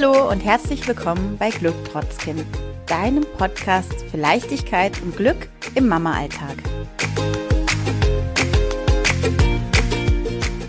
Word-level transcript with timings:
Hallo 0.00 0.30
und 0.30 0.40
herzlich 0.40 0.88
willkommen 0.88 1.36
bei 1.36 1.50
Glück 1.50 1.74
trotz 1.92 2.16
deinem 2.86 3.26
Podcast 3.36 3.92
für 4.10 4.16
Leichtigkeit 4.16 4.98
und 5.02 5.14
Glück 5.14 5.48
im 5.74 5.88
Mama-Alltag. 5.88 6.56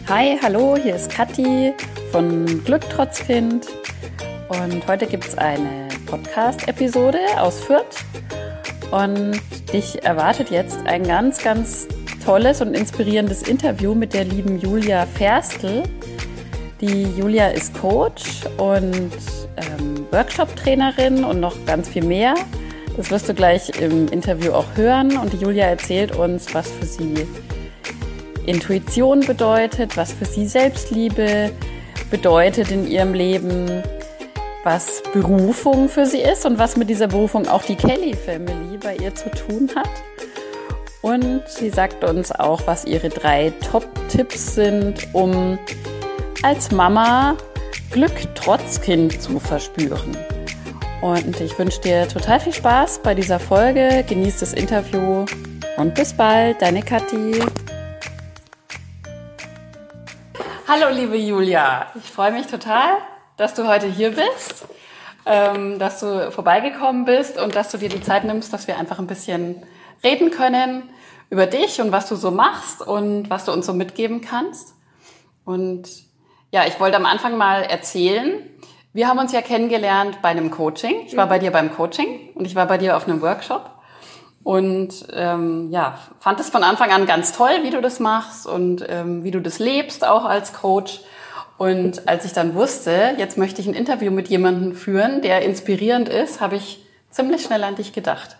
Hi, 0.09 0.38
hallo, 0.41 0.76
hier 0.76 0.98
ist 0.98 1.09
Kathi 1.09 1.72
von 2.12 2.62
Glück 2.66 2.82
trotz 2.90 3.22
und 4.50 4.86
heute 4.88 5.08
gibt 5.08 5.26
es 5.26 5.38
eine 5.38 5.88
Podcast-Episode 6.08 7.20
aus 7.38 7.62
Fürth 7.62 8.04
und 8.91 9.40
dich 9.72 10.04
erwartet 10.04 10.52
jetzt 10.52 10.86
ein 10.88 11.04
ganz, 11.04 11.41
ganz 11.41 11.88
tolles 12.26 12.59
und 12.59 12.73
inspirierendes 12.73 13.44
Interview 13.44 13.95
mit 13.95 14.13
der 14.13 14.26
lieben 14.26 14.59
Julia 14.59 15.05
Ferstl. 15.05 15.84
Die 16.81 17.03
Julia 17.16 17.49
ist 17.49 17.80
Coach 17.80 18.41
und 18.58 19.12
ähm, 19.55 20.08
Workshop-Trainerin 20.09 21.23
und 21.23 21.39
noch 21.39 21.55
ganz 21.67 21.88
viel 21.88 22.03
mehr. 22.03 22.34
Das 22.98 23.12
wirst 23.12 23.30
du 23.30 23.35
gleich 23.35 23.70
im 23.80 24.08
Interview 24.08 24.52
auch 24.52 24.66
hören. 24.76 25.16
Und 25.17 25.31
die 25.31 25.38
Julia 25.38 25.66
erzählt 25.66 26.16
uns, 26.16 26.55
was 26.55 26.72
für 26.72 26.86
sie 26.86 27.27
Intuition 28.48 29.20
bedeutet, 29.20 29.95
was 29.95 30.12
für 30.12 30.25
sie 30.25 30.48
Selbstliebe 30.48 31.52
bedeutet 32.09 32.72
in 32.72 32.88
ihrem 32.88 33.13
Leben, 33.13 33.84
was 34.63 35.03
Berufung 35.13 35.88
für 35.88 36.08
sie 36.08 36.22
ist 36.22 36.48
und 36.48 36.58
was 36.58 36.77
mit 36.77 36.89
dieser 36.89 37.08
Berufung 37.08 37.48
auch 37.48 37.61
die 37.61 37.75
Kelly 37.75 38.16
Family 38.16 38.80
bei 38.81 38.95
ihr 38.95 39.13
zu 39.13 39.30
tun 39.30 39.70
hat. 39.75 39.89
Und 41.03 41.44
sie 41.48 41.70
sagt 41.70 42.03
uns 42.03 42.31
auch, 42.31 42.66
was 42.66 42.86
ihre 42.86 43.09
drei 43.09 43.53
Top-Tipps 43.72 44.56
sind, 44.56 45.08
um 45.13 45.59
als 46.44 46.72
Mama 46.72 47.38
Glück 47.92 48.14
trotz 48.34 48.81
Kind 48.81 49.22
zu 49.22 49.39
verspüren. 49.39 50.17
Und 51.02 51.39
ich 51.39 51.58
wünsche 51.59 51.81
dir 51.81 52.08
total 52.08 52.39
viel 52.39 52.53
Spaß 52.53 53.02
bei 53.03 53.14
dieser 53.14 53.39
Folge. 53.39 54.03
Genieß 54.08 54.39
das 54.39 54.53
Interview 54.53 55.25
und 55.78 55.94
bis 55.94 56.14
bald, 56.14 56.59
deine 56.62 56.81
Kathi. 56.81 57.44
Hallo, 60.67 60.89
liebe 60.92 61.17
Julia. 61.17 61.92
Ich 61.95 62.09
freue 62.09 62.31
mich 62.31 62.47
total, 62.47 62.97
dass 63.38 63.53
du 63.53 63.67
heute 63.67 63.86
hier 63.86 64.12
bist, 64.12 64.66
ähm, 65.28 65.78
dass 65.78 66.00
du 66.00 66.31
vorbeigekommen 66.31 67.06
bist 67.06 67.39
und 67.39 67.56
dass 67.56 67.69
du 67.69 67.78
dir 67.78 67.89
die 67.89 68.02
Zeit 68.02 68.23
nimmst, 68.23 68.52
dass 68.52 68.67
wir 68.67 68.80
einfach 68.80 68.97
ein 68.97 69.08
bisschen 69.08 69.64
reden 70.03 70.31
können 70.31 70.89
über 71.30 71.45
dich 71.45 71.80
und 71.81 71.92
was 71.92 72.09
du 72.09 72.16
so 72.16 72.31
machst 72.31 72.81
und 72.81 73.30
was 73.30 73.45
du 73.45 73.52
uns 73.52 73.67
so 73.67 73.73
mitgeben 73.73 74.22
kannst. 74.22 74.73
Und 75.45 76.11
ja, 76.52 76.66
ich 76.67 76.80
wollte 76.80 76.97
am 76.97 77.05
Anfang 77.05 77.38
mal 77.38 77.63
erzählen. 77.63 78.33
Wir 78.94 79.07
haben 79.07 79.19
uns 79.19 79.31
ja 79.31 79.41
kennengelernt 79.41 80.21
bei 80.21 80.30
einem 80.30 80.52
Coaching. 80.52 81.03
Ich 81.05 81.16
war 81.16 81.27
bei 81.27 81.39
dir 81.39 81.52
beim 81.52 81.73
Coaching 81.73 82.30
und 82.35 82.45
ich 82.45 82.55
war 82.55 82.67
bei 82.67 82.77
dir 82.77 82.97
auf 82.97 83.07
einem 83.07 83.21
Workshop. 83.21 83.69
Und 84.44 85.07
ähm, 85.13 85.69
ja, 85.72 85.97
fand 86.19 86.39
es 86.39 86.49
von 86.49 86.63
Anfang 86.63 86.91
an 86.91 87.05
ganz 87.05 87.31
toll, 87.31 87.59
wie 87.63 87.69
du 87.69 87.81
das 87.81 87.99
machst 87.99 88.47
und 88.47 88.85
ähm, 88.89 89.23
wie 89.23 89.31
du 89.31 89.39
das 89.39 89.59
lebst, 89.59 90.05
auch 90.05 90.25
als 90.25 90.52
Coach. 90.52 91.02
Und 91.57 92.07
als 92.07 92.25
ich 92.25 92.33
dann 92.33 92.55
wusste, 92.55 93.16
jetzt 93.17 93.38
möchte 93.38 93.61
ich 93.61 93.67
ein 93.67 93.75
Interview 93.75 94.11
mit 94.11 94.27
jemandem 94.27 94.75
führen, 94.75 95.22
der 95.22 95.44
inspirierend 95.44 96.09
ist, 96.09 96.41
habe 96.41 96.55
ich 96.55 96.83
ziemlich 97.11 97.44
schnell 97.44 97.63
an 97.63 97.75
dich 97.75 97.94
gedacht 97.94 98.35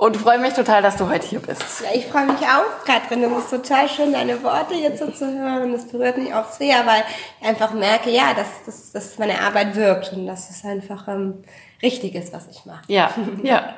und 0.00 0.16
freue 0.16 0.38
mich 0.38 0.54
total, 0.54 0.80
dass 0.80 0.96
du 0.96 1.10
heute 1.10 1.26
hier 1.26 1.40
bist. 1.40 1.82
Ja, 1.82 1.88
ich 1.94 2.06
freue 2.06 2.24
mich 2.24 2.40
auch, 2.40 2.86
Katrin. 2.86 3.20
Das 3.20 3.44
ist 3.44 3.50
total 3.50 3.86
schön, 3.86 4.14
deine 4.14 4.42
Worte 4.42 4.72
jetzt 4.72 4.98
so 4.98 5.10
zu 5.10 5.26
hören. 5.26 5.72
Das 5.72 5.88
berührt 5.88 6.16
mich 6.16 6.32
auch 6.32 6.48
sehr, 6.48 6.86
weil 6.86 7.04
ich 7.38 7.46
einfach 7.46 7.74
merke, 7.74 8.08
ja, 8.08 8.32
dass, 8.32 8.64
dass, 8.64 8.92
dass 8.92 9.18
meine 9.18 9.38
Arbeit 9.42 9.76
wirkt 9.76 10.14
und 10.14 10.26
dass 10.26 10.48
es 10.48 10.64
einfach 10.64 11.06
ähm, 11.06 11.44
richtig 11.82 12.14
ist, 12.14 12.32
was 12.32 12.48
ich 12.48 12.64
mache. 12.64 12.80
Ja, 12.88 13.10
ja. 13.42 13.74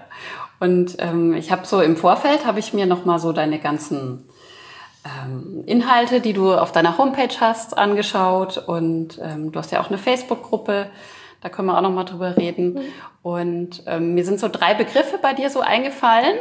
Und 0.61 0.94
ähm, 1.00 1.34
ich 1.34 1.50
habe 1.50 1.66
so 1.66 1.81
im 1.81 1.97
Vorfeld, 1.97 2.47
habe 2.47 2.61
ich 2.61 2.72
mir 2.72 2.87
nochmal 2.87 3.19
so 3.19 3.32
deine 3.32 3.59
ganzen 3.59 4.28
ähm, 5.05 5.65
Inhalte, 5.66 6.21
die 6.21 6.34
du 6.34 6.55
auf 6.55 6.71
deiner 6.71 6.99
Homepage 6.99 7.34
hast, 7.41 7.77
angeschaut. 7.77 8.59
Und 8.59 9.19
ähm, 9.21 9.50
du 9.50 9.59
hast 9.59 9.72
ja 9.72 9.81
auch 9.81 9.88
eine 9.88 9.99
Facebook-Gruppe. 9.99 10.87
Da 11.42 11.48
können 11.48 11.69
wir 11.69 11.76
auch 11.76 11.82
noch 11.82 11.91
mal 11.91 12.04
drüber 12.04 12.36
reden. 12.36 12.75
Mhm. 12.75 12.80
Und 13.22 13.82
ähm, 13.86 14.14
mir 14.14 14.25
sind 14.25 14.41
so 14.41 14.48
drei 14.48 14.75
Begriffe 14.75 15.19
bei 15.20 15.34
dir 15.34 15.50
so 15.50 15.60
eingefallen, 15.60 16.36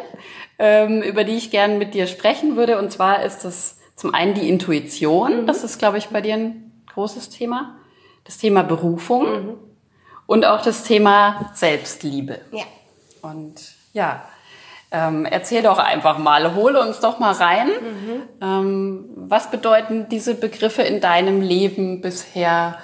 ähm, 0.60 1.02
über 1.02 1.24
die 1.24 1.36
ich 1.36 1.52
gerne 1.52 1.76
mit 1.76 1.94
dir 1.94 2.08
sprechen 2.08 2.56
würde. 2.56 2.78
Und 2.78 2.92
zwar 2.92 3.24
ist 3.24 3.44
das 3.44 3.80
zum 3.96 4.14
einen 4.14 4.36
die 4.36 4.48
Intuition. 4.48 5.42
Mhm. 5.42 5.48
Das 5.48 5.64
ist, 5.64 5.80
glaube 5.80 5.98
ich, 5.98 6.10
bei 6.10 6.22
dir 6.22 6.36
ein 6.36 6.84
großes 6.94 7.30
Thema. 7.30 7.76
Das 8.24 8.38
Thema 8.38 8.64
Berufung 8.64 9.24
mhm. 9.24 9.58
und 10.28 10.46
auch 10.46 10.62
das 10.62 10.84
Thema 10.84 11.52
Selbstliebe. 11.56 12.40
Ja. 12.52 12.64
Und 13.24 13.56
ja, 13.94 14.24
ähm, 14.92 15.26
erzähl 15.26 15.64
doch 15.64 15.80
einfach 15.80 16.18
mal, 16.20 16.54
hole 16.54 16.80
uns 16.80 17.00
doch 17.00 17.18
mal 17.18 17.34
rein. 17.34 17.68
Mhm. 17.68 18.22
Ähm, 18.42 19.10
was 19.16 19.50
bedeuten 19.50 20.08
diese 20.10 20.36
Begriffe 20.36 20.84
in 20.84 21.02
deinem 21.02 21.42
Leben 21.42 22.02
bisher? 22.02 22.78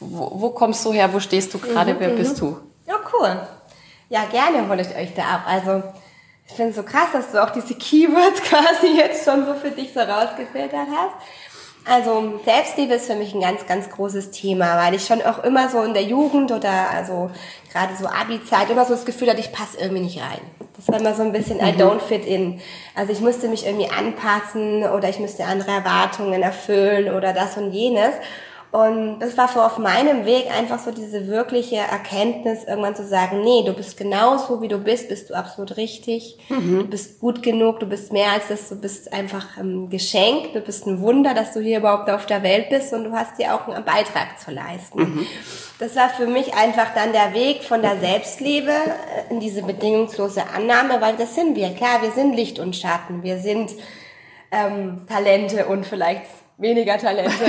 Wo, 0.00 0.30
wo 0.34 0.50
kommst 0.50 0.84
du 0.84 0.92
her? 0.92 1.12
Wo 1.12 1.20
stehst 1.20 1.52
du 1.54 1.58
gerade? 1.58 1.94
Mhm, 1.94 2.00
Wer 2.00 2.08
bist 2.10 2.36
mhm. 2.36 2.46
du? 2.46 2.56
Ja, 2.86 2.96
cool. 3.12 3.40
Ja, 4.08 4.24
gerne 4.24 4.68
hole 4.68 4.82
ich 4.82 4.96
euch 4.96 5.14
da 5.14 5.22
ab. 5.22 5.42
Also, 5.46 5.82
ich 6.46 6.54
finde 6.54 6.70
es 6.70 6.76
so 6.76 6.82
krass, 6.82 7.08
dass 7.12 7.30
du 7.30 7.42
auch 7.42 7.50
diese 7.50 7.74
Keywords 7.74 8.42
quasi 8.42 8.96
jetzt 8.96 9.24
schon 9.24 9.46
so 9.46 9.54
für 9.54 9.70
dich 9.70 9.92
so 9.92 10.00
rausgefiltert 10.00 10.88
hast. 10.90 11.14
Also 11.86 12.40
Selbstliebe 12.44 12.94
ist 12.94 13.06
für 13.06 13.14
mich 13.14 13.34
ein 13.34 13.40
ganz, 13.40 13.66
ganz 13.66 13.88
großes 13.88 14.32
Thema, 14.32 14.76
weil 14.76 14.94
ich 14.94 15.06
schon 15.06 15.22
auch 15.22 15.42
immer 15.44 15.68
so 15.70 15.82
in 15.82 15.94
der 15.94 16.02
Jugend 16.02 16.52
oder 16.52 16.90
also 16.90 17.30
gerade 17.72 17.94
so 17.96 18.06
Abi-Zeit 18.06 18.68
immer 18.68 18.84
so 18.84 18.94
das 18.94 19.06
Gefühl 19.06 19.30
hatte, 19.30 19.40
ich 19.40 19.52
passe 19.52 19.78
irgendwie 19.78 20.02
nicht 20.02 20.20
rein. 20.20 20.40
Das 20.76 20.88
war 20.88 21.00
immer 21.00 21.14
so 21.14 21.22
ein 21.22 21.32
bisschen 21.32 21.58
I 21.58 21.72
mhm. 21.72 21.80
don't 21.80 22.00
fit 22.00 22.26
in. 22.26 22.60
Also 22.94 23.12
ich 23.12 23.20
musste 23.20 23.48
mich 23.48 23.66
irgendwie 23.66 23.88
anpassen 23.88 24.84
oder 24.84 25.08
ich 25.08 25.20
müsste 25.20 25.46
andere 25.46 25.70
Erwartungen 25.70 26.42
erfüllen 26.42 27.14
oder 27.14 27.32
das 27.32 27.56
und 27.56 27.72
jenes. 27.72 28.14
Und 28.72 29.18
das 29.18 29.36
war 29.36 29.48
so 29.48 29.60
auf 29.60 29.78
meinem 29.78 30.24
Weg 30.26 30.46
einfach 30.56 30.78
so 30.78 30.92
diese 30.92 31.26
wirkliche 31.26 31.76
Erkenntnis, 31.76 32.62
irgendwann 32.64 32.94
zu 32.94 33.04
sagen, 33.04 33.42
nee, 33.42 33.64
du 33.66 33.72
bist 33.72 33.96
genauso 33.96 34.62
wie 34.62 34.68
du 34.68 34.78
bist, 34.78 35.08
bist 35.08 35.28
du 35.28 35.34
absolut 35.34 35.76
richtig, 35.76 36.38
mhm. 36.48 36.78
du 36.78 36.84
bist 36.84 37.18
gut 37.18 37.42
genug, 37.42 37.80
du 37.80 37.86
bist 37.86 38.12
mehr 38.12 38.30
als 38.30 38.44
das, 38.48 38.68
du 38.68 38.76
bist 38.76 39.12
einfach 39.12 39.56
ein 39.56 39.90
Geschenk, 39.90 40.52
du 40.52 40.60
bist 40.60 40.86
ein 40.86 41.00
Wunder, 41.00 41.34
dass 41.34 41.52
du 41.52 41.60
hier 41.60 41.78
überhaupt 41.78 42.08
auf 42.10 42.26
der 42.26 42.44
Welt 42.44 42.68
bist 42.68 42.92
und 42.92 43.04
du 43.04 43.12
hast 43.12 43.40
dir 43.40 43.56
auch 43.56 43.66
einen 43.66 43.84
Beitrag 43.84 44.38
zu 44.38 44.52
leisten. 44.52 45.00
Mhm. 45.00 45.26
Das 45.80 45.96
war 45.96 46.08
für 46.08 46.28
mich 46.28 46.54
einfach 46.54 46.94
dann 46.94 47.12
der 47.12 47.34
Weg 47.34 47.64
von 47.64 47.82
der 47.82 47.98
Selbstliebe 47.98 48.72
in 49.30 49.40
diese 49.40 49.62
bedingungslose 49.62 50.44
Annahme, 50.54 51.00
weil 51.00 51.16
das 51.16 51.34
sind 51.34 51.56
wir. 51.56 51.70
Klar, 51.70 52.02
wir 52.02 52.12
sind 52.12 52.36
Licht 52.36 52.60
und 52.60 52.76
Schatten, 52.76 53.24
wir 53.24 53.38
sind 53.38 53.72
ähm, 54.52 55.06
Talente 55.08 55.66
und 55.66 55.86
vielleicht 55.86 56.39
weniger 56.60 56.98
Talente. 56.98 57.32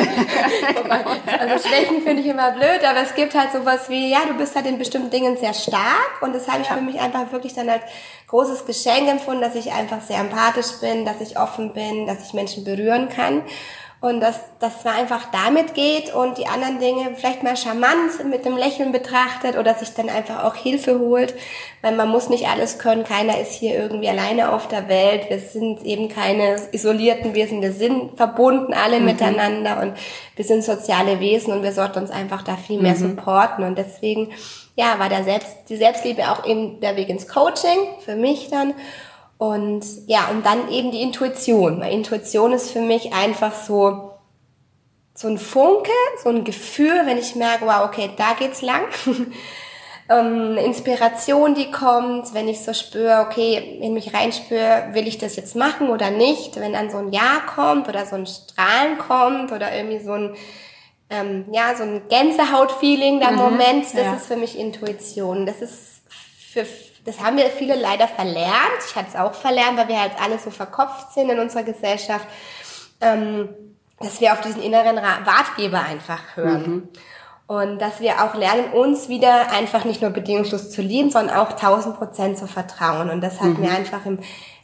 also 1.39 1.67
Schwächen 1.67 2.01
finde 2.01 2.21
ich 2.21 2.27
immer 2.27 2.51
blöd, 2.51 2.83
aber 2.87 3.01
es 3.01 3.13
gibt 3.13 3.35
halt 3.35 3.51
sowas 3.51 3.89
wie, 3.89 4.09
ja, 4.09 4.19
du 4.27 4.33
bist 4.35 4.55
halt 4.55 4.65
in 4.65 4.77
bestimmten 4.77 5.09
Dingen 5.09 5.37
sehr 5.37 5.53
stark 5.53 6.21
und 6.21 6.33
das 6.33 6.47
habe 6.47 6.61
ich 6.61 6.69
ja. 6.69 6.75
für 6.75 6.81
mich 6.81 6.99
einfach 6.99 7.31
wirklich 7.31 7.53
dann 7.53 7.69
als 7.69 7.83
großes 8.27 8.65
Geschenk 8.65 9.09
empfunden, 9.09 9.41
dass 9.41 9.55
ich 9.55 9.71
einfach 9.73 10.01
sehr 10.01 10.19
empathisch 10.19 10.79
bin, 10.79 11.05
dass 11.05 11.19
ich 11.19 11.37
offen 11.37 11.73
bin, 11.73 12.07
dass 12.07 12.25
ich 12.25 12.33
Menschen 12.33 12.63
berühren 12.63 13.09
kann 13.09 13.43
und 14.01 14.19
dass 14.19 14.39
das 14.59 14.83
einfach 14.83 15.27
damit 15.31 15.75
geht 15.75 16.13
und 16.13 16.39
die 16.39 16.47
anderen 16.47 16.79
Dinge 16.79 17.11
vielleicht 17.15 17.43
mal 17.43 17.55
charmant 17.55 18.25
mit 18.29 18.45
dem 18.45 18.57
Lächeln 18.57 18.91
betrachtet 18.91 19.57
oder 19.57 19.75
sich 19.75 19.93
dann 19.93 20.09
einfach 20.09 20.43
auch 20.43 20.55
Hilfe 20.55 20.99
holt, 20.99 21.35
weil 21.83 21.95
man 21.95 22.09
muss 22.09 22.27
nicht 22.27 22.47
alles 22.47 22.79
können, 22.79 23.03
keiner 23.03 23.39
ist 23.39 23.53
hier 23.53 23.75
irgendwie 23.75 24.09
alleine 24.09 24.53
auf 24.53 24.67
der 24.67 24.89
Welt, 24.89 25.29
wir 25.29 25.39
sind 25.39 25.83
eben 25.85 26.09
keine 26.09 26.55
isolierten. 26.71 27.35
Wesen, 27.35 27.61
wir 27.61 27.73
sind 27.73 28.17
verbunden 28.17 28.73
alle 28.73 28.99
mhm. 28.99 29.05
miteinander 29.05 29.81
und 29.81 29.93
wir 30.35 30.45
sind 30.45 30.63
soziale 30.63 31.19
Wesen 31.19 31.53
und 31.53 31.63
wir 31.63 31.71
sollten 31.71 31.99
uns 31.99 32.11
einfach 32.11 32.41
da 32.41 32.55
viel 32.55 32.81
mehr 32.81 32.95
mhm. 32.95 33.15
supporten. 33.15 33.63
Und 33.63 33.77
deswegen 33.77 34.31
ja, 34.75 34.97
war 34.99 35.09
der 35.09 35.23
Selbst, 35.23 35.69
die 35.69 35.77
Selbstliebe 35.77 36.31
auch 36.31 36.45
eben 36.45 36.79
der 36.79 36.95
Weg 36.95 37.09
ins 37.09 37.27
Coaching 37.27 37.77
für 38.03 38.15
mich 38.15 38.49
dann 38.49 38.73
und 39.41 39.83
ja, 40.05 40.27
und 40.29 40.45
dann 40.45 40.69
eben 40.69 40.91
die 40.91 41.01
Intuition. 41.01 41.81
Weil 41.81 41.93
Intuition 41.93 42.53
ist 42.53 42.69
für 42.69 42.79
mich 42.79 43.11
einfach 43.11 43.55
so, 43.55 44.11
so 45.15 45.27
ein 45.29 45.39
Funke, 45.39 45.89
so 46.21 46.29
ein 46.29 46.43
Gefühl, 46.43 47.07
wenn 47.07 47.17
ich 47.17 47.35
merke, 47.35 47.65
wow, 47.65 47.85
okay, 47.85 48.11
da 48.17 48.33
geht's 48.37 48.61
lang. 48.61 48.83
ähm, 50.09 50.57
Inspiration, 50.57 51.55
die 51.55 51.71
kommt, 51.71 52.35
wenn 52.35 52.47
ich 52.47 52.59
so 52.59 52.71
spüre, 52.75 53.25
okay, 53.27 53.79
in 53.81 53.95
mich 53.95 54.13
reinspüre, 54.13 54.89
will 54.91 55.07
ich 55.07 55.17
das 55.17 55.35
jetzt 55.37 55.55
machen 55.55 55.89
oder 55.89 56.11
nicht? 56.11 56.57
Wenn 56.57 56.73
dann 56.73 56.91
so 56.91 56.97
ein 56.97 57.11
Ja 57.11 57.41
kommt 57.55 57.89
oder 57.89 58.05
so 58.05 58.17
ein 58.17 58.27
Strahlen 58.27 58.99
kommt 58.99 59.51
oder 59.51 59.75
irgendwie 59.75 60.05
so 60.05 60.11
ein, 60.11 60.35
ähm, 61.09 61.45
ja, 61.51 61.73
so 61.75 61.81
ein 61.81 62.03
Gänsehaut-Feeling, 62.09 63.19
der 63.19 63.31
mhm, 63.31 63.37
Moment, 63.37 63.85
das 63.85 63.93
ja. 64.05 64.13
ist 64.13 64.27
für 64.27 64.37
mich 64.37 64.55
Intuition. 64.55 65.47
Das 65.47 65.63
ist 65.63 66.03
für 66.53 66.63
das 67.05 67.19
haben 67.19 67.37
wir 67.37 67.45
viele 67.47 67.75
leider 67.75 68.07
verlernt. 68.07 68.79
Ich 68.87 68.95
hatte 68.95 69.07
es 69.09 69.15
auch 69.15 69.33
verlernt, 69.33 69.77
weil 69.77 69.87
wir 69.87 69.99
halt 69.99 70.13
alle 70.21 70.37
so 70.37 70.51
verkopft 70.51 71.13
sind 71.13 71.29
in 71.29 71.39
unserer 71.39 71.63
Gesellschaft, 71.63 72.27
ähm, 72.99 73.49
dass 73.99 74.21
wir 74.21 74.33
auf 74.33 74.41
diesen 74.41 74.61
inneren 74.61 74.97
Ratgeber 74.97 75.81
einfach 75.81 76.21
hören. 76.35 76.71
Mhm. 76.71 76.89
Und 77.47 77.79
dass 77.79 77.99
wir 77.99 78.23
auch 78.23 78.33
lernen, 78.35 78.71
uns 78.71 79.09
wieder 79.09 79.51
einfach 79.51 79.83
nicht 79.83 80.01
nur 80.01 80.11
bedingungslos 80.11 80.69
zu 80.69 80.81
lieben, 80.81 81.11
sondern 81.11 81.35
auch 81.35 81.51
1000 81.51 81.97
Prozent 81.97 82.37
zu 82.37 82.47
vertrauen. 82.47 83.09
Und 83.09 83.21
das 83.21 83.41
hat 83.41 83.57
mhm. 83.57 83.61
mir 83.61 83.71
einfach 83.71 84.05
im, 84.05 84.19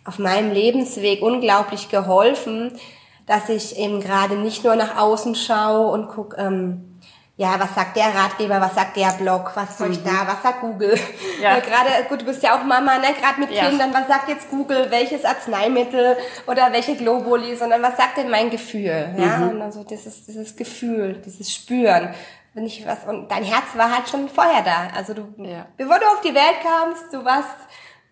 auf 0.06 0.20
meinem 0.20 0.52
Lebensweg 0.52 1.22
unglaublich 1.22 1.90
geholfen, 1.90 2.80
dass 3.26 3.50
ich 3.50 3.78
eben 3.78 4.00
gerade 4.00 4.36
nicht 4.36 4.64
nur 4.64 4.76
nach 4.76 4.98
außen 4.98 5.36
schaue 5.36 5.92
und 5.92 6.08
gucke, 6.08 6.38
ähm, 6.38 6.97
ja, 7.40 7.60
was 7.60 7.76
sagt 7.76 7.96
der 7.96 8.16
Ratgeber, 8.16 8.60
was 8.60 8.74
sagt 8.74 8.98
der 8.98 9.12
Blog, 9.12 9.52
was 9.54 9.78
soll 9.78 9.92
ich 9.92 10.04
da, 10.04 10.24
mhm. 10.24 10.28
was 10.28 10.42
sagt 10.42 10.62
Google? 10.62 11.00
Ja. 11.40 11.60
gerade, 11.60 12.06
gut, 12.10 12.22
du 12.22 12.26
bist 12.26 12.42
ja 12.42 12.58
auch 12.58 12.64
Mama, 12.64 12.98
ne? 12.98 13.14
gerade 13.22 13.40
mit 13.40 13.52
ja. 13.52 13.70
Kindern, 13.70 13.94
was 13.94 14.08
sagt 14.08 14.28
jetzt 14.28 14.50
Google, 14.50 14.90
welches 14.90 15.24
Arzneimittel 15.24 16.18
oder 16.48 16.74
welche 16.74 16.96
Globuli, 16.96 17.56
sondern 17.56 17.84
was 17.84 17.96
sagt 17.96 18.18
denn 18.18 18.32
mein 18.32 18.50
Gefühl? 18.50 19.14
Ja, 19.16 19.38
mhm. 19.38 19.50
und 19.50 19.62
also 19.62 19.84
dieses, 19.84 20.26
dieses 20.26 20.56
Gefühl, 20.56 21.22
dieses 21.24 21.54
Spüren. 21.54 22.10
Wenn 22.56 22.66
ich 22.66 22.84
was, 22.88 23.04
und 23.08 23.30
dein 23.30 23.44
Herz 23.44 23.66
war 23.76 23.96
halt 23.96 24.10
schon 24.10 24.28
vorher 24.30 24.64
da. 24.64 24.88
Also 24.98 25.14
du, 25.14 25.28
ja. 25.38 25.68
bevor 25.78 26.00
du 26.00 26.06
auf 26.08 26.22
die 26.22 26.34
Welt 26.34 26.58
kamst, 26.64 27.14
du 27.14 27.24
warst 27.24 27.56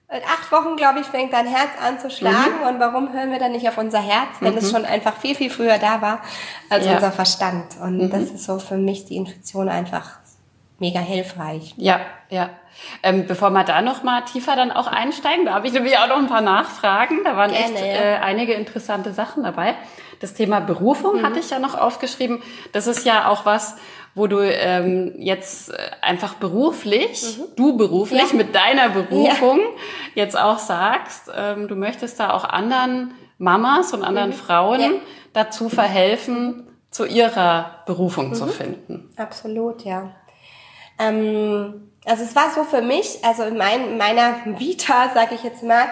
in 0.09 0.21
acht 0.23 0.51
Wochen, 0.51 0.75
glaube 0.75 0.99
ich, 0.99 1.07
fängt 1.07 1.33
dein 1.33 1.47
Herz 1.47 1.71
an 1.81 1.99
zu 1.99 2.09
schlagen. 2.09 2.59
Mhm. 2.61 2.67
Und 2.67 2.79
warum 2.79 3.11
hören 3.11 3.31
wir 3.31 3.39
dann 3.39 3.51
nicht 3.51 3.67
auf 3.67 3.77
unser 3.77 4.01
Herz, 4.01 4.29
wenn 4.39 4.51
mhm. 4.51 4.59
es 4.59 4.71
schon 4.71 4.85
einfach 4.85 5.17
viel, 5.17 5.35
viel 5.35 5.49
früher 5.49 5.77
da 5.77 6.01
war 6.01 6.21
als 6.69 6.85
ja. 6.85 6.93
unser 6.93 7.11
Verstand? 7.11 7.77
Und 7.81 7.97
mhm. 7.97 8.09
das 8.11 8.23
ist 8.23 8.43
so 8.43 8.59
für 8.59 8.77
mich 8.77 9.05
die 9.05 9.15
Intuition 9.15 9.67
einfach 9.67 10.19
mega 10.77 10.99
hilfreich. 10.99 11.73
Ja, 11.77 12.01
ja. 12.29 12.49
Ähm, 13.01 13.25
bevor 13.25 13.51
wir 13.51 13.63
da 13.63 13.81
noch 13.81 14.03
mal 14.03 14.21
tiefer 14.21 14.55
dann 14.55 14.71
auch 14.71 14.87
einsteigen, 14.87 15.45
da 15.45 15.53
habe 15.53 15.67
ich 15.67 15.73
nämlich 15.73 15.97
auch 15.97 16.07
noch 16.07 16.17
ein 16.17 16.27
paar 16.27 16.41
Nachfragen. 16.41 17.23
Da 17.23 17.37
waren 17.37 17.51
Gerne, 17.51 17.75
echt 17.75 18.01
äh, 18.01 18.17
einige 18.21 18.53
interessante 18.53 19.13
Sachen 19.13 19.43
dabei. 19.43 19.75
Das 20.19 20.33
Thema 20.33 20.59
Berufung 20.59 21.17
mhm. 21.17 21.25
hatte 21.25 21.39
ich 21.39 21.49
ja 21.49 21.59
noch 21.59 21.75
aufgeschrieben. 21.75 22.43
Das 22.73 22.87
ist 22.87 23.05
ja 23.05 23.29
auch 23.29 23.45
was, 23.45 23.75
wo 24.15 24.27
du 24.27 24.39
ähm, 24.39 25.13
jetzt 25.17 25.69
äh, 25.69 25.77
einfach 26.01 26.35
beruflich, 26.35 27.37
mhm. 27.37 27.43
du 27.55 27.77
beruflich 27.77 28.31
ja. 28.31 28.35
mit 28.35 28.55
deiner 28.55 28.89
Berufung 28.89 29.59
ja. 29.59 29.65
jetzt 30.15 30.39
auch 30.39 30.57
sagst, 30.57 31.29
ähm, 31.35 31.67
du 31.67 31.75
möchtest 31.75 32.19
da 32.19 32.31
auch 32.31 32.45
anderen 32.45 33.13
Mamas 33.37 33.93
und 33.93 34.03
anderen 34.03 34.29
mhm. 34.29 34.35
Frauen 34.35 34.81
ja. 34.81 34.89
dazu 35.33 35.69
verhelfen, 35.69 36.65
zu 36.89 37.05
ihrer 37.05 37.83
Berufung 37.85 38.29
mhm. 38.29 38.35
zu 38.35 38.47
finden. 38.47 39.09
Absolut, 39.17 39.83
ja. 39.83 40.11
Ähm, 40.97 41.91
also 42.05 42.23
es 42.23 42.35
war 42.37 42.51
so 42.51 42.63
für 42.63 42.81
mich, 42.81 43.19
also 43.23 43.43
in 43.43 43.57
mein, 43.57 43.97
meiner 43.97 44.35
Vita, 44.57 45.09
sage 45.13 45.35
ich 45.35 45.43
jetzt 45.43 45.61
mal, 45.61 45.87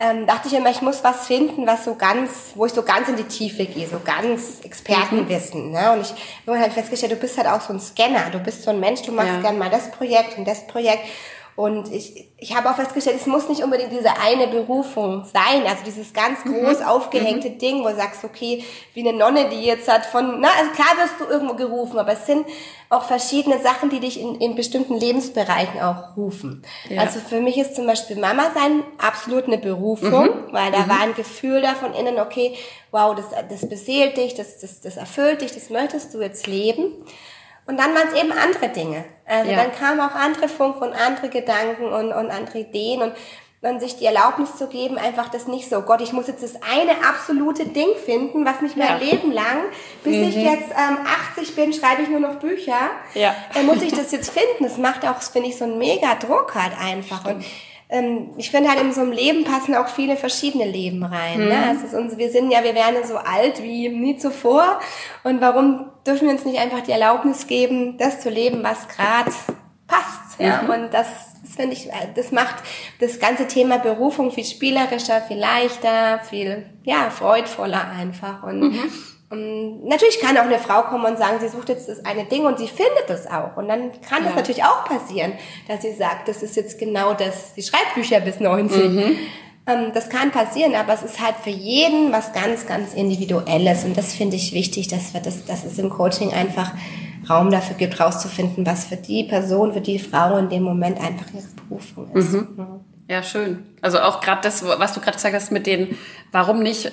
ähm, 0.00 0.26
dachte 0.26 0.48
ich 0.48 0.54
immer, 0.54 0.70
ich 0.70 0.82
muss 0.82 1.04
was 1.04 1.26
finden, 1.26 1.66
was 1.66 1.84
so 1.84 1.94
ganz, 1.94 2.52
wo 2.56 2.66
ich 2.66 2.72
so 2.72 2.82
ganz 2.82 3.08
in 3.08 3.16
die 3.16 3.24
Tiefe 3.24 3.64
gehe, 3.64 3.86
so 3.88 4.00
ganz 4.04 4.60
Expertenwissen. 4.62 5.70
Ne? 5.70 5.92
Und 5.92 6.00
ich 6.02 6.12
habe 6.46 6.58
halt 6.58 6.72
festgestellt, 6.72 7.12
du 7.12 7.16
bist 7.16 7.38
halt 7.38 7.46
auch 7.46 7.60
so 7.60 7.72
ein 7.72 7.80
Scanner, 7.80 8.30
du 8.30 8.40
bist 8.40 8.64
so 8.64 8.70
ein 8.70 8.80
Mensch, 8.80 9.02
du 9.02 9.12
machst 9.12 9.30
ja. 9.30 9.40
gern 9.40 9.58
mal 9.58 9.70
das 9.70 9.90
Projekt 9.92 10.36
und 10.36 10.46
das 10.46 10.66
Projekt. 10.66 11.04
Und 11.56 11.92
ich, 11.92 12.32
ich 12.36 12.56
habe 12.56 12.68
auch 12.68 12.74
festgestellt, 12.74 13.16
es 13.20 13.26
muss 13.26 13.48
nicht 13.48 13.62
unbedingt 13.62 13.92
diese 13.92 14.16
eine 14.20 14.48
Berufung 14.48 15.24
sein, 15.24 15.64
also 15.64 15.84
dieses 15.86 16.12
ganz 16.12 16.44
mhm. 16.44 16.64
groß 16.64 16.82
aufgehängte 16.82 17.50
mhm. 17.50 17.58
Ding, 17.58 17.84
wo 17.84 17.88
du 17.88 17.96
sagst, 17.96 18.24
okay, 18.24 18.64
wie 18.92 19.08
eine 19.08 19.16
Nonne, 19.16 19.48
die 19.50 19.62
jetzt 19.62 19.88
hat 19.88 20.04
von, 20.04 20.40
na, 20.40 20.48
also 20.58 20.72
klar 20.72 20.96
wirst 20.96 21.14
du 21.20 21.32
irgendwo 21.32 21.54
gerufen, 21.54 21.98
aber 21.98 22.14
es 22.14 22.26
sind 22.26 22.44
auch 22.90 23.04
verschiedene 23.04 23.60
Sachen, 23.60 23.88
die 23.88 24.00
dich 24.00 24.20
in, 24.20 24.34
in 24.36 24.56
bestimmten 24.56 24.98
Lebensbereichen 24.98 25.80
auch 25.80 26.16
rufen. 26.16 26.64
Ja. 26.88 27.02
Also 27.02 27.20
für 27.20 27.40
mich 27.40 27.56
ist 27.56 27.76
zum 27.76 27.86
Beispiel 27.86 28.16
Mama 28.16 28.50
sein 28.52 28.82
absolut 28.98 29.44
eine 29.44 29.58
Berufung, 29.58 30.24
mhm. 30.24 30.52
weil 30.52 30.72
da 30.72 30.80
mhm. 30.80 30.88
war 30.88 31.00
ein 31.02 31.14
Gefühl 31.14 31.62
da 31.62 31.74
von 31.74 31.94
innen, 31.94 32.18
okay, 32.18 32.56
wow, 32.90 33.14
das, 33.14 33.26
das 33.48 33.68
beseelt 33.68 34.16
dich, 34.16 34.34
das, 34.34 34.58
das, 34.58 34.80
das 34.80 34.96
erfüllt 34.96 35.40
dich, 35.40 35.52
das 35.52 35.70
möchtest 35.70 36.14
du 36.14 36.20
jetzt 36.20 36.48
leben. 36.48 36.92
Und 37.66 37.78
dann 37.78 37.94
waren 37.94 38.08
es 38.12 38.20
eben 38.20 38.32
andere 38.32 38.68
Dinge. 38.68 39.04
Also 39.26 39.50
ja. 39.50 39.56
dann 39.56 39.72
kamen 39.72 40.00
auch 40.00 40.14
andere 40.14 40.48
Funken 40.48 40.82
und 40.82 40.92
andere 40.92 41.28
Gedanken 41.28 41.84
und, 41.84 42.12
und 42.12 42.30
andere 42.30 42.58
Ideen 42.58 43.02
und 43.02 43.14
dann 43.64 43.80
sich 43.80 43.96
die 43.96 44.04
Erlaubnis 44.04 44.56
zu 44.56 44.68
geben, 44.68 44.98
einfach 44.98 45.30
das 45.30 45.48
nicht 45.48 45.70
so, 45.70 45.80
Gott, 45.80 46.02
ich 46.02 46.12
muss 46.12 46.26
jetzt 46.26 46.42
das 46.42 46.56
eine 46.56 47.02
absolute 47.08 47.64
Ding 47.64 47.88
finden, 48.04 48.44
was 48.44 48.60
mich 48.60 48.76
mein 48.76 49.00
Leben 49.00 49.32
lang, 49.32 49.62
bis 50.02 50.16
mhm. 50.16 50.22
ich 50.24 50.34
jetzt 50.34 50.70
ähm, 50.70 50.98
80 51.36 51.56
bin, 51.56 51.72
schreibe 51.72 52.02
ich 52.02 52.10
nur 52.10 52.20
noch 52.20 52.34
Bücher. 52.34 52.90
Ja. 53.14 53.34
Dann 53.54 53.64
muss 53.64 53.80
ich 53.80 53.94
das 53.94 54.12
jetzt 54.12 54.30
finden. 54.30 54.64
Das 54.64 54.76
macht 54.76 55.08
auch, 55.08 55.20
finde 55.22 55.48
ich, 55.48 55.56
so 55.56 55.64
einen 55.64 55.78
mega 55.78 56.14
Druck 56.16 56.54
halt 56.54 56.78
einfach. 56.78 57.22
Stimmt. 57.22 57.36
Und 57.36 57.44
ich 58.38 58.50
finde 58.50 58.70
halt 58.70 58.80
in 58.80 58.92
so 58.92 59.02
einem 59.02 59.12
Leben 59.12 59.44
passen 59.44 59.74
auch 59.74 59.88
viele 59.88 60.16
verschiedene 60.16 60.64
Leben 60.64 61.04
rein. 61.04 61.38
Ne? 61.38 61.44
Mhm. 61.44 61.50
Ne? 61.50 61.66
Also 61.68 61.96
uns, 61.96 62.16
wir 62.16 62.30
sind 62.30 62.50
ja, 62.50 62.64
wir 62.64 62.74
werden 62.74 63.04
so 63.06 63.16
alt 63.16 63.62
wie 63.62 63.88
nie 63.88 64.16
zuvor. 64.16 64.80
Und 65.22 65.40
warum 65.40 65.90
dürfen 66.06 66.26
wir 66.26 66.32
uns 66.32 66.44
nicht 66.44 66.58
einfach 66.58 66.80
die 66.80 66.92
Erlaubnis 66.92 67.46
geben, 67.46 67.98
das 67.98 68.20
zu 68.20 68.30
leben, 68.30 68.62
was 68.64 68.88
gerade 68.88 69.30
passt? 69.86 70.40
Ja? 70.40 70.62
Mhm. 70.62 70.70
Und 70.70 70.94
das, 70.94 71.06
das 71.42 71.54
finde 71.56 71.74
ich, 71.74 71.88
äh, 71.88 72.08
das 72.14 72.32
macht 72.32 72.56
das 73.00 73.20
ganze 73.20 73.46
Thema 73.46 73.78
Berufung 73.78 74.32
viel 74.32 74.44
spielerischer, 74.44 75.20
viel 75.20 75.38
leichter, 75.38 76.20
viel 76.20 76.66
ja 76.84 77.10
freudvoller 77.10 77.90
einfach. 77.90 78.42
Und 78.42 78.60
mhm 78.60 78.92
natürlich 79.30 80.20
kann 80.20 80.36
auch 80.36 80.44
eine 80.44 80.58
Frau 80.58 80.82
kommen 80.82 81.06
und 81.06 81.18
sagen, 81.18 81.38
sie 81.40 81.48
sucht 81.48 81.68
jetzt 81.68 81.88
das 81.88 82.04
eine 82.04 82.24
Ding 82.24 82.44
und 82.44 82.58
sie 82.58 82.68
findet 82.68 83.08
es 83.08 83.26
auch. 83.26 83.56
Und 83.56 83.68
dann 83.68 83.90
kann 84.02 84.22
ja. 84.22 84.26
das 84.26 84.36
natürlich 84.36 84.64
auch 84.64 84.84
passieren, 84.84 85.32
dass 85.66 85.82
sie 85.82 85.92
sagt, 85.92 86.28
das 86.28 86.42
ist 86.42 86.56
jetzt 86.56 86.78
genau 86.78 87.14
das, 87.14 87.54
sie 87.54 87.62
schreibt 87.62 87.94
Bücher 87.94 88.20
bis 88.20 88.40
90. 88.40 88.90
Mhm. 88.90 89.16
Ähm, 89.66 89.92
das 89.94 90.10
kann 90.10 90.30
passieren, 90.30 90.74
aber 90.74 90.92
es 90.92 91.02
ist 91.02 91.20
halt 91.20 91.36
für 91.42 91.50
jeden 91.50 92.12
was 92.12 92.32
ganz, 92.32 92.66
ganz 92.66 92.92
Individuelles. 92.94 93.84
Und 93.84 93.96
das 93.96 94.12
finde 94.14 94.36
ich 94.36 94.52
wichtig, 94.52 94.88
dass, 94.88 95.14
wir 95.14 95.20
das, 95.20 95.44
dass 95.46 95.64
es 95.64 95.78
im 95.78 95.90
Coaching 95.90 96.32
einfach 96.32 96.72
Raum 97.28 97.50
dafür 97.50 97.76
gibt, 97.76 97.98
rauszufinden, 97.98 98.66
was 98.66 98.84
für 98.84 98.96
die 98.96 99.24
Person, 99.24 99.72
für 99.72 99.80
die 99.80 99.98
Frau 99.98 100.36
in 100.36 100.50
dem 100.50 100.62
Moment 100.62 101.00
einfach 101.00 101.26
ihre 101.32 101.46
Berufung 101.68 102.12
ist. 102.12 102.32
Mhm. 102.32 102.80
Ja, 103.08 103.22
schön. 103.22 103.64
Also 103.80 104.00
auch 104.00 104.20
gerade 104.20 104.42
das, 104.42 104.64
was 104.64 104.92
du 104.92 105.00
gerade 105.00 105.16
gesagt 105.16 105.34
hast 105.34 105.50
mit 105.50 105.66
den, 105.66 105.96
warum 106.32 106.62
nicht 106.62 106.92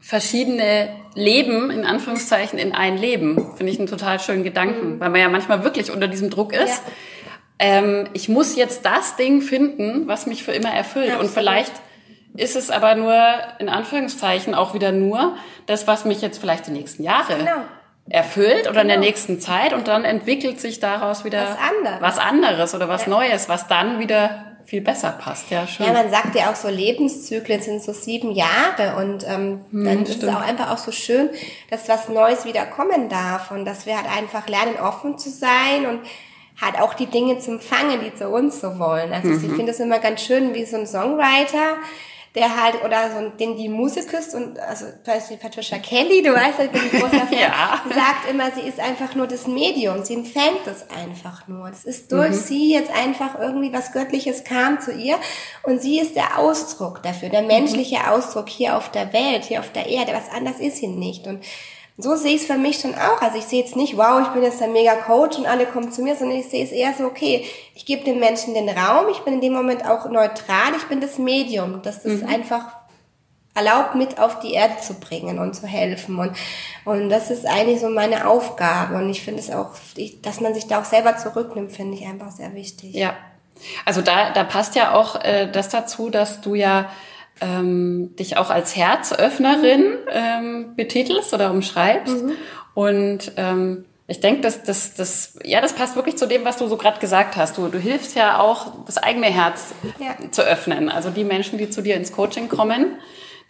verschiedene 0.00 0.90
Leben, 1.14 1.70
in 1.70 1.84
Anführungszeichen, 1.84 2.58
in 2.58 2.72
ein 2.72 2.96
Leben. 2.96 3.54
Finde 3.56 3.72
ich 3.72 3.78
einen 3.78 3.88
total 3.88 4.20
schönen 4.20 4.44
Gedanken, 4.44 4.94
mhm. 4.94 5.00
weil 5.00 5.10
man 5.10 5.20
ja 5.20 5.28
manchmal 5.28 5.64
wirklich 5.64 5.90
unter 5.90 6.08
diesem 6.08 6.30
Druck 6.30 6.52
ist. 6.52 6.82
Ja. 6.84 6.92
Ähm, 7.58 8.08
ich 8.12 8.28
muss 8.28 8.56
jetzt 8.56 8.84
das 8.84 9.16
Ding 9.16 9.42
finden, 9.42 10.06
was 10.06 10.26
mich 10.26 10.44
für 10.44 10.52
immer 10.52 10.70
erfüllt. 10.70 11.10
Absolut. 11.10 11.26
Und 11.26 11.34
vielleicht 11.34 11.72
ist 12.36 12.54
es 12.54 12.70
aber 12.70 12.94
nur, 12.94 13.20
in 13.58 13.68
Anführungszeichen, 13.68 14.54
auch 14.54 14.74
wieder 14.74 14.92
nur 14.92 15.36
das, 15.66 15.86
was 15.88 16.04
mich 16.04 16.22
jetzt 16.22 16.38
vielleicht 16.38 16.68
die 16.68 16.70
nächsten 16.70 17.02
Jahre 17.02 17.36
genau. 17.36 17.64
erfüllt 18.08 18.68
oder 18.68 18.70
genau. 18.70 18.80
in 18.82 18.88
der 18.88 18.96
genau. 18.96 19.06
nächsten 19.08 19.40
Zeit. 19.40 19.72
Und 19.72 19.88
dann 19.88 20.04
entwickelt 20.04 20.60
sich 20.60 20.78
daraus 20.78 21.24
wieder 21.24 21.42
was 21.42 21.58
anderes, 21.58 22.00
was 22.00 22.18
anderes 22.18 22.74
oder 22.76 22.88
was 22.88 23.06
ja. 23.06 23.10
Neues, 23.10 23.48
was 23.48 23.66
dann 23.66 23.98
wieder 23.98 24.47
viel 24.68 24.82
besser 24.82 25.12
passt. 25.12 25.50
Ja, 25.50 25.66
schön. 25.66 25.86
Ja, 25.86 25.94
man 25.94 26.10
sagt 26.10 26.34
ja 26.34 26.50
auch 26.50 26.54
so 26.54 26.68
Lebenszyklen 26.68 27.62
sind 27.62 27.82
so 27.82 27.94
sieben 27.94 28.32
Jahre 28.32 28.96
und 29.02 29.26
ähm, 29.26 29.64
hm, 29.70 29.84
dann 29.84 30.02
ist 30.02 30.22
es 30.22 30.28
auch 30.28 30.42
einfach 30.42 30.70
auch 30.70 30.76
so 30.76 30.92
schön, 30.92 31.30
dass 31.70 31.88
was 31.88 32.10
Neues 32.10 32.44
wieder 32.44 32.66
kommen 32.66 33.08
darf 33.08 33.50
und 33.50 33.64
dass 33.64 33.86
wir 33.86 33.96
halt 33.96 34.14
einfach 34.14 34.46
lernen, 34.46 34.76
offen 34.78 35.16
zu 35.16 35.30
sein 35.30 35.86
und 35.86 36.00
halt 36.60 36.78
auch 36.82 36.92
die 36.92 37.06
Dinge 37.06 37.38
zu 37.38 37.52
empfangen, 37.52 38.00
die 38.04 38.14
zu 38.14 38.28
uns 38.28 38.60
so 38.60 38.78
wollen. 38.78 39.14
Also 39.14 39.28
mhm. 39.28 39.36
ich 39.36 39.56
finde 39.56 39.72
es 39.72 39.80
immer 39.80 40.00
ganz 40.00 40.20
schön, 40.20 40.52
wie 40.52 40.66
so 40.66 40.76
ein 40.76 40.86
Songwriter, 40.86 41.78
der 42.34 42.62
halt, 42.62 42.84
oder 42.84 43.10
so, 43.10 43.28
den 43.30 43.56
die 43.56 43.68
Musik 43.68 44.12
ist 44.12 44.34
und, 44.34 44.58
also, 44.58 44.86
zum 44.86 45.14
Beispiel 45.14 45.36
Patricia 45.36 45.78
Kelly, 45.78 46.22
du 46.22 46.32
weißt, 46.34 46.58
ich 46.60 46.70
bin 46.70 46.82
ein 46.82 46.90
großer 46.90 47.26
Fan, 47.26 47.38
ja. 47.38 47.82
sagt 47.88 48.30
immer, 48.30 48.50
sie 48.50 48.68
ist 48.68 48.80
einfach 48.80 49.14
nur 49.14 49.26
das 49.26 49.46
Medium, 49.46 50.04
sie 50.04 50.14
empfängt 50.14 50.66
es 50.66 50.88
einfach 50.90 51.48
nur. 51.48 51.68
Das 51.70 51.84
ist 51.84 52.12
durch 52.12 52.30
mhm. 52.30 52.34
sie 52.34 52.72
jetzt 52.72 52.90
einfach 52.90 53.38
irgendwie 53.38 53.72
was 53.72 53.92
Göttliches 53.92 54.44
kam 54.44 54.80
zu 54.80 54.92
ihr 54.92 55.16
und 55.62 55.80
sie 55.80 56.00
ist 56.00 56.16
der 56.16 56.38
Ausdruck 56.38 57.02
dafür, 57.02 57.28
der 57.28 57.42
menschliche 57.42 57.98
mhm. 57.98 58.08
Ausdruck 58.08 58.48
hier 58.48 58.76
auf 58.76 58.90
der 58.90 59.12
Welt, 59.12 59.44
hier 59.44 59.60
auf 59.60 59.72
der 59.72 59.86
Erde, 59.86 60.12
was 60.12 60.30
anders 60.34 60.60
ist 60.60 60.76
sie 60.76 60.88
nicht 60.88 61.26
und 61.26 61.44
so 62.00 62.14
sehe 62.14 62.36
ich 62.36 62.42
es 62.42 62.46
für 62.46 62.56
mich 62.56 62.78
schon 62.78 62.94
auch. 62.94 63.20
Also 63.20 63.38
ich 63.38 63.44
sehe 63.44 63.60
jetzt 63.60 63.74
nicht, 63.74 63.96
wow, 63.96 64.22
ich 64.22 64.28
bin 64.28 64.44
jetzt 64.44 64.62
ein 64.62 64.72
mega 64.72 64.94
Coach 64.94 65.36
und 65.36 65.46
alle 65.46 65.66
kommen 65.66 65.90
zu 65.90 66.00
mir, 66.02 66.14
sondern 66.14 66.38
ich 66.38 66.48
sehe 66.48 66.64
es 66.64 66.70
eher 66.70 66.94
so, 66.96 67.04
okay, 67.04 67.44
ich 67.74 67.84
gebe 67.84 68.04
den 68.04 68.20
Menschen 68.20 68.54
den 68.54 68.68
Raum, 68.68 69.06
ich 69.10 69.18
bin 69.18 69.34
in 69.34 69.40
dem 69.40 69.52
Moment 69.52 69.84
auch 69.84 70.08
neutral, 70.08 70.74
ich 70.76 70.84
bin 70.84 71.00
das 71.00 71.18
Medium, 71.18 71.82
dass 71.82 72.04
das 72.04 72.22
mhm. 72.22 72.28
einfach 72.28 72.78
erlaubt, 73.58 73.96
mit 73.96 74.20
auf 74.20 74.38
die 74.38 74.52
Erde 74.52 74.74
zu 74.80 74.94
bringen 74.94 75.40
und 75.40 75.54
zu 75.54 75.66
helfen. 75.66 76.18
Und, 76.18 76.32
und 76.84 77.10
das 77.10 77.32
ist 77.32 77.44
eigentlich 77.44 77.80
so 77.80 77.88
meine 77.88 78.28
Aufgabe. 78.28 78.94
Und 78.94 79.10
ich 79.10 79.22
finde 79.22 79.40
es 79.40 79.50
auch, 79.50 79.70
dass 80.22 80.40
man 80.40 80.54
sich 80.54 80.68
da 80.68 80.80
auch 80.80 80.84
selber 80.84 81.16
zurücknimmt, 81.16 81.72
finde 81.72 81.96
ich 81.96 82.06
einfach 82.06 82.30
sehr 82.30 82.54
wichtig. 82.54 82.94
Ja. 82.94 83.14
Also 83.84 84.02
da, 84.02 84.30
da 84.30 84.44
passt 84.44 84.76
ja 84.76 84.94
auch 84.94 85.20
äh, 85.24 85.50
das 85.50 85.68
dazu, 85.68 86.10
dass 86.10 86.40
du 86.40 86.54
ja 86.54 86.88
ähm, 87.40 88.14
dich 88.16 88.36
auch 88.36 88.50
als 88.50 88.76
Herzöffnerin 88.76 89.94
ähm, 90.10 90.74
betitelst 90.76 91.32
oder 91.34 91.50
umschreibst. 91.50 92.24
Mhm. 92.24 92.32
Und 92.74 93.32
ähm, 93.36 93.84
ich 94.06 94.20
denke, 94.20 94.40
dass 94.40 94.62
das, 94.62 94.94
das, 94.94 95.38
ja, 95.44 95.60
das 95.60 95.74
passt 95.74 95.94
wirklich 95.94 96.16
zu 96.16 96.26
dem, 96.26 96.44
was 96.44 96.56
du 96.56 96.66
so 96.66 96.76
gerade 96.76 96.98
gesagt 96.98 97.36
hast. 97.36 97.58
Du, 97.58 97.68
du 97.68 97.78
hilfst 97.78 98.16
ja 98.16 98.40
auch, 98.40 98.84
das 98.86 98.96
eigene 98.96 99.26
Herz 99.26 99.74
ja. 99.98 100.30
zu 100.30 100.42
öffnen. 100.42 100.88
Also 100.88 101.10
die 101.10 101.24
Menschen, 101.24 101.58
die 101.58 101.68
zu 101.68 101.82
dir 101.82 101.94
ins 101.94 102.12
Coaching 102.12 102.48
kommen, 102.48 102.96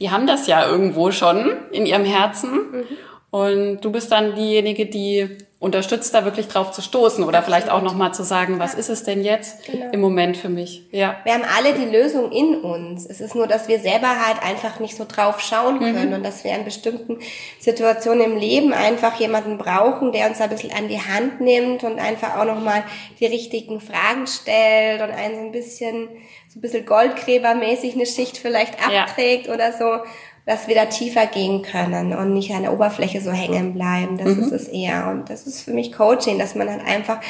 die 0.00 0.10
haben 0.10 0.26
das 0.26 0.46
ja 0.46 0.68
irgendwo 0.68 1.12
schon 1.12 1.52
in 1.70 1.86
ihrem 1.86 2.04
Herzen. 2.04 2.50
Mhm. 2.52 2.84
Und 3.30 3.80
du 3.82 3.92
bist 3.92 4.10
dann 4.10 4.34
diejenige, 4.34 4.86
die 4.86 5.38
unterstützt, 5.60 6.14
da 6.14 6.24
wirklich 6.24 6.46
drauf 6.46 6.70
zu 6.70 6.82
stoßen 6.82 7.24
oder 7.24 7.38
Absolut. 7.38 7.62
vielleicht 7.62 7.72
auch 7.72 7.82
nochmal 7.82 8.14
zu 8.14 8.22
sagen, 8.22 8.60
was 8.60 8.74
ja. 8.74 8.78
ist 8.78 8.90
es 8.90 9.02
denn 9.02 9.24
jetzt 9.24 9.66
genau. 9.66 9.90
im 9.90 10.00
Moment 10.00 10.36
für 10.36 10.48
mich? 10.48 10.86
Ja. 10.92 11.16
Wir 11.24 11.34
haben 11.34 11.42
alle 11.56 11.74
die 11.74 11.84
Lösung 11.84 12.30
in 12.30 12.60
uns. 12.60 13.04
Es 13.04 13.20
ist 13.20 13.34
nur, 13.34 13.48
dass 13.48 13.66
wir 13.66 13.80
selber 13.80 14.24
halt 14.24 14.40
einfach 14.40 14.78
nicht 14.78 14.96
so 14.96 15.04
drauf 15.04 15.40
schauen 15.40 15.76
mhm. 15.76 15.80
können 15.80 16.08
mhm. 16.10 16.14
und 16.14 16.22
dass 16.24 16.44
wir 16.44 16.54
in 16.54 16.64
bestimmten 16.64 17.18
Situationen 17.58 18.32
im 18.32 18.36
Leben 18.38 18.72
einfach 18.72 19.18
jemanden 19.18 19.58
brauchen, 19.58 20.12
der 20.12 20.28
uns 20.28 20.40
ein 20.40 20.48
bisschen 20.48 20.72
an 20.72 20.86
die 20.86 21.00
Hand 21.00 21.40
nimmt 21.40 21.82
und 21.82 21.98
einfach 21.98 22.36
auch 22.36 22.44
nochmal 22.44 22.84
die 23.18 23.26
richtigen 23.26 23.80
Fragen 23.80 24.28
stellt 24.28 25.02
und 25.02 25.10
einen 25.10 25.34
so 25.34 25.40
ein 25.40 25.52
bisschen, 25.52 26.08
so 26.48 26.58
ein 26.58 26.62
bisschen 26.62 26.86
Goldgräbermäßig 26.86 27.94
eine 27.94 28.06
Schicht 28.06 28.38
vielleicht 28.38 28.74
abträgt 28.74 29.48
ja. 29.48 29.54
oder 29.54 29.72
so 29.72 30.04
dass 30.48 30.66
wir 30.66 30.74
da 30.74 30.86
tiefer 30.86 31.26
gehen 31.26 31.60
können 31.60 32.14
und 32.14 32.32
nicht 32.32 32.50
an 32.52 32.62
der 32.62 32.72
Oberfläche 32.72 33.20
so 33.20 33.30
hängen 33.30 33.74
bleiben. 33.74 34.16
Das 34.16 34.34
mhm. 34.34 34.44
ist 34.44 34.52
es 34.52 34.68
eher. 34.68 35.08
Und 35.08 35.28
das 35.28 35.46
ist 35.46 35.60
für 35.60 35.72
mich 35.72 35.92
Coaching, 35.92 36.38
dass 36.38 36.54
man 36.54 36.70
halt 36.70 36.80
einfach 36.86 37.20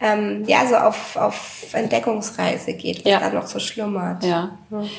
ähm, 0.00 0.42
ja 0.48 0.66
so 0.66 0.74
auf, 0.74 1.14
auf 1.14 1.66
Entdeckungsreise 1.72 2.72
geht, 2.72 3.04
was 3.04 3.12
ja. 3.12 3.20
da 3.20 3.30
noch 3.30 3.46
so 3.46 3.60
schlummert. 3.60 4.24
Ja. 4.24 4.58
Mhm. 4.70 4.90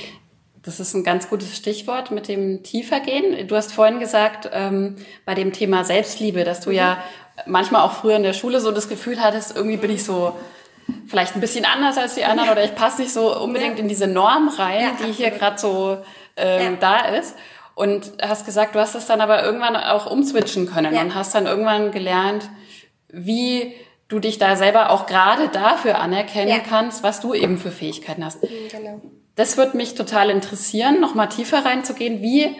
Das 0.63 0.79
ist 0.79 0.93
ein 0.93 1.03
ganz 1.03 1.29
gutes 1.29 1.53
Stichwort 1.57 2.11
mit 2.11 2.29
dem 2.29 2.63
Tiefergehen. 2.63 3.45
Du 3.45 3.57
hast 3.57 3.73
vorhin 3.73 3.99
gesagt, 3.99 4.49
ähm, 4.53 4.95
bei 5.25 5.35
dem 5.35 5.51
Thema 5.51 5.83
Selbstliebe, 5.83 6.45
dass 6.45 6.61
du 6.61 6.69
mhm. 6.69 6.77
ja 6.77 6.97
manchmal 7.45 7.81
auch 7.81 7.91
früher 7.91 8.15
in 8.15 8.23
der 8.23 8.31
Schule 8.31 8.61
so 8.61 8.71
das 8.71 8.87
Gefühl 8.87 9.21
hattest, 9.21 9.53
irgendwie 9.53 9.75
bin 9.75 9.91
ich 9.91 10.05
so 10.05 10.31
vielleicht 11.07 11.35
ein 11.35 11.41
bisschen 11.41 11.65
anders 11.65 11.97
als 11.97 12.15
die 12.15 12.23
anderen 12.23 12.51
oder 12.51 12.63
ich 12.63 12.73
passe 12.73 13.01
nicht 13.01 13.11
so 13.11 13.37
unbedingt 13.37 13.75
ja. 13.75 13.83
in 13.83 13.89
diese 13.89 14.07
Norm 14.07 14.47
rein, 14.47 14.81
ja, 14.81 15.05
die 15.05 15.11
hier 15.11 15.31
gerade 15.31 15.57
so 15.57 15.97
ähm, 16.37 16.77
da 16.79 16.99
ist. 17.09 17.35
Und 17.75 18.13
hast 18.21 18.45
gesagt, 18.45 18.73
du 18.75 18.79
hast 18.79 18.95
es 18.95 19.05
dann 19.05 19.19
aber 19.19 19.43
irgendwann 19.43 19.75
auch 19.75 20.09
umswitchen 20.09 20.65
können 20.65 20.95
ja. 20.95 21.01
und 21.01 21.13
hast 21.13 21.35
dann 21.35 21.45
irgendwann 21.45 21.91
gelernt, 21.91 22.49
wie 23.09 23.73
du 24.07 24.19
dich 24.19 24.37
da 24.37 24.55
selber 24.55 24.91
auch 24.91 25.05
gerade 25.07 25.49
dafür 25.49 25.99
anerkennen 25.99 26.49
ja. 26.49 26.59
kannst, 26.59 27.03
was 27.03 27.19
du 27.19 27.33
eben 27.33 27.57
für 27.57 27.71
Fähigkeiten 27.71 28.23
hast. 28.23 28.41
Mhm, 28.43 28.47
genau. 28.71 29.01
Das 29.35 29.57
würde 29.57 29.75
mich 29.75 29.95
total 29.95 30.29
interessieren, 30.29 31.01
nochmal 31.01 31.27
tiefer 31.27 31.65
reinzugehen. 31.65 32.21
Wie, 32.21 32.55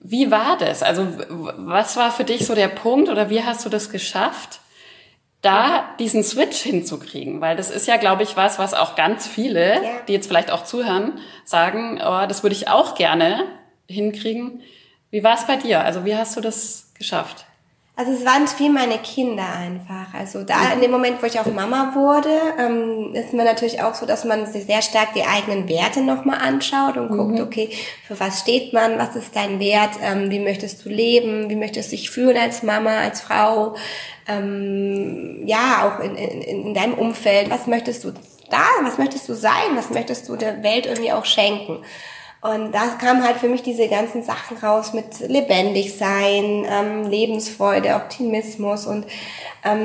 wie 0.00 0.30
war 0.30 0.56
das? 0.56 0.82
Also 0.82 1.06
was 1.28 1.96
war 1.96 2.10
für 2.10 2.24
dich 2.24 2.46
so 2.46 2.54
der 2.54 2.68
Punkt 2.68 3.10
oder 3.10 3.28
wie 3.28 3.42
hast 3.42 3.64
du 3.66 3.68
das 3.68 3.90
geschafft, 3.90 4.60
da 5.42 5.84
diesen 5.98 6.24
Switch 6.24 6.58
hinzukriegen? 6.62 7.42
Weil 7.42 7.56
das 7.56 7.70
ist 7.70 7.86
ja, 7.86 7.98
glaube 7.98 8.22
ich, 8.22 8.36
was, 8.36 8.58
was 8.58 8.72
auch 8.72 8.94
ganz 8.94 9.26
viele, 9.26 9.84
ja. 9.84 9.90
die 10.08 10.14
jetzt 10.14 10.28
vielleicht 10.28 10.50
auch 10.50 10.64
zuhören, 10.64 11.18
sagen, 11.44 12.00
oh, 12.02 12.24
das 12.26 12.42
würde 12.42 12.56
ich 12.56 12.68
auch 12.68 12.94
gerne 12.94 13.44
hinkriegen. 13.88 14.62
Wie 15.10 15.22
war 15.22 15.36
es 15.36 15.46
bei 15.46 15.56
dir? 15.56 15.84
Also 15.84 16.04
wie 16.04 16.16
hast 16.16 16.36
du 16.36 16.40
das 16.40 16.92
geschafft? 16.94 17.46
Also 17.96 18.10
es 18.10 18.24
waren 18.24 18.48
viel 18.48 18.72
meine 18.72 18.98
Kinder 18.98 19.44
einfach. 19.56 20.12
Also 20.14 20.42
da 20.42 20.72
in 20.72 20.80
dem 20.80 20.90
Moment, 20.90 21.22
wo 21.22 21.26
ich 21.26 21.38
auch 21.38 21.46
Mama 21.46 21.92
wurde, 21.94 22.40
ähm, 22.58 23.14
ist 23.14 23.32
mir 23.32 23.44
natürlich 23.44 23.82
auch 23.82 23.94
so, 23.94 24.04
dass 24.04 24.24
man 24.24 24.46
sich 24.46 24.64
sehr 24.64 24.82
stark 24.82 25.14
die 25.14 25.22
eigenen 25.22 25.68
Werte 25.68 26.00
nochmal 26.00 26.38
anschaut 26.38 26.96
und 26.96 27.08
guckt, 27.10 27.34
mhm. 27.34 27.42
okay, 27.42 27.70
für 28.04 28.18
was 28.18 28.40
steht 28.40 28.72
man, 28.72 28.98
was 28.98 29.14
ist 29.14 29.36
dein 29.36 29.60
Wert, 29.60 29.92
ähm, 30.02 30.28
wie 30.32 30.40
möchtest 30.40 30.84
du 30.84 30.88
leben, 30.88 31.48
wie 31.48 31.54
möchtest 31.54 31.92
du 31.92 31.96
dich 31.96 32.10
fühlen 32.10 32.36
als 32.36 32.64
Mama, 32.64 32.98
als 32.98 33.20
Frau, 33.20 33.76
ähm, 34.26 35.46
ja, 35.46 35.86
auch 35.86 36.02
in, 36.02 36.16
in, 36.16 36.42
in 36.42 36.74
deinem 36.74 36.94
Umfeld, 36.94 37.48
was 37.48 37.68
möchtest 37.68 38.02
du 38.02 38.12
da, 38.50 38.64
was 38.82 38.98
möchtest 38.98 39.28
du 39.28 39.34
sein, 39.34 39.76
was 39.76 39.90
möchtest 39.90 40.28
du 40.28 40.34
der 40.34 40.64
Welt 40.64 40.86
irgendwie 40.86 41.12
auch 41.12 41.24
schenken. 41.24 41.78
Und 42.44 42.72
da 42.72 42.88
kamen 43.00 43.24
halt 43.24 43.38
für 43.38 43.48
mich 43.48 43.62
diese 43.62 43.88
ganzen 43.88 44.22
Sachen 44.22 44.58
raus 44.58 44.92
mit 44.92 45.20
lebendig 45.20 45.96
sein, 45.96 46.66
ähm, 46.68 47.08
Lebensfreude, 47.08 47.94
Optimismus 47.94 48.86
und 48.86 49.06
ähm, 49.64 49.82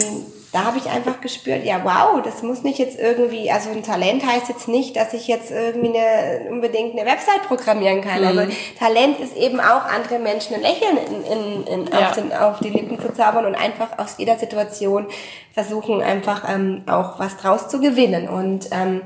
da 0.51 0.65
habe 0.65 0.77
ich 0.77 0.89
einfach 0.89 1.21
gespürt, 1.21 1.63
ja 1.63 1.79
wow, 1.85 2.21
das 2.21 2.43
muss 2.43 2.63
nicht 2.63 2.77
jetzt 2.77 2.99
irgendwie, 2.99 3.49
also 3.49 3.69
ein 3.69 3.81
Talent 3.81 4.25
heißt 4.25 4.49
jetzt 4.49 4.67
nicht, 4.67 4.97
dass 4.97 5.13
ich 5.13 5.27
jetzt 5.27 5.51
irgendwie 5.51 5.97
eine, 5.97 6.49
unbedingt 6.49 6.99
eine 6.99 7.09
Website 7.09 7.43
programmieren 7.47 8.01
kann. 8.01 8.25
Also 8.25 8.41
mhm. 8.41 8.47
Also 8.47 8.53
Talent 8.77 9.19
ist 9.21 9.37
eben 9.37 9.61
auch 9.61 9.85
andere 9.85 10.19
Menschen 10.19 10.55
ein 10.55 10.61
Lächeln 10.61 10.97
in, 10.97 11.23
in, 11.23 11.67
in, 11.67 11.93
ja. 11.93 12.07
auf, 12.07 12.11
den, 12.13 12.33
auf 12.33 12.59
die 12.59 12.71
Lippen 12.71 12.99
zu 12.99 13.13
zaubern 13.13 13.45
und 13.45 13.55
einfach 13.55 13.99
aus 13.99 14.15
jeder 14.17 14.37
Situation 14.37 15.07
versuchen 15.53 16.01
einfach 16.01 16.49
ähm, 16.49 16.83
auch 16.89 17.19
was 17.19 17.37
draus 17.37 17.69
zu 17.69 17.79
gewinnen. 17.79 18.27
Und 18.27 18.67
ähm, 18.71 19.01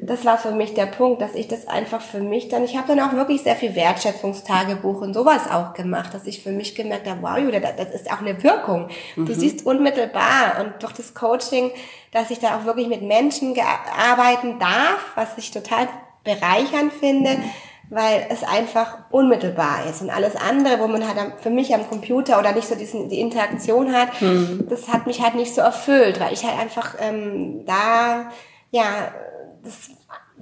das 0.00 0.24
war 0.24 0.38
für 0.38 0.52
mich 0.52 0.74
der 0.74 0.86
Punkt, 0.86 1.20
dass 1.20 1.34
ich 1.34 1.48
das 1.48 1.66
einfach 1.66 2.00
für 2.00 2.20
mich 2.20 2.48
dann, 2.48 2.62
ich 2.64 2.76
habe 2.76 2.88
dann 2.88 3.00
auch 3.00 3.12
wirklich 3.14 3.42
sehr 3.42 3.56
viel 3.56 3.74
Wertschätzungstagebuch 3.74 5.00
und 5.00 5.12
sowas 5.12 5.50
auch 5.50 5.74
gemacht, 5.74 6.14
dass 6.14 6.26
ich 6.26 6.42
für 6.42 6.52
mich 6.52 6.74
gemerkt 6.74 7.08
habe, 7.08 7.22
wow, 7.22 7.36
Julia, 7.38 7.60
das 7.60 7.90
ist 7.90 8.10
auch 8.10 8.20
eine 8.20 8.42
Wirkung. 8.42 8.88
Mhm. 9.16 9.26
Du 9.26 9.34
siehst 9.34 9.66
unmittelbar 9.66 10.60
und 10.60 10.82
durch 10.82 10.92
das 10.92 11.14
Coaching, 11.14 11.72
dass 12.12 12.30
ich 12.30 12.38
da 12.38 12.56
auch 12.56 12.64
wirklich 12.64 12.86
mit 12.88 13.02
Menschen 13.02 13.56
arbeiten 13.96 14.58
darf, 14.60 15.12
was 15.16 15.36
ich 15.36 15.50
total 15.50 15.88
bereichernd 16.22 16.92
finde, 16.92 17.30
weil 17.90 18.26
es 18.28 18.44
einfach 18.44 18.98
unmittelbar 19.10 19.86
ist 19.90 20.02
und 20.02 20.10
alles 20.10 20.36
andere, 20.36 20.78
wo 20.78 20.86
man 20.86 21.08
halt 21.08 21.18
für 21.40 21.50
mich 21.50 21.74
am 21.74 21.88
Computer 21.88 22.38
oder 22.38 22.52
nicht 22.52 22.68
so 22.68 22.74
diesen, 22.74 23.08
die 23.08 23.20
Interaktion 23.20 23.92
hat, 23.92 24.20
mhm. 24.20 24.66
das 24.68 24.88
hat 24.88 25.06
mich 25.06 25.22
halt 25.22 25.34
nicht 25.34 25.54
so 25.54 25.62
erfüllt, 25.62 26.20
weil 26.20 26.32
ich 26.32 26.44
halt 26.44 26.60
einfach 26.60 26.94
ähm, 27.00 27.64
da 27.64 28.30
ja 28.70 29.12
das 29.64 29.90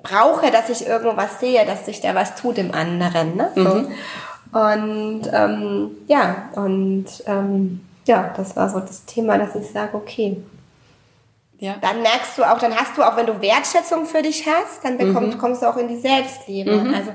brauche, 0.02 0.50
dass 0.50 0.68
ich 0.68 0.86
irgendwas 0.86 1.40
sehe, 1.40 1.64
dass 1.64 1.86
sich 1.86 2.00
da 2.00 2.14
was 2.14 2.36
tut 2.36 2.58
im 2.58 2.72
anderen. 2.72 3.36
Ne? 3.36 3.50
So. 3.54 3.62
Mhm. 3.62 3.92
Und 4.52 5.22
ähm, 5.32 5.90
ja, 6.06 6.48
und 6.54 7.06
ähm, 7.26 7.80
ja, 8.06 8.32
das 8.36 8.56
war 8.56 8.70
so 8.70 8.80
das 8.80 9.04
Thema, 9.04 9.38
dass 9.38 9.54
ich 9.54 9.70
sage, 9.70 9.96
okay. 9.96 10.42
Ja. 11.58 11.76
Dann 11.80 12.02
merkst 12.02 12.36
du 12.36 12.44
auch, 12.44 12.58
dann 12.58 12.76
hast 12.76 12.98
du 12.98 13.02
auch, 13.02 13.16
wenn 13.16 13.26
du 13.26 13.40
Wertschätzung 13.40 14.04
für 14.04 14.20
dich 14.20 14.46
hast, 14.46 14.84
dann 14.84 14.98
bekommst, 14.98 15.36
mhm. 15.36 15.40
kommst 15.40 15.62
du 15.62 15.66
auch 15.66 15.76
in 15.78 15.88
die 15.88 15.98
Selbstliebe. 15.98 16.70
Mhm. 16.70 16.94
Also, 16.94 17.12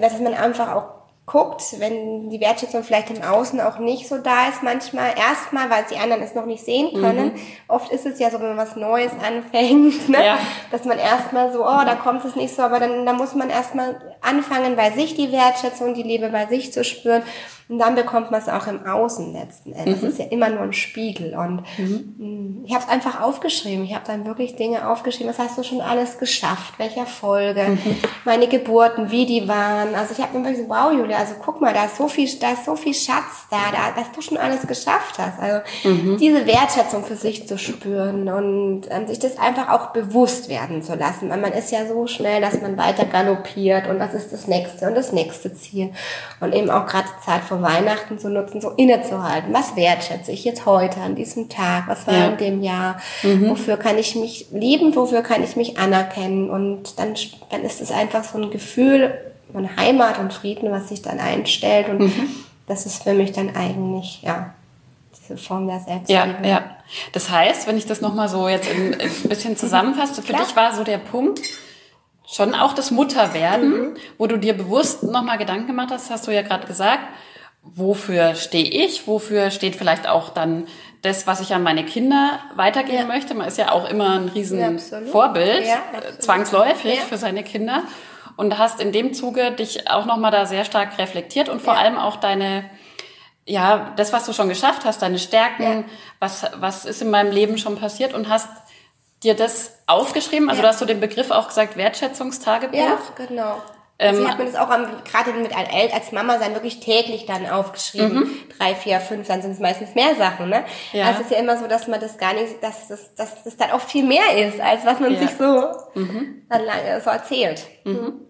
dass 0.00 0.18
man 0.20 0.32
einfach 0.34 0.74
auch 0.74 0.84
guckt, 1.28 1.78
wenn 1.78 2.30
die 2.30 2.40
Wertschätzung 2.40 2.82
vielleicht 2.82 3.10
im 3.10 3.22
Außen 3.22 3.60
auch 3.60 3.78
nicht 3.78 4.08
so 4.08 4.18
da 4.18 4.48
ist, 4.48 4.62
manchmal 4.62 5.10
erstmal, 5.16 5.70
weil 5.70 5.84
die 5.90 5.98
anderen 5.98 6.22
es 6.22 6.34
noch 6.34 6.46
nicht 6.46 6.64
sehen 6.64 6.92
können. 7.00 7.34
Mhm. 7.34 7.40
Oft 7.68 7.92
ist 7.92 8.06
es 8.06 8.18
ja 8.18 8.30
so, 8.30 8.40
wenn 8.40 8.48
man 8.48 8.56
was 8.56 8.76
Neues 8.76 9.12
anfängt, 9.24 10.08
ne? 10.08 10.24
ja. 10.24 10.38
dass 10.70 10.84
man 10.84 10.98
erstmal 10.98 11.52
so, 11.52 11.64
oh, 11.64 11.84
da 11.84 11.94
kommt 11.94 12.24
es 12.24 12.34
nicht 12.34 12.54
so, 12.54 12.62
aber 12.62 12.80
dann, 12.80 13.04
dann 13.04 13.16
muss 13.16 13.34
man 13.34 13.50
erstmal 13.50 14.00
anfangen, 14.22 14.74
bei 14.74 14.90
sich 14.90 15.14
die 15.14 15.30
Wertschätzung, 15.30 15.94
die 15.94 16.02
Liebe 16.02 16.30
bei 16.30 16.46
sich 16.46 16.72
zu 16.72 16.82
spüren. 16.82 17.22
Und 17.68 17.78
dann 17.78 17.94
bekommt 17.94 18.30
man 18.30 18.40
es 18.40 18.48
auch 18.48 18.66
im 18.66 18.86
Außen 18.86 19.34
letzten 19.34 19.72
Endes. 19.72 20.00
Mhm. 20.00 20.06
Das 20.06 20.12
ist 20.12 20.18
ja 20.18 20.26
immer 20.26 20.48
nur 20.48 20.62
ein 20.62 20.72
Spiegel. 20.72 21.36
Und 21.36 21.62
mhm. 21.76 22.14
Mm, 22.16 22.64
ich 22.64 22.72
habe 22.72 22.82
es 22.84 22.90
einfach 22.90 23.20
aufgeschrieben. 23.20 23.84
Ich 23.84 23.94
habe 23.94 24.06
dann 24.06 24.24
wirklich 24.24 24.56
Dinge 24.56 24.88
aufgeschrieben. 24.88 25.28
Was 25.28 25.38
hast 25.38 25.58
du 25.58 25.62
schon 25.62 25.82
alles 25.82 26.18
geschafft? 26.18 26.78
Welche 26.78 27.00
Erfolge? 27.00 27.62
Mhm. 27.68 27.96
Meine 28.24 28.48
Geburten, 28.48 29.10
wie 29.10 29.26
die 29.26 29.48
waren. 29.48 29.94
Also 29.94 30.14
ich 30.16 30.22
habe 30.22 30.38
mir 30.38 30.44
wirklich 30.44 30.66
so, 30.66 30.70
wow, 30.70 30.92
Julia, 30.92 31.18
also 31.18 31.34
guck 31.44 31.60
mal, 31.60 31.74
da 31.74 31.84
ist 31.84 31.96
so 31.96 32.08
viel, 32.08 32.26
da 32.40 32.52
ist 32.52 32.64
so 32.64 32.74
viel 32.74 32.94
Schatz 32.94 33.46
da, 33.50 33.58
da 33.70 34.00
dass 34.00 34.12
du 34.12 34.22
schon 34.22 34.38
alles 34.38 34.66
geschafft 34.66 35.18
hast. 35.18 35.38
Also 35.38 35.60
mhm. 35.84 36.16
diese 36.16 36.46
Wertschätzung 36.46 37.04
für 37.04 37.16
sich 37.16 37.46
zu 37.46 37.58
spüren 37.58 38.30
und 38.30 38.82
ähm, 38.88 39.06
sich 39.06 39.18
das 39.18 39.38
einfach 39.38 39.68
auch 39.68 39.88
bewusst 39.88 40.48
werden 40.48 40.82
zu 40.82 40.94
lassen. 40.94 41.28
Weil 41.28 41.38
man 41.38 41.52
ist 41.52 41.70
ja 41.70 41.86
so 41.86 42.06
schnell, 42.06 42.40
dass 42.40 42.62
man 42.62 42.78
weiter 42.78 43.04
galoppiert 43.04 43.88
und 43.88 43.98
was 43.98 44.14
ist 44.14 44.32
das 44.32 44.46
nächste 44.46 44.88
und 44.88 44.94
das 44.94 45.12
nächste 45.12 45.52
Ziel. 45.52 45.92
Und 46.40 46.54
eben 46.54 46.70
auch 46.70 46.86
gerade 46.86 47.08
Zeit 47.22 47.44
von 47.58 47.62
Weihnachten 47.62 48.18
zu 48.18 48.30
nutzen, 48.30 48.60
so 48.60 48.70
innezuhalten. 48.70 49.52
Was 49.52 49.76
wertschätze 49.76 50.32
ich 50.32 50.44
jetzt 50.44 50.66
heute 50.66 51.00
an 51.00 51.14
diesem 51.14 51.48
Tag? 51.48 51.84
Was 51.88 52.06
war 52.06 52.14
ja. 52.14 52.28
in 52.28 52.36
dem 52.36 52.62
Jahr? 52.62 53.00
Mhm. 53.22 53.50
Wofür 53.50 53.76
kann 53.76 53.98
ich 53.98 54.14
mich 54.14 54.46
lieben? 54.52 54.94
Wofür 54.94 55.22
kann 55.22 55.42
ich 55.42 55.56
mich 55.56 55.78
anerkennen? 55.78 56.50
Und 56.50 56.98
dann, 56.98 57.14
dann 57.50 57.62
ist 57.62 57.80
es 57.80 57.90
einfach 57.90 58.24
so 58.24 58.38
ein 58.38 58.50
Gefühl 58.50 59.14
von 59.52 59.76
Heimat 59.76 60.18
und 60.18 60.32
Frieden, 60.32 60.70
was 60.70 60.88
sich 60.88 61.02
dann 61.02 61.18
einstellt. 61.18 61.88
Und 61.88 62.00
mhm. 62.00 62.28
das 62.66 62.86
ist 62.86 63.02
für 63.02 63.14
mich 63.14 63.32
dann 63.32 63.54
eigentlich, 63.54 64.22
ja, 64.22 64.54
diese 65.18 65.36
Form 65.36 65.66
der 65.66 65.80
Selbstliebe. 65.80 66.36
Ja, 66.42 66.48
ja. 66.48 66.64
Das 67.12 67.30
heißt, 67.30 67.66
wenn 67.66 67.76
ich 67.76 67.86
das 67.86 68.00
nochmal 68.00 68.28
so 68.28 68.48
jetzt 68.48 68.68
ein 68.70 68.96
bisschen 69.28 69.56
zusammenfasse, 69.56 70.22
für 70.22 70.32
dich 70.32 70.56
war 70.56 70.74
so 70.74 70.84
der 70.84 70.98
Punkt, 70.98 71.40
schon 72.30 72.54
auch 72.54 72.74
das 72.74 72.90
Mutterwerden, 72.90 73.70
mhm. 73.70 73.96
wo 74.18 74.26
du 74.26 74.38
dir 74.38 74.54
bewusst 74.54 75.02
nochmal 75.02 75.38
Gedanken 75.38 75.66
gemacht 75.66 75.88
hast, 75.90 76.10
hast 76.10 76.26
du 76.26 76.30
ja 76.30 76.42
gerade 76.42 76.66
gesagt, 76.66 77.00
wofür 77.74 78.34
stehe 78.34 78.64
ich, 78.64 79.06
wofür 79.06 79.50
steht 79.50 79.76
vielleicht 79.76 80.08
auch 80.08 80.30
dann 80.30 80.66
das, 81.02 81.26
was 81.26 81.40
ich 81.40 81.54
an 81.54 81.62
meine 81.62 81.84
Kinder 81.84 82.40
weitergeben 82.56 82.98
ja. 82.98 83.06
möchte. 83.06 83.34
Man 83.34 83.48
ist 83.48 83.58
ja 83.58 83.72
auch 83.72 83.88
immer 83.88 84.18
ein 84.18 84.28
riesen 84.28 84.58
ja, 84.58 85.02
Vorbild, 85.10 85.64
ja, 85.66 85.78
zwangsläufig 86.18 87.00
für 87.00 87.16
seine 87.16 87.44
Kinder. 87.44 87.82
Und 88.36 88.56
hast 88.56 88.80
in 88.80 88.92
dem 88.92 89.14
Zuge 89.14 89.50
dich 89.50 89.90
auch 89.90 90.06
nochmal 90.06 90.30
da 90.30 90.46
sehr 90.46 90.64
stark 90.64 90.98
reflektiert 90.98 91.48
und 91.48 91.60
vor 91.60 91.76
allem 91.76 91.98
auch 91.98 92.16
deine, 92.16 92.64
ja, 93.46 93.92
das, 93.96 94.12
was 94.12 94.26
du 94.26 94.32
schon 94.32 94.48
geschafft 94.48 94.84
hast, 94.84 95.02
deine 95.02 95.18
Stärken, 95.18 95.84
was, 96.20 96.46
was 96.56 96.84
ist 96.84 97.02
in 97.02 97.10
meinem 97.10 97.32
Leben 97.32 97.58
schon 97.58 97.76
passiert 97.76 98.14
und 98.14 98.28
hast 98.28 98.48
dir 99.24 99.34
das 99.34 99.78
aufgeschrieben. 99.88 100.48
Also 100.48 100.62
du 100.62 100.68
hast 100.68 100.80
du 100.80 100.84
den 100.84 101.00
Begriff 101.00 101.32
auch 101.32 101.48
gesagt, 101.48 101.76
Wertschätzungstagebuch. 101.76 102.78
Ja, 102.78 102.98
genau. 103.16 103.60
Sie 104.00 104.28
hat 104.28 104.38
mir 104.38 104.44
das 104.44 104.54
auch 104.54 104.68
gerade 104.68 105.32
mit 105.32 105.52
als 105.56 106.12
Mama 106.12 106.38
sein 106.38 106.54
wirklich 106.54 106.78
täglich 106.78 107.26
dann 107.26 107.48
aufgeschrieben. 107.48 108.20
Mhm. 108.20 108.30
Drei, 108.56 108.76
vier, 108.76 109.00
fünf, 109.00 109.26
dann 109.26 109.42
sind 109.42 109.50
es 109.50 109.58
meistens 109.58 109.96
mehr 109.96 110.14
Sachen. 110.14 110.48
Ne? 110.48 110.62
Ja. 110.92 111.06
Also 111.06 111.20
es 111.20 111.26
ist 111.26 111.32
ja 111.32 111.38
immer 111.38 111.56
so, 111.56 111.66
dass 111.66 111.88
man 111.88 112.00
das 112.00 112.16
gar 112.16 112.32
nicht, 112.32 112.62
dass 112.62 112.86
das, 112.86 113.14
dass 113.16 113.42
das 113.42 113.56
dann 113.56 113.72
auch 113.72 113.80
viel 113.80 114.04
mehr 114.04 114.46
ist, 114.46 114.60
als 114.60 114.86
was 114.86 115.00
man 115.00 115.14
ja. 115.14 115.18
sich 115.18 115.30
so 115.36 115.66
mhm. 115.94 116.42
dann 116.48 116.64
lange 116.64 117.00
so 117.00 117.10
erzählt. 117.10 117.66
Mhm. 117.82 118.20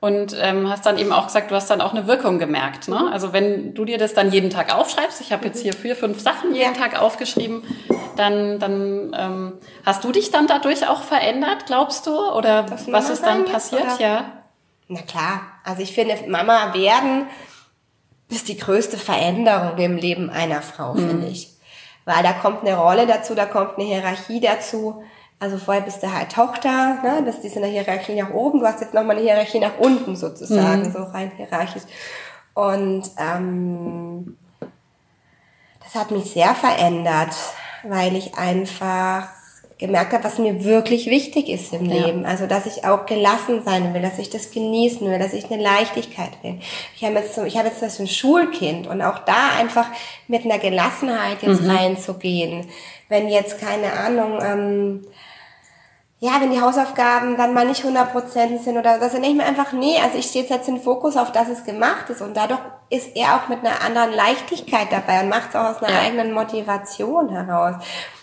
Und 0.00 0.36
ähm, 0.40 0.70
hast 0.70 0.86
dann 0.86 0.96
eben 0.96 1.10
auch 1.10 1.26
gesagt, 1.26 1.50
du 1.50 1.56
hast 1.56 1.68
dann 1.68 1.80
auch 1.80 1.92
eine 1.92 2.06
Wirkung 2.06 2.38
gemerkt. 2.38 2.86
Ne? 2.86 3.00
Mhm. 3.00 3.08
Also 3.08 3.32
wenn 3.32 3.74
du 3.74 3.84
dir 3.84 3.98
das 3.98 4.14
dann 4.14 4.30
jeden 4.30 4.50
Tag 4.50 4.72
aufschreibst, 4.72 5.20
ich 5.20 5.32
habe 5.32 5.46
jetzt 5.46 5.58
mhm. 5.58 5.62
hier 5.62 5.72
vier, 5.72 5.96
fünf 5.96 6.20
Sachen 6.20 6.54
jeden 6.54 6.74
ja. 6.74 6.80
Tag 6.80 7.00
aufgeschrieben, 7.02 7.64
dann, 8.14 8.60
dann 8.60 9.16
ähm, 9.18 9.52
hast 9.84 10.04
du 10.04 10.12
dich 10.12 10.30
dann 10.30 10.46
dadurch 10.46 10.86
auch 10.86 11.02
verändert, 11.02 11.66
glaubst 11.66 12.06
du? 12.06 12.16
Oder 12.16 12.66
was 12.86 13.10
ist 13.10 13.24
dann 13.24 13.44
passiert? 13.46 13.82
Oder? 13.82 14.00
Ja. 14.00 14.37
Na 14.88 15.02
klar, 15.02 15.42
also 15.64 15.82
ich 15.82 15.92
finde, 15.92 16.16
Mama 16.28 16.72
werden 16.74 17.26
ist 18.30 18.48
die 18.48 18.56
größte 18.56 18.98
Veränderung 18.98 19.78
im 19.78 19.96
Leben 19.96 20.30
einer 20.30 20.62
Frau, 20.62 20.94
mhm. 20.94 21.08
finde 21.08 21.26
ich. 21.28 21.54
Weil 22.04 22.22
da 22.22 22.32
kommt 22.32 22.62
eine 22.62 22.76
Rolle 22.76 23.06
dazu, 23.06 23.34
da 23.34 23.46
kommt 23.46 23.78
eine 23.78 23.86
Hierarchie 23.86 24.40
dazu. 24.40 25.02
Also 25.40 25.56
vorher 25.58 25.82
bist 25.82 26.02
du 26.02 26.12
halt 26.12 26.32
Tochter, 26.32 27.00
ne? 27.02 27.22
das 27.24 27.38
ist 27.38 27.54
in 27.54 27.62
der 27.62 27.70
Hierarchie 27.70 28.20
nach 28.20 28.30
oben, 28.30 28.58
du 28.58 28.66
hast 28.66 28.80
jetzt 28.80 28.92
nochmal 28.92 29.16
eine 29.16 29.24
Hierarchie 29.24 29.60
nach 29.60 29.78
unten 29.78 30.16
sozusagen, 30.16 30.82
mhm. 30.82 30.92
so 30.92 31.02
rein 31.04 31.30
hierarchisch. 31.36 31.84
Und 32.54 33.04
ähm, 33.18 34.36
das 35.84 35.94
hat 35.94 36.10
mich 36.10 36.32
sehr 36.32 36.56
verändert, 36.56 37.34
weil 37.84 38.16
ich 38.16 38.36
einfach 38.36 39.28
gemerkt 39.78 40.12
habe, 40.12 40.24
was 40.24 40.38
mir 40.38 40.64
wirklich 40.64 41.06
wichtig 41.06 41.48
ist 41.48 41.72
im 41.72 41.86
ja. 41.86 42.06
Leben. 42.06 42.26
Also, 42.26 42.46
dass 42.46 42.66
ich 42.66 42.84
auch 42.84 43.06
gelassen 43.06 43.62
sein 43.64 43.94
will, 43.94 44.02
dass 44.02 44.18
ich 44.18 44.28
das 44.28 44.50
genießen 44.50 45.08
will, 45.08 45.18
dass 45.18 45.32
ich 45.32 45.50
eine 45.50 45.62
Leichtigkeit 45.62 46.32
will. 46.42 46.58
Ich 46.96 47.04
habe 47.04 47.14
jetzt 47.16 47.34
so, 47.34 47.44
ich 47.44 47.56
habe 47.56 47.68
jetzt 47.68 47.80
das 47.80 48.00
ein 48.00 48.08
Schulkind 48.08 48.88
und 48.88 49.02
auch 49.02 49.20
da 49.20 49.50
einfach 49.58 49.86
mit 50.26 50.44
einer 50.44 50.58
Gelassenheit 50.58 51.42
jetzt 51.42 51.62
mhm. 51.62 51.70
reinzugehen. 51.70 52.66
Wenn 53.08 53.28
jetzt, 53.28 53.60
keine 53.60 53.92
Ahnung, 53.92 54.40
ähm, 54.42 55.06
ja, 56.20 56.40
wenn 56.40 56.50
die 56.50 56.60
Hausaufgaben 56.60 57.36
dann 57.36 57.54
mal 57.54 57.64
nicht 57.64 57.84
100% 57.84 58.58
sind 58.58 58.76
oder 58.76 58.98
das 58.98 59.12
sind 59.12 59.20
nicht 59.20 59.36
mehr 59.36 59.46
einfach, 59.46 59.72
nee, 59.72 59.96
also 60.02 60.18
ich 60.18 60.26
stehe 60.26 60.44
jetzt 60.44 60.66
den 60.66 60.80
Fokus 60.80 61.16
auf, 61.16 61.30
dass 61.30 61.48
es 61.48 61.64
gemacht 61.64 62.10
ist 62.10 62.20
und 62.20 62.36
dadurch 62.36 62.58
ist 62.90 63.14
er 63.14 63.36
auch 63.36 63.48
mit 63.48 63.60
einer 63.60 63.80
anderen 63.82 64.12
Leichtigkeit 64.12 64.88
dabei 64.90 65.22
und 65.22 65.28
macht 65.28 65.50
es 65.50 65.56
auch 65.56 65.76
aus 65.76 65.82
einer 65.82 65.94
ja. 65.94 66.00
eigenen 66.00 66.32
Motivation 66.32 67.28
heraus. 67.28 67.76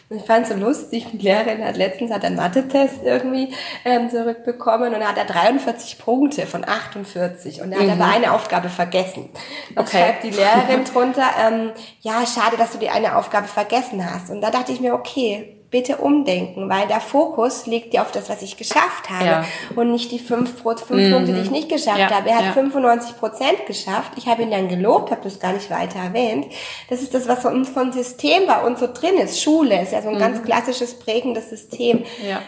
Und 0.09 0.17
ich 0.17 0.23
fand 0.23 0.45
so 0.45 0.53
lustig, 0.53 1.07
die 1.11 1.17
Lehrerin 1.17 1.65
hat 1.65 1.77
letztens 1.77 2.11
hat 2.11 2.23
einen 2.23 2.35
Mathe-Test 2.35 2.99
irgendwie 3.03 3.51
ähm, 3.83 4.09
zurückbekommen 4.09 4.93
und 4.93 4.99
da 4.99 5.07
hat 5.07 5.17
er 5.17 5.25
43 5.25 5.97
Punkte 5.97 6.45
von 6.45 6.63
48 6.63 7.61
und 7.61 7.71
er 7.71 7.79
hat 7.79 7.87
mhm. 7.87 8.01
aber 8.01 8.11
eine 8.13 8.33
Aufgabe 8.33 8.69
vergessen. 8.69 9.29
Da 9.73 9.81
okay. 9.81 9.97
schreibt 9.97 10.23
die 10.23 10.29
Lehrerin 10.29 10.83
drunter, 10.93 11.25
ähm, 11.43 11.71
ja, 12.01 12.23
schade, 12.27 12.55
dass 12.57 12.71
du 12.71 12.77
die 12.77 12.89
eine 12.89 13.17
Aufgabe 13.17 13.47
vergessen 13.47 14.05
hast. 14.05 14.29
Und 14.29 14.41
da 14.41 14.51
dachte 14.51 14.71
ich 14.71 14.79
mir, 14.79 14.93
okay, 14.93 15.54
bitte 15.71 15.97
umdenken, 15.97 16.69
weil 16.69 16.87
der 16.87 17.01
Fokus 17.01 17.65
liegt 17.65 17.93
ja 17.93 18.01
auf 18.01 18.11
das, 18.11 18.29
was 18.29 18.41
ich 18.41 18.55
geschafft 18.57 19.09
habe 19.09 19.25
ja. 19.25 19.45
und 19.75 19.91
nicht 19.91 20.11
die 20.11 20.19
fünf, 20.19 20.61
fünf 20.61 20.89
mhm. 20.89 21.11
Punkte, 21.11 21.33
die 21.33 21.41
ich 21.41 21.51
nicht 21.51 21.69
geschafft 21.69 21.99
ja. 21.99 22.09
habe. 22.09 22.29
Er 22.29 22.37
hat 22.37 22.45
ja. 22.45 22.51
95 22.53 23.17
Prozent 23.17 23.65
geschafft. 23.65 24.13
Ich 24.15 24.27
habe 24.27 24.43
ihn 24.43 24.51
dann 24.51 24.67
gelobt, 24.67 25.11
habe 25.11 25.21
das 25.23 25.39
gar 25.39 25.53
nicht 25.53 25.69
weiter 25.69 25.99
erwähnt. 25.99 26.45
Das 26.89 27.01
ist 27.01 27.13
das, 27.13 27.27
was 27.27 27.41
so 27.41 27.49
von 27.65 27.91
System 27.91 28.47
bei 28.47 28.61
uns 28.61 28.79
so 28.79 28.87
drin 28.87 29.17
ist. 29.17 29.41
Schule 29.41 29.81
ist 29.81 29.91
ja 29.91 30.01
so 30.01 30.09
ein 30.09 30.15
mhm. 30.15 30.19
ganz 30.19 30.43
klassisches 30.43 30.99
prägendes 30.99 31.49
System, 31.49 32.03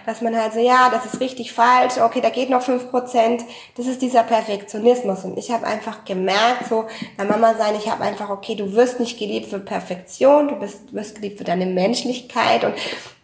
dass 0.06 0.22
man 0.22 0.40
halt 0.40 0.54
so, 0.54 0.60
ja, 0.60 0.90
das 0.90 1.06
ist 1.06 1.20
richtig 1.20 1.52
falsch, 1.54 1.98
okay, 1.98 2.22
da 2.22 2.30
geht 2.30 2.50
noch 2.50 2.62
fünf 2.62 2.90
Prozent. 2.90 3.44
Das 3.76 3.88
ist 3.88 4.02
dieser 4.02 4.24
Perfektionismus 4.24 5.24
und 5.24 5.38
ich 5.38 5.52
habe 5.52 5.66
einfach 5.66 6.06
gemerkt, 6.06 6.68
so 6.70 6.86
bei 7.18 7.26
Mama 7.26 7.56
sein, 7.58 7.76
ich 7.78 7.90
habe 7.90 8.04
einfach, 8.04 8.30
okay, 8.30 8.56
du 8.56 8.74
wirst 8.74 9.00
nicht 9.00 9.20
geliebt 9.20 9.48
für 9.48 9.60
Perfektion, 9.60 10.48
du 10.48 10.56
bist, 10.56 10.94
wirst 10.94 11.16
geliebt 11.16 11.38
für 11.38 11.44
deine 11.44 11.66
Menschlichkeit 11.66 12.64
und 12.64 12.74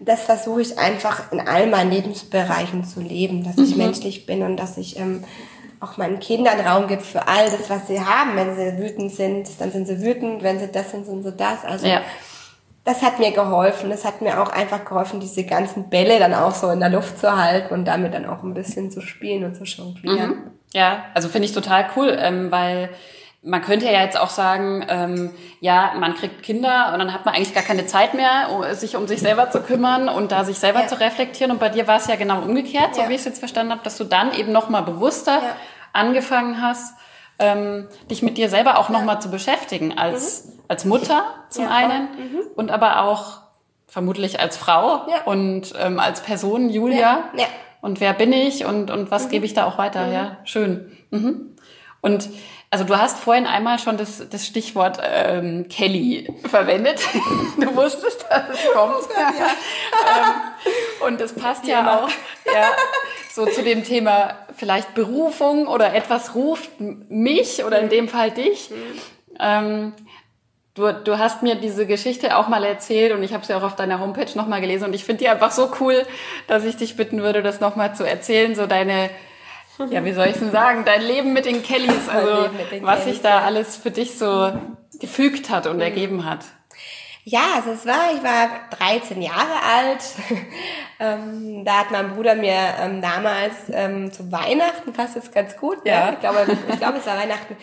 das 0.05 0.23
versuche 0.23 0.61
ich 0.61 0.77
einfach 0.77 1.31
in 1.31 1.39
all 1.39 1.67
meinen 1.67 1.91
Lebensbereichen 1.91 2.83
zu 2.83 3.01
leben, 3.01 3.43
dass 3.43 3.57
ich 3.57 3.71
mhm. 3.71 3.83
menschlich 3.83 4.25
bin 4.25 4.43
und 4.43 4.57
dass 4.57 4.77
ich 4.77 4.99
ähm, 4.99 5.23
auch 5.79 5.97
meinen 5.97 6.19
Kindern 6.19 6.59
Raum 6.59 6.87
gibt 6.87 7.03
für 7.03 7.27
all 7.27 7.45
das, 7.45 7.69
was 7.69 7.87
sie 7.87 7.99
haben. 7.99 8.35
Wenn 8.35 8.55
sie 8.55 8.77
wütend 8.77 9.11
sind, 9.11 9.49
dann 9.59 9.71
sind 9.71 9.87
sie 9.87 10.01
wütend. 10.01 10.41
Wenn 10.41 10.59
sie 10.59 10.71
das 10.71 10.91
sind, 10.91 11.05
sind 11.05 11.23
sie 11.23 11.33
das. 11.33 11.65
Also 11.65 11.87
ja. 11.87 12.01
das 12.85 13.01
hat 13.01 13.19
mir 13.19 13.31
geholfen. 13.31 13.89
Das 13.89 14.05
hat 14.05 14.21
mir 14.21 14.41
auch 14.41 14.49
einfach 14.49 14.85
geholfen, 14.85 15.19
diese 15.19 15.43
ganzen 15.43 15.89
Bälle 15.89 16.19
dann 16.19 16.33
auch 16.33 16.55
so 16.55 16.69
in 16.69 16.79
der 16.79 16.89
Luft 16.89 17.19
zu 17.19 17.35
halten 17.35 17.73
und 17.73 17.85
damit 17.85 18.13
dann 18.13 18.25
auch 18.25 18.43
ein 18.43 18.53
bisschen 18.53 18.91
zu 18.91 19.01
spielen 19.01 19.43
und 19.43 19.55
zu 19.55 19.65
jonglieren. 19.65 20.29
Mhm. 20.29 20.51
Ja, 20.73 21.05
also 21.13 21.29
finde 21.29 21.47
ich 21.47 21.53
total 21.53 21.87
cool, 21.95 22.17
ähm, 22.19 22.51
weil 22.51 22.89
man 23.43 23.61
könnte 23.61 23.85
ja 23.85 24.01
jetzt 24.01 24.17
auch 24.17 24.29
sagen, 24.29 24.85
ähm, 24.87 25.31
ja, 25.59 25.93
man 25.99 26.15
kriegt 26.15 26.43
Kinder 26.43 26.91
und 26.93 26.99
dann 26.99 27.13
hat 27.13 27.25
man 27.25 27.35
eigentlich 27.35 27.53
gar 27.53 27.63
keine 27.63 27.85
Zeit 27.85 28.13
mehr, 28.13 28.49
um, 28.51 28.63
sich 28.73 28.95
um 28.95 29.05
sich 29.05 29.19
selber 29.19 29.51
zu 29.51 29.61
kümmern 29.61 30.07
und 30.07 30.31
da 30.31 30.45
sich 30.45 30.57
selber 30.59 30.81
ja. 30.81 30.87
zu 30.87 30.99
reflektieren. 30.99 31.51
Und 31.51 31.59
bei 31.59 31.69
dir 31.69 31.85
war 31.85 31.97
es 31.97 32.07
ja 32.07 32.15
genau 32.15 32.41
umgekehrt, 32.41 32.95
so 32.95 33.01
ja. 33.01 33.09
wie 33.09 33.13
ich 33.13 33.19
es 33.19 33.25
jetzt 33.25 33.39
verstanden 33.39 33.73
habe, 33.73 33.83
dass 33.83 33.97
du 33.97 34.05
dann 34.05 34.33
eben 34.33 34.53
noch 34.53 34.69
mal 34.69 34.81
bewusster 34.81 35.35
ja. 35.35 35.55
angefangen 35.91 36.61
hast, 36.61 36.95
ähm, 37.37 37.89
dich 38.09 38.21
mit 38.21 38.37
dir 38.37 38.47
selber 38.49 38.77
auch 38.79 38.89
noch 38.89 39.03
mal 39.03 39.19
zu 39.19 39.29
beschäftigen 39.29 39.97
als 39.97 40.45
mhm. 40.45 40.51
als 40.69 40.85
Mutter 40.85 41.25
zum 41.49 41.67
einen 41.67 42.03
mhm. 42.03 42.39
und 42.55 42.71
aber 42.71 43.01
auch 43.01 43.41
vermutlich 43.87 44.39
als 44.39 44.55
Frau 44.55 45.05
und 45.25 45.73
ähm, 45.79 45.99
als 45.99 46.21
Person 46.21 46.69
Julia. 46.69 47.25
Und 47.81 47.99
wer 47.99 48.13
bin 48.13 48.31
ich 48.31 48.65
und 48.65 48.89
und 48.89 49.11
was 49.11 49.25
mhm. 49.25 49.29
gebe 49.31 49.45
ich 49.45 49.53
da 49.53 49.65
auch 49.65 49.77
weiter? 49.77 50.07
Mhm. 50.07 50.13
Ja, 50.13 50.37
schön. 50.45 50.97
Mhm. 51.11 51.55
Und 52.01 52.29
also 52.73 52.85
du 52.85 52.97
hast 52.97 53.19
vorhin 53.19 53.45
einmal 53.45 53.77
schon 53.77 53.97
das, 53.97 54.27
das 54.31 54.47
Stichwort 54.47 54.97
ähm, 55.03 55.67
Kelly 55.69 56.27
verwendet. 56.49 56.99
Du 57.59 57.75
wusstest, 57.75 58.25
dass 58.27 58.49
es 58.49 58.73
kommt. 58.73 59.07
Ja. 59.15 59.29
ähm, 59.29 61.07
und 61.07 61.21
das 61.21 61.33
passt 61.33 61.67
ja, 61.67 61.81
ja 61.81 61.99
auch 61.99 62.09
ja, 62.51 62.71
so 63.31 63.45
zu 63.45 63.61
dem 63.61 63.83
Thema 63.83 64.39
vielleicht 64.57 64.95
Berufung 64.95 65.67
oder 65.67 65.93
etwas 65.93 66.33
ruft 66.33 66.71
mich 66.79 67.63
oder 67.63 67.79
in 67.79 67.89
dem 67.89 68.09
Fall 68.09 68.31
dich. 68.31 68.71
Mhm. 68.71 68.99
Ähm, 69.39 69.93
Du, 70.75 70.91
du 70.91 71.19
hast 71.19 71.43
mir 71.43 71.53
diese 71.53 71.85
Geschichte 71.85 72.35
auch 72.35 72.47
mal 72.47 72.63
erzählt 72.63 73.11
und 73.11 73.21
ich 73.21 73.31
habe 73.31 73.45
sie 73.45 73.53
auch 73.53 73.61
auf 73.61 73.75
deiner 73.75 73.99
Homepage 73.99 74.35
nochmal 74.35 74.59
gelesen 74.59 74.85
und 74.85 74.95
ich 74.95 75.05
finde 75.05 75.19
die 75.19 75.29
einfach 75.29 75.51
so 75.51 75.71
cool, 75.79 76.03
dass 76.47 76.65
ich 76.65 76.75
dich 76.77 76.97
bitten 76.97 77.21
würde, 77.21 77.43
das 77.43 77.59
nochmal 77.59 77.93
zu 77.93 78.03
erzählen, 78.03 78.55
so 78.55 78.65
deine 78.65 79.11
ja, 79.89 80.05
wie 80.05 80.13
soll 80.13 80.27
ich 80.27 80.37
denn 80.37 80.51
sagen, 80.51 80.83
dein 80.85 81.01
Leben 81.01 81.33
mit 81.33 81.45
den 81.45 81.63
Kellys, 81.63 82.07
also 82.07 82.49
was 82.81 83.05
sich 83.05 83.21
da 83.21 83.41
alles 83.41 83.75
für 83.75 83.91
dich 83.91 84.17
so 84.17 84.51
gefügt 84.99 85.49
hat 85.49 85.67
und 85.67 85.77
mhm. 85.77 85.81
ergeben 85.81 86.25
hat. 86.25 86.45
Ja, 87.25 87.41
also 87.55 87.71
es 87.71 87.85
war, 87.85 88.13
ich 88.13 88.21
war 88.21 88.49
13 88.77 89.21
Jahre 89.21 89.63
alt. 89.65 90.03
ähm, 90.99 91.63
da 91.63 91.79
hat 91.79 91.91
mein 91.91 92.13
Bruder 92.15 92.35
mir 92.35 92.57
ähm, 92.81 93.01
damals 93.01 93.55
ähm, 93.71 94.11
zu 94.11 94.29
Weihnachten, 94.31 94.91
passt 94.91 95.15
jetzt 95.15 95.33
ganz 95.33 95.55
gut, 95.55 95.85
ne? 95.85 95.91
ja. 95.91 96.05
Ne? 96.07 96.13
Ich 96.13 96.19
glaube, 96.19 96.57
ich 96.69 96.79
glaube, 96.79 96.97
es 96.97 97.05
war 97.05 97.17
Weihnachten. 97.17 97.55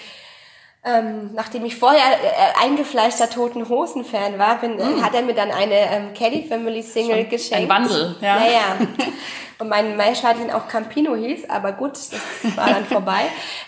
Ähm, 0.83 1.35
nachdem 1.35 1.67
ich 1.67 1.77
vorher 1.77 2.01
äh, 2.01 2.65
eingefleischter 2.65 3.29
Toten 3.29 3.69
Hosen 3.69 4.03
Fan 4.03 4.39
war, 4.39 4.63
bin, 4.63 4.77
mm. 4.77 5.05
hat 5.05 5.15
er 5.15 5.21
mir 5.21 5.35
dann 5.35 5.51
eine 5.51 5.75
ähm, 5.75 6.15
Kelly 6.15 6.47
Family 6.49 6.83
Single 6.83 7.21
Schon 7.21 7.29
geschenkt. 7.29 7.65
Ein 7.65 7.69
Wandel, 7.69 8.17
ja. 8.23 8.37
Naja. 8.37 8.77
Und 9.61 9.69
mein 9.69 9.97
Meerschweinchen 9.97 10.51
auch 10.51 10.69
Campino 10.69 11.15
hieß, 11.15 11.51
aber 11.51 11.73
gut, 11.73 11.93
das 11.93 12.11
war 12.57 12.69
dann 12.71 12.85
vorbei. 12.87 13.23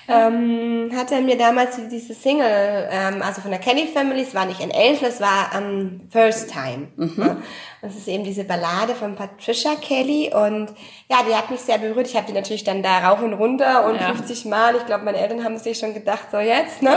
ähm, 0.09 0.91
hat 0.97 1.13
er 1.13 1.21
mir 1.21 1.37
damals 1.37 1.79
diese 1.91 2.15
Single, 2.15 2.89
ähm, 2.91 3.23
also 3.23 3.41
von 3.43 3.51
der 3.51 3.61
Kelly 3.61 3.87
Family, 3.87 4.23
es 4.23 4.35
war 4.35 4.47
nicht 4.47 4.63
ein 4.63 4.71
Elfen, 4.71 5.07
es 5.07 5.21
war 5.21 5.51
um, 5.57 6.01
First 6.11 6.51
Time. 6.51 6.89
Mhm. 6.97 7.43
Das 7.83 7.97
ist 7.97 8.07
eben 8.07 8.23
diese 8.23 8.45
Ballade 8.45 8.95
von 8.95 9.17
Patricia 9.17 9.75
Kelly 9.75 10.33
und 10.33 10.69
ja, 11.11 11.19
die 11.29 11.35
hat 11.35 11.51
mich 11.51 11.59
sehr 11.59 11.79
berührt. 11.79 12.07
Ich 12.07 12.15
habe 12.17 12.29
die 12.29 12.33
natürlich 12.33 12.63
dann 12.63 12.81
da 12.81 13.09
rauf 13.09 13.21
und 13.21 13.33
runter 13.33 13.85
und 13.87 13.97
ja. 13.97 14.15
50 14.15 14.45
Mal. 14.45 14.77
Ich 14.77 14.87
glaube, 14.87 15.05
meine 15.05 15.19
Eltern 15.19 15.43
haben 15.43 15.59
sich 15.59 15.79
schon 15.79 15.93
gedacht, 15.93 16.29
so 16.31 16.39
jetzt, 16.39 16.81
ne? 16.81 16.97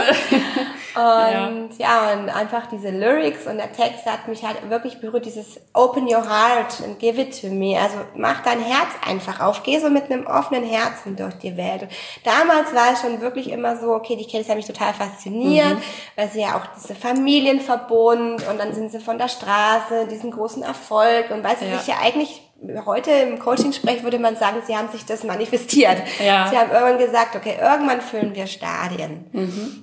und 0.94 1.76
ja. 1.78 1.78
ja, 1.78 2.12
und 2.12 2.28
einfach 2.28 2.66
diese 2.66 2.90
Lyrics 2.90 3.48
und 3.48 3.56
der 3.56 3.72
Text 3.72 4.06
hat 4.06 4.28
mich 4.28 4.44
halt 4.44 4.70
wirklich 4.70 5.00
berührt. 5.00 5.26
Dieses 5.26 5.60
Open 5.74 6.04
your 6.04 6.22
heart 6.22 6.80
and 6.84 7.00
give 7.00 7.20
it 7.20 7.40
to 7.40 7.48
me. 7.48 7.76
Also 7.76 7.96
mach 8.14 8.44
dein 8.44 8.60
Herz 8.60 8.85
einfach 9.06 9.40
auf. 9.40 9.62
Geh 9.62 9.78
so 9.78 9.90
mit 9.90 10.10
einem 10.10 10.26
offenen 10.26 10.64
Herzen 10.64 11.16
durch 11.16 11.34
die 11.34 11.56
Welt. 11.56 11.82
Und 11.82 11.90
damals 12.24 12.74
war 12.74 12.92
es 12.92 13.00
schon 13.00 13.20
wirklich 13.20 13.50
immer 13.50 13.76
so, 13.76 13.92
okay, 13.92 14.16
die 14.16 14.26
Kellys 14.26 14.48
haben 14.48 14.56
mich 14.56 14.66
total 14.66 14.94
fasziniert, 14.94 15.76
mhm. 15.76 15.82
weil 16.16 16.28
sie 16.30 16.40
ja 16.40 16.56
auch 16.56 16.66
diese 16.76 16.94
Familienverbund 16.94 18.46
und 18.48 18.58
dann 18.58 18.74
sind 18.74 18.90
sie 18.90 19.00
von 19.00 19.18
der 19.18 19.28
Straße, 19.28 20.06
diesen 20.10 20.30
großen 20.30 20.62
Erfolg 20.62 21.30
und 21.30 21.42
weil 21.42 21.56
sie 21.56 21.66
ja. 21.66 21.78
sich 21.78 21.88
ja 21.88 21.96
eigentlich 22.02 22.42
heute 22.86 23.10
im 23.10 23.38
Coaching-Sprech 23.38 24.02
würde 24.02 24.18
man 24.18 24.34
sagen, 24.36 24.56
sie 24.66 24.74
haben 24.76 24.88
sich 24.88 25.04
das 25.04 25.24
manifestiert. 25.24 25.98
Ja. 26.24 26.48
Sie 26.50 26.56
haben 26.56 26.70
irgendwann 26.70 26.98
gesagt, 26.98 27.36
okay, 27.36 27.54
irgendwann 27.60 28.00
füllen 28.00 28.34
wir 28.34 28.46
Stadien. 28.46 29.26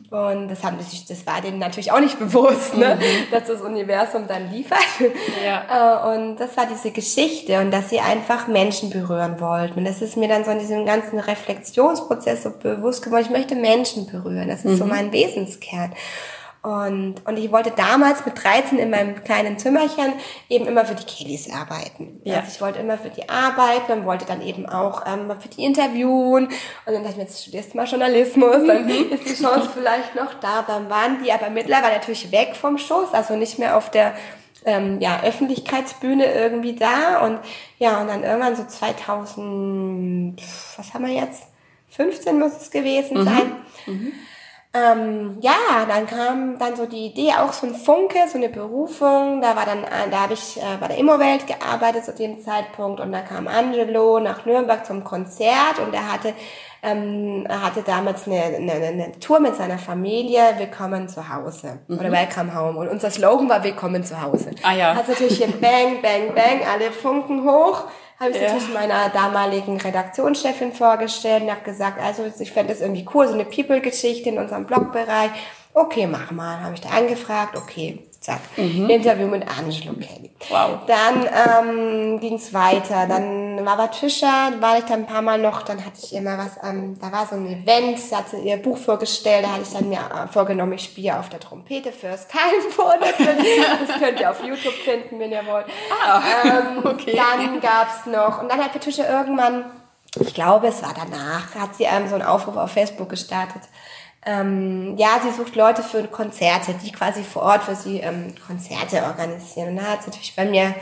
Und 0.10 0.48
das 0.50 0.64
haben 0.64 0.80
sich, 0.80 1.06
das 1.06 1.26
war 1.26 1.40
denen 1.42 1.60
natürlich 1.60 1.92
auch 1.92 2.00
nicht 2.00 2.18
bewusst, 2.20 2.76
ne? 2.76 2.98
dass 3.32 3.46
das 3.46 3.62
Universum 3.62 4.28
dann 4.28 4.52
liefert. 4.52 4.80
Ja. 5.46 6.08
Äh, 6.12 6.16
Und 6.16 6.38
das 6.38 6.58
war 6.58 6.66
diese 6.66 6.92
Geschichte 6.92 7.60
und 7.60 7.72
dass 7.72 7.90
sie 7.90 8.00
einfach 8.00 8.48
Menschen 8.48 8.90
berühren 8.90 9.40
wollten. 9.40 9.80
Und 9.80 9.86
das 9.86 10.02
ist 10.02 10.18
mir 10.18 10.28
dann 10.28 10.44
so 10.44 10.52
in 10.52 10.60
diesem 10.60 10.86
ganzen 10.86 11.20
Reflexionsprozess 11.20 12.44
so 12.44 12.52
bewusst 12.52 13.04
geworden, 13.04 13.24
ich 13.24 13.30
möchte 13.32 13.56
Menschen 13.56 14.08
berühren. 14.08 14.48
Das 14.48 14.66
ist 14.66 14.78
so 14.80 14.86
mein 14.86 15.12
Wesenskern. 15.12 15.94
Und, 16.64 17.16
und 17.26 17.36
ich 17.36 17.52
wollte 17.52 17.72
damals 17.72 18.26
mit 18.26 18.42
13 18.42 18.80
in 18.80 18.90
meinem 18.90 19.22
kleinen 19.26 19.60
Zimmerchen 19.60 20.14
eben 20.48 20.66
immer 20.66 20.86
für 20.86 20.96
die 20.96 21.04
Kellys 21.04 21.52
arbeiten. 21.52 22.22
Ja. 22.24 22.38
Also 22.38 22.52
ich 22.54 22.62
wollte 22.62 22.80
immer 22.80 22.98
für 22.98 23.10
die 23.10 23.28
arbeiten 23.28 23.92
und 23.92 24.06
wollte 24.06 24.26
dann 24.26 24.42
eben 24.42 24.66
auch 24.66 25.06
ähm, 25.06 25.30
für 25.42 25.50
die 25.50 25.66
interviewen. 25.66 26.46
Und 26.46 26.54
dann 26.86 27.04
dachte 27.04 27.10
ich 27.10 27.18
mir, 27.18 27.24
jetzt 27.24 27.42
studierst 27.42 27.74
du 27.74 27.78
mal 27.78 27.86
Journalismus, 27.86 28.66
dann 28.66 28.88
ist 28.88 29.28
die 29.28 29.44
Chance 29.44 29.72
vielleicht 29.74 30.16
noch 30.16 30.36
da. 30.36 30.62
Dann 30.66 30.90
waren 30.90 31.22
die 31.22 31.34
aber 31.34 31.50
mittlerweile 31.50 31.96
natürlich 31.96 32.32
weg 32.32 32.56
vom 32.56 32.78
Schoß, 32.78 33.14
also 33.14 33.36
nicht 33.36 33.60
mehr 33.60 33.76
auf 33.76 33.92
der 33.92 34.14
ähm, 34.64 35.02
ja, 35.02 35.22
Öffentlichkeitsbühne 35.22 36.34
irgendwie 36.34 36.78
da. 36.78 37.26
Und 37.26 37.40
ja, 37.78 38.00
und 38.00 38.08
dann 38.08 38.24
irgendwann 38.24 38.56
so 38.56 38.64
2000, 38.64 40.40
pf, 40.40 40.78
was 40.78 40.94
haben 40.94 41.06
wir 41.06 41.14
jetzt? 41.14 41.44
15 41.90 42.40
muss 42.40 42.54
es 42.54 42.72
gewesen 42.72 43.26
sein. 43.26 43.52
Ähm, 44.76 45.38
ja, 45.42 45.86
dann 45.88 46.08
kam 46.08 46.58
dann 46.58 46.76
so 46.76 46.88
die 46.88 47.06
Idee, 47.06 47.34
auch 47.34 47.54
so 47.54 47.68
ein 47.68 47.76
Funke, 47.76 48.18
so 48.28 48.40
eine 48.40 48.50
Berufung. 48.50 49.40
Da 49.40 49.56
war 49.56 49.68
dann, 49.68 49.84
äh, 49.84 50.10
da 50.10 50.22
habe 50.22 50.34
ich 50.34 50.58
äh, 50.58 50.78
bei 50.80 50.88
der 50.88 50.98
Immowelt 50.98 51.46
gearbeitet 51.46 52.06
zu 52.06 52.12
dem 52.12 52.42
Zeitpunkt 52.42 53.00
und 53.00 53.12
da 53.12 53.22
kam 53.22 53.48
Angelo 53.48 54.20
nach 54.20 54.48
Nürnberg 54.48 54.84
zum 54.84 55.04
Konzert 55.04 55.78
und 55.78 55.94
er 55.94 56.12
hatte, 56.12 56.34
ähm, 56.82 57.46
er 57.48 57.62
hatte 57.62 57.84
damals 57.84 58.26
eine, 58.26 58.42
eine, 58.42 58.74
eine 58.74 59.20
Tour 59.20 59.40
mit 59.40 59.56
seiner 59.56 59.78
Familie, 59.78 60.42
Willkommen 60.58 61.08
zu 61.08 61.30
Hause 61.30 61.78
oder 61.88 62.12
Welcome 62.12 62.60
Home 62.60 62.80
und 62.80 62.88
unser 62.88 63.12
Slogan 63.12 63.48
war 63.50 63.64
Willkommen 63.64 64.04
zu 64.04 64.20
Hause. 64.20 64.50
Ah 64.64 64.74
ja. 64.74 64.96
Hat 64.96 65.08
natürlich 65.08 65.38
hier 65.38 65.48
Bang, 65.62 66.02
Bang, 66.02 66.34
Bang, 66.34 66.62
alle 66.68 66.92
Funken 66.92 67.44
hoch. 67.44 67.84
Habe 68.24 68.32
ich 68.32 68.42
Ja. 68.42 68.54
natürlich 68.54 68.74
meiner 68.74 69.10
damaligen 69.10 69.80
Redaktionschefin 69.80 70.72
vorgestellt 70.72 71.44
und 71.44 71.52
habe 71.52 71.62
gesagt, 71.64 72.02
also 72.02 72.24
ich 72.40 72.52
fände 72.52 72.72
das 72.74 72.82
irgendwie 72.82 73.06
cool, 73.14 73.28
so 73.28 73.34
eine 73.34 73.46
People-Geschichte 73.46 74.30
in 74.30 74.38
unserem 74.38 74.66
Blogbereich. 74.66 75.32
Okay, 75.74 76.08
mach 76.08 76.32
mal. 76.32 76.62
Habe 76.62 76.76
ich 76.76 76.82
da 76.82 76.90
angefragt, 76.90 77.58
okay, 77.58 78.00
zack. 78.20 78.40
Interview 78.56 79.28
mit 79.28 79.44
Angelo 79.48 79.94
Kelly. 79.94 80.30
Wow. 80.50 80.80
Dann 80.88 81.28
ähm, 81.28 82.20
ging 82.20 82.36
es 82.36 82.54
weiter. 82.54 83.08
Dann 83.08 83.43
war 83.66 83.92
Tischer, 83.92 84.54
war 84.60 84.78
ich 84.78 84.86
dann 84.86 85.02
ein 85.02 85.06
paar 85.06 85.22
Mal 85.22 85.40
noch, 85.40 85.64
dann 85.64 85.84
hatte 85.84 85.98
ich 86.02 86.14
immer 86.14 86.38
was, 86.38 86.58
ähm, 86.64 87.00
da 87.00 87.12
war 87.12 87.26
so 87.26 87.36
ein 87.36 87.48
Event, 87.48 88.00
sie 88.00 88.16
hat 88.16 88.26
ihr 88.34 88.58
Buch 88.58 88.78
vorgestellt, 88.78 89.46
da 89.46 89.54
hatte 89.54 89.64
ich 89.64 89.74
dann 89.74 89.90
mir 89.90 90.00
äh, 90.00 90.28
vorgenommen, 90.28 90.74
ich 90.74 90.84
spiele 90.84 91.20
auf 91.20 91.30
der 91.30 91.40
Trompete 91.40 91.92
First 91.92 92.30
Time 92.30 92.72
vor. 92.72 92.94
Das, 93.00 93.18
das 93.18 94.00
könnt 94.00 94.20
ihr 94.20 94.30
auf 94.30 94.44
YouTube 94.44 94.74
finden, 94.74 95.20
wenn 95.20 95.32
ihr 95.32 95.46
wollt. 95.46 95.66
Ähm, 96.46 96.80
okay. 96.84 97.16
Dann 97.16 97.60
gab's 97.60 98.06
noch, 98.06 98.42
und 98.42 98.52
dann 98.52 98.60
hat 98.60 98.74
Patricia 98.74 99.10
irgendwann, 99.10 99.66
ich 100.20 100.34
glaube, 100.34 100.68
es 100.68 100.82
war 100.84 100.94
danach, 100.94 101.56
hat 101.56 101.76
sie 101.76 101.84
ähm, 101.84 102.08
so 102.08 102.16
einen 102.16 102.24
Aufruf 102.24 102.56
auf 102.58 102.72
Facebook 102.72 103.10
gestartet. 103.10 103.62
Ähm, 104.26 104.96
ja, 104.98 105.20
sie 105.22 105.32
sucht 105.32 105.56
Leute 105.56 105.84
für 105.84 106.04
Konzerte, 106.08 106.74
die 106.84 106.92
quasi 106.92 107.24
vor 107.24 107.42
Ort 107.42 107.64
für 107.64 107.76
sie 107.76 108.00
ähm, 108.00 108.34
Konzerte 108.48 109.04
organisieren. 109.04 109.70
Und 109.70 109.78
da 109.78 109.84
hat 109.84 110.04
sie 110.04 110.12
natürlich 110.12 110.36
bei 110.36 110.46
mir, 110.46 110.74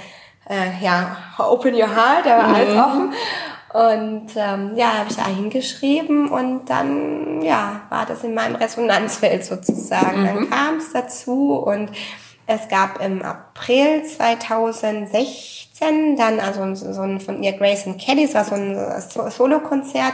äh, 0.49 0.83
ja, 0.83 1.17
open 1.37 1.73
your 1.73 1.95
heart, 1.95 2.25
da 2.25 2.37
war 2.37 2.55
alles 2.55 2.75
offen. 2.77 3.13
Und 3.73 4.27
ähm, 4.35 4.75
ja, 4.75 4.97
habe 4.97 5.09
ich 5.09 5.15
da 5.15 5.27
hingeschrieben 5.27 6.29
und 6.29 6.65
dann 6.69 7.41
ja 7.41 7.81
war 7.89 8.05
das 8.05 8.23
in 8.23 8.33
meinem 8.33 8.55
Resonanzfeld 8.55 9.45
sozusagen. 9.45 10.25
Dann 10.25 10.49
kam 10.49 10.75
es 10.77 10.91
dazu 10.91 11.53
und 11.53 11.89
es 12.47 12.67
gab 12.67 13.01
im 13.01 13.21
April 13.21 14.03
2016 14.03 15.70
dann 15.81 16.39
also 16.39 16.75
so 16.75 17.01
ein 17.01 17.19
von 17.19 17.41
ihr 17.43 17.53
Grace 17.53 17.87
and 17.87 17.99
Kelly, 17.99 18.25
es 18.25 18.33
war 18.35 18.45
so 18.45 18.55
ein 18.55 18.77
So- 19.09 19.29
Solo-Konzert, 19.29 20.13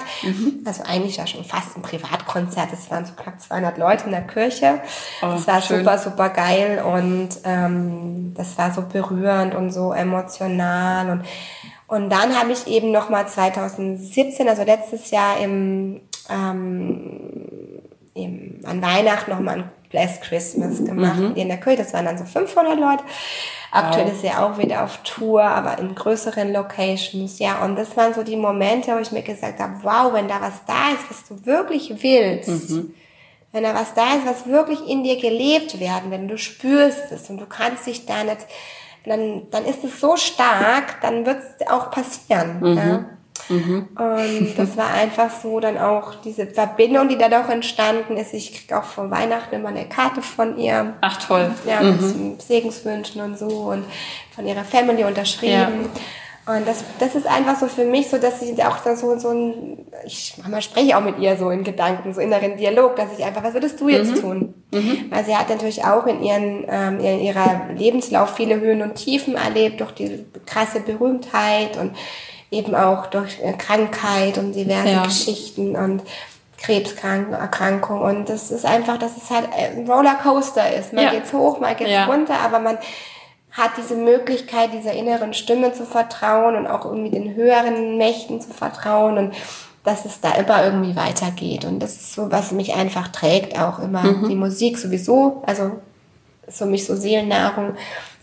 also 0.65 0.83
eigentlich 0.83 1.17
ja 1.17 1.27
schon 1.27 1.43
fast 1.43 1.75
ein 1.75 1.81
Privatkonzert. 1.81 2.69
Es 2.73 2.89
waren 2.89 3.05
so 3.05 3.13
knapp 3.13 3.39
200 3.41 3.77
Leute 3.77 4.05
in 4.05 4.11
der 4.11 4.21
Kirche. 4.21 4.79
Oh, 5.21 5.27
das 5.33 5.47
war 5.47 5.61
schön. 5.61 5.79
super, 5.79 5.97
super 5.97 6.29
geil 6.29 6.81
und 6.83 7.29
ähm, 7.43 8.33
das 8.35 8.57
war 8.57 8.73
so 8.73 8.81
berührend 8.83 9.53
und 9.55 9.71
so 9.71 9.93
emotional 9.93 11.09
und 11.09 11.21
und 11.89 12.09
dann 12.09 12.37
habe 12.37 12.51
ich 12.51 12.67
eben 12.67 12.91
noch 12.91 13.07
mal 13.09 13.25
2017, 13.27 14.49
also 14.49 14.63
letztes 14.63 15.09
Jahr 15.09 15.39
im, 15.39 16.01
ähm, 16.29 17.81
im 18.13 18.59
an 18.65 18.81
Weihnachten 18.81 19.31
noch 19.31 19.39
mal 19.39 19.55
ein 19.59 19.71
Blessed 19.89 20.21
Christmas 20.21 20.83
gemacht 20.83 21.19
in 21.35 21.47
der 21.47 21.57
Kirche. 21.57 21.77
Das 21.83 21.93
waren 21.93 22.05
dann 22.05 22.17
so 22.17 22.25
500 22.25 22.79
Leute. 22.79 23.03
Aktuell 23.71 24.05
Wow. 24.07 24.13
ist 24.13 24.23
er 24.23 24.45
auch 24.45 24.57
wieder 24.57 24.83
auf 24.83 24.97
Tour, 25.03 25.43
aber 25.43 25.77
in 25.79 25.93
größeren 25.93 26.53
Locations. 26.53 27.37
Ja, 27.39 27.63
und 27.65 27.75
das 27.77 27.95
waren 27.97 28.13
so 28.13 28.23
die 28.23 28.35
Momente, 28.37 28.93
wo 28.95 28.99
ich 28.99 29.11
mir 29.11 29.21
gesagt 29.23 29.59
habe, 29.59 29.73
wow, 29.83 30.13
wenn 30.13 30.27
da 30.27 30.41
was 30.41 30.63
da 30.65 30.91
ist, 30.93 31.09
was 31.09 31.27
du 31.27 31.45
wirklich 31.45 31.91
willst, 32.01 32.47
wenn 33.51 33.63
da 33.63 33.73
was 33.75 33.93
da 33.93 34.15
ist, 34.15 34.25
was 34.25 34.47
wirklich 34.47 34.87
in 34.87 35.03
dir 35.03 35.17
gelebt 35.19 35.79
werden, 35.79 36.11
wenn 36.11 36.27
du 36.27 36.37
spürst 36.37 37.11
es 37.11 37.29
und 37.29 37.39
du 37.39 37.45
kannst 37.45 37.85
dich 37.87 38.05
da 38.05 38.23
nicht, 38.23 38.45
dann, 39.05 39.43
dann 39.51 39.65
ist 39.65 39.83
es 39.85 39.99
so 40.01 40.15
stark, 40.17 40.99
dann 41.01 41.25
wird 41.25 41.37
es 41.59 41.67
auch 41.67 41.91
passieren. 41.91 42.59
Ja? 42.75 43.05
Und 43.49 44.53
das 44.57 44.77
war 44.77 44.93
einfach 44.93 45.29
so 45.31 45.59
dann 45.59 45.77
auch 45.77 46.15
diese 46.15 46.47
Verbindung, 46.47 47.09
die 47.09 47.17
dadurch 47.17 47.49
entstanden 47.49 48.17
ist. 48.17 48.33
Ich 48.33 48.53
krieg 48.53 48.73
auch 48.73 48.83
vor 48.83 49.09
Weihnachten 49.11 49.55
immer 49.55 49.69
eine 49.69 49.87
Karte 49.87 50.21
von 50.21 50.57
ihr. 50.57 50.95
Ach 51.01 51.17
toll. 51.25 51.51
Ja, 51.65 51.81
mit 51.81 52.41
Segenswünschen 52.41 53.21
und 53.21 53.37
so 53.37 53.47
und 53.47 53.85
von 54.35 54.45
ihrer 54.45 54.63
Family 54.63 55.03
unterschrieben. 55.03 55.89
Und 56.47 56.65
das, 56.65 56.85
das 56.99 57.13
ist 57.15 57.27
einfach 57.27 57.59
so 57.59 57.67
für 57.67 57.83
mich 57.83 58.07
so, 58.07 58.17
dass 58.17 58.41
ich 58.41 58.63
auch 58.63 58.77
so, 58.95 59.19
so 59.19 59.29
ein, 59.31 59.85
ich 60.05 60.35
manchmal 60.37 60.61
spreche 60.61 60.97
auch 60.97 61.01
mit 61.01 61.19
ihr 61.19 61.35
so 61.35 61.49
in 61.49 61.65
Gedanken, 61.65 62.13
so 62.13 62.21
inneren 62.21 62.55
Dialog, 62.55 62.95
dass 62.95 63.07
ich 63.17 63.25
einfach, 63.25 63.43
was 63.43 63.53
würdest 63.53 63.81
du 63.81 63.89
jetzt 63.89 64.21
tun? 64.21 64.53
Weil 65.09 65.25
sie 65.25 65.35
hat 65.35 65.49
natürlich 65.49 65.83
auch 65.83 66.05
in 66.05 66.23
ihren, 66.23 66.65
ähm, 66.69 67.01
in 67.01 67.19
ihrer 67.19 67.67
Lebenslauf 67.75 68.35
viele 68.35 68.61
Höhen 68.61 68.81
und 68.81 68.95
Tiefen 68.95 69.35
erlebt, 69.35 69.81
durch 69.81 69.91
die 69.91 70.25
krasse 70.45 70.79
Berühmtheit 70.79 71.75
und 71.75 71.91
eben 72.51 72.75
auch 72.75 73.07
durch 73.07 73.39
äh, 73.43 73.53
Krankheit 73.53 74.37
und 74.37 74.53
diverse 74.53 74.89
Ja. 74.89 75.03
Geschichten 75.03 75.75
und 75.75 76.01
Krebserkrankung 76.57 78.01
und 78.01 78.29
das 78.29 78.51
ist 78.51 78.65
einfach, 78.65 78.97
dass 78.97 79.15
es 79.17 79.29
halt 79.29 79.47
ein 79.53 79.89
Rollercoaster 79.89 80.73
ist. 80.75 80.93
Mal 80.93 81.03
Ja. 81.05 81.11
geht's 81.11 81.33
hoch, 81.33 81.59
mal 81.59 81.75
geht's 81.75 81.91
Ja. 81.91 82.05
runter, 82.05 82.35
aber 82.43 82.59
man 82.59 82.77
hat 83.51 83.71
diese 83.77 83.95
Möglichkeit, 83.95 84.71
dieser 84.73 84.93
inneren 84.93 85.33
Stimme 85.33 85.73
zu 85.73 85.85
vertrauen 85.85 86.55
und 86.55 86.67
auch 86.67 86.85
irgendwie 86.85 87.09
den 87.09 87.35
höheren 87.35 87.97
Mächten 87.97 88.39
zu 88.41 88.51
vertrauen 88.53 89.17
und 89.17 89.33
dass 89.83 90.05
es 90.05 90.19
da 90.19 90.31
immer 90.35 90.63
irgendwie 90.65 90.95
weitergeht. 90.95 91.63
Und 91.65 91.79
das 91.79 91.93
ist 91.95 92.13
so, 92.13 92.31
was 92.31 92.51
mich 92.51 92.75
einfach 92.75 93.07
trägt, 93.07 93.59
auch 93.59 93.79
immer 93.79 94.03
Mhm. 94.03 94.27
die 94.29 94.35
Musik 94.35 94.77
sowieso, 94.77 95.41
also 95.45 95.71
ist 96.47 96.57
für 96.57 96.65
mich 96.65 96.85
so 96.85 96.95
Seelennahrung. 96.95 97.69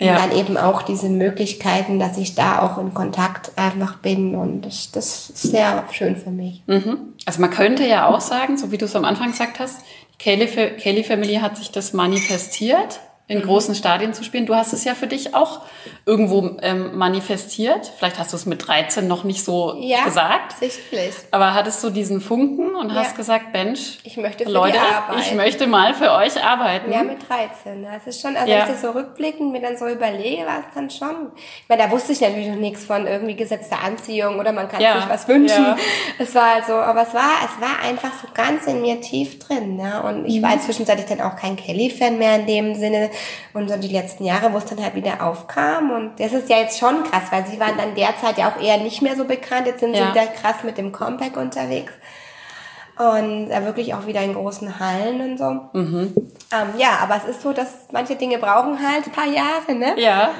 Und 0.00 0.06
Ja. 0.06 0.16
dann 0.16 0.32
eben 0.37 0.56
auch 0.56 0.82
diese 0.82 1.08
Möglichkeiten, 1.08 1.98
dass 1.98 2.18
ich 2.18 2.34
da 2.34 2.60
auch 2.62 2.78
in 2.78 2.92
Kontakt 2.94 3.52
einfach 3.56 3.96
bin. 3.98 4.34
Und 4.34 4.62
das, 4.62 4.90
das 4.90 5.30
ist 5.30 5.42
sehr 5.42 5.84
schön 5.92 6.16
für 6.16 6.30
mich. 6.30 6.62
Mhm. 6.66 6.98
Also 7.26 7.40
man 7.40 7.50
könnte 7.50 7.87
ja 7.87 8.08
auch 8.08 8.20
sagen, 8.20 8.56
so 8.56 8.72
wie 8.72 8.78
du 8.78 8.87
es 8.87 8.96
am 8.96 9.04
Anfang 9.04 9.30
gesagt 9.30 9.60
hast, 9.60 9.78
Kelly 10.18 11.04
Family 11.04 11.37
hat 11.37 11.56
sich 11.56 11.70
das 11.70 11.92
manifestiert, 11.92 13.00
in 13.26 13.38
Mhm. 13.38 13.44
großen 13.44 13.74
Stadien 13.74 14.12
zu 14.12 14.22
spielen. 14.22 14.44
Du 14.44 14.54
hast 14.54 14.74
es 14.74 14.84
ja 14.84 14.94
für 14.94 15.06
dich 15.06 15.34
auch 15.34 15.62
irgendwo 16.04 16.58
ähm, 16.60 16.94
manifestiert. 16.98 17.90
Vielleicht 17.96 18.18
hast 18.18 18.32
du 18.34 18.37
es 18.37 18.44
mit 18.44 18.66
13 18.68 19.08
noch 19.08 19.24
nicht 19.24 19.42
so 19.42 19.80
gesagt. 20.04 20.52
sichtlich. 20.60 21.14
Aber 21.30 21.54
hattest 21.54 21.82
du 21.82 21.88
diesen 21.88 22.20
Funken 22.20 22.74
und 22.74 22.90
Ja. 22.90 22.96
hast 22.96 23.16
gesagt, 23.16 23.46
Mensch, 23.54 23.98
Ich 24.04 24.18
möchte 24.18 24.44
für 24.44 24.50
Leute, 24.50 24.76
ich 25.20 25.32
möchte 25.34 25.66
mal 25.66 25.94
für 25.94 26.12
euch 26.12 26.42
arbeiten. 26.44 26.92
Ja, 26.92 27.02
mit 27.02 27.26
13. 27.26 27.80
ne? 27.80 27.88
Das 27.94 28.06
ist 28.06 28.20
schon, 28.20 28.37
also 28.37 28.46
Ja. 28.50 28.58
wenn 28.58 28.64
ich 28.66 28.70
das 28.72 28.82
so 28.82 28.90
rückblickend 28.90 29.52
mir 29.52 29.62
dann 29.62 29.78
so 29.78 29.87
überlege, 29.88 30.44
war 30.44 30.58
es 30.58 30.74
dann 30.74 30.90
schon. 30.90 31.32
Ich 31.62 31.68
meine, 31.68 31.84
da 31.84 31.90
wusste 31.90 32.12
ich 32.12 32.20
natürlich 32.20 32.48
noch 32.48 32.56
nichts 32.56 32.84
von 32.84 33.06
irgendwie 33.06 33.37
gesetzter 33.37 33.82
Anziehung 33.82 34.38
oder 34.38 34.52
man 34.52 34.68
kann 34.68 34.82
Ja. 34.82 35.00
sich 35.00 35.08
was 35.08 35.26
wünschen. 35.28 35.64
Ja. 35.64 35.76
Es 36.18 36.34
war 36.34 36.56
halt 36.56 36.66
so, 36.66 36.74
aber 36.74 37.02
es 37.02 37.14
war, 37.14 37.30
es 37.42 37.58
war 37.60 37.88
einfach 37.88 38.12
so 38.20 38.28
ganz 38.34 38.66
in 38.66 38.82
mir 38.82 39.00
tief 39.00 39.38
drin, 39.38 39.78
ja. 39.78 40.00
Und 40.00 40.26
ich 40.26 40.40
Mhm. 40.40 40.42
war 40.42 40.60
zwischenzeitlich 40.60 41.06
dann 41.06 41.22
auch 41.22 41.37
kein 41.37 41.56
Kelly-Fan 41.56 42.18
mehr 42.18 42.34
in 42.37 42.46
dem 42.46 42.74
Sinne. 42.74 43.08
Und 43.53 43.68
so 43.68 43.77
die 43.77 43.88
letzten 43.88 44.24
Jahre, 44.24 44.53
wo 44.53 44.59
es 44.59 44.64
dann 44.66 44.83
halt 44.83 44.94
wieder 44.94 45.27
aufkam. 45.27 45.90
Und 45.90 46.20
das 46.20 46.33
ist 46.33 46.48
ja 46.48 46.59
jetzt 46.59 46.79
schon 46.79 47.05
krass, 47.05 47.24
weil 47.31 47.46
sie 47.46 47.59
waren 47.61 47.77
dann 47.77 47.94
derzeit 47.94 48.38
ja 48.38 48.50
auch 48.50 48.61
eher 48.62 48.79
nicht 48.79 49.03
mehr 49.03 49.16
so 49.16 49.24
bekannt. 49.24 49.66
Jetzt 49.66 49.81
sind 49.81 49.94
Ja. 49.94 50.07
sie 50.07 50.11
wieder 50.12 50.27
krass 50.27 50.57
mit 50.64 50.79
dem 50.79 50.92
Comeback 50.92 51.37
unterwegs. 51.37 51.92
Und 52.96 53.50
äh, 53.50 53.64
wirklich 53.64 53.92
auch 53.94 54.07
wieder 54.07 54.20
in 54.22 54.35
großen 54.35 54.79
Hallen 54.79 55.20
und 55.20 55.38
so. 55.38 55.50
Mhm. 55.79 56.12
Ähm, 56.53 56.68
ja, 56.79 56.98
aber 57.03 57.16
es 57.16 57.24
ist 57.24 57.42
so, 57.42 57.53
dass 57.53 57.88
manche 57.90 58.14
Dinge 58.14 58.38
brauchen 58.38 58.79
halt 58.81 59.07
ein 59.07 59.12
paar 59.12 59.27
Jahre, 59.27 59.74
ne? 59.74 59.94
Ja. 60.00 60.31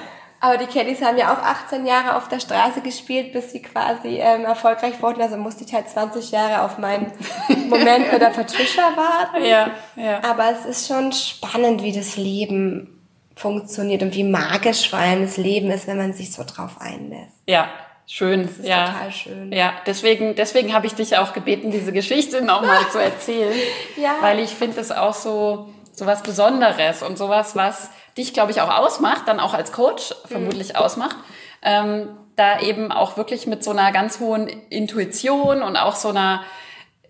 Aber 0.45 0.59
die 0.59 0.67
Kellys 0.67 1.01
haben 1.01 1.17
ja 1.17 1.33
auch 1.33 1.39
18 1.39 1.87
Jahre 1.87 2.17
auf 2.17 2.29
der 2.29 2.39
Straße 2.39 2.83
gespielt, 2.83 3.33
bis 3.33 3.53
sie 3.53 3.63
quasi 3.63 4.19
ähm, 4.21 4.45
erfolgreich 4.45 5.01
wurden. 5.01 5.23
Also 5.23 5.39
musste 5.39 5.65
ich 5.65 5.73
halt 5.73 5.89
20 5.89 6.33
Jahre 6.33 6.61
auf 6.61 6.77
meinen 6.77 7.11
Moment 7.71 8.13
mit 8.13 8.21
der 8.21 8.27
Patricia 8.27 8.95
warten. 8.95 9.43
Ja, 9.43 9.71
ja. 9.97 10.23
Aber 10.23 10.51
es 10.53 10.67
ist 10.67 10.87
schon 10.87 11.13
spannend, 11.13 11.83
wie 11.83 11.93
das 11.93 12.19
Leben 12.19 13.09
funktioniert 13.35 14.03
und 14.03 14.15
wie 14.15 14.23
magisch 14.23 14.91
vor 14.91 14.99
allem 14.99 15.23
das 15.23 15.39
Leben 15.39 15.71
ist, 15.71 15.87
wenn 15.87 15.97
man 15.97 16.13
sich 16.13 16.31
so 16.31 16.45
drauf 16.45 16.79
einlässt. 16.79 17.33
Ja, 17.49 17.71
schön. 18.07 18.43
Das 18.43 18.59
ist 18.59 18.69
ja. 18.69 18.89
total 18.89 19.13
schön. 19.13 19.51
Ja, 19.51 19.73
deswegen, 19.87 20.35
deswegen 20.35 20.75
habe 20.75 20.87
ich 20.87 20.95
dich 20.95 21.17
auch 21.17 21.33
gebeten, 21.33 21.71
diese 21.71 21.91
Geschichte 21.91 22.43
nochmal 22.43 22.87
zu 22.93 22.99
erzählen. 23.03 23.55
Ja. 23.97 24.17
Weil 24.21 24.41
ich 24.41 24.51
finde 24.51 24.79
es 24.79 24.93
auch 24.93 25.15
so, 25.15 25.71
so 25.93 26.05
was 26.05 26.23
Besonderes 26.23 27.03
und 27.03 27.17
sowas, 27.17 27.57
was 27.57 27.89
dich, 28.17 28.33
glaube 28.35 28.51
ich, 28.53 28.61
auch 28.61 28.71
ausmacht, 28.79 29.23
dann 29.27 29.41
auch 29.41 29.55
als 29.55 29.73
Coach 29.73 30.15
vermutlich 30.27 30.77
ausmacht. 30.77 31.17
Ähm, 31.63 32.09
da 32.37 32.61
eben 32.61 32.91
auch 32.93 33.17
wirklich 33.17 33.47
mit 33.47 33.63
so 33.63 33.71
einer 33.71 33.93
ganz 33.93 34.19
hohen 34.21 34.49
Intuition 34.71 35.63
und 35.63 35.77
auch 35.77 35.95
so 35.95 36.09
einer 36.09 36.43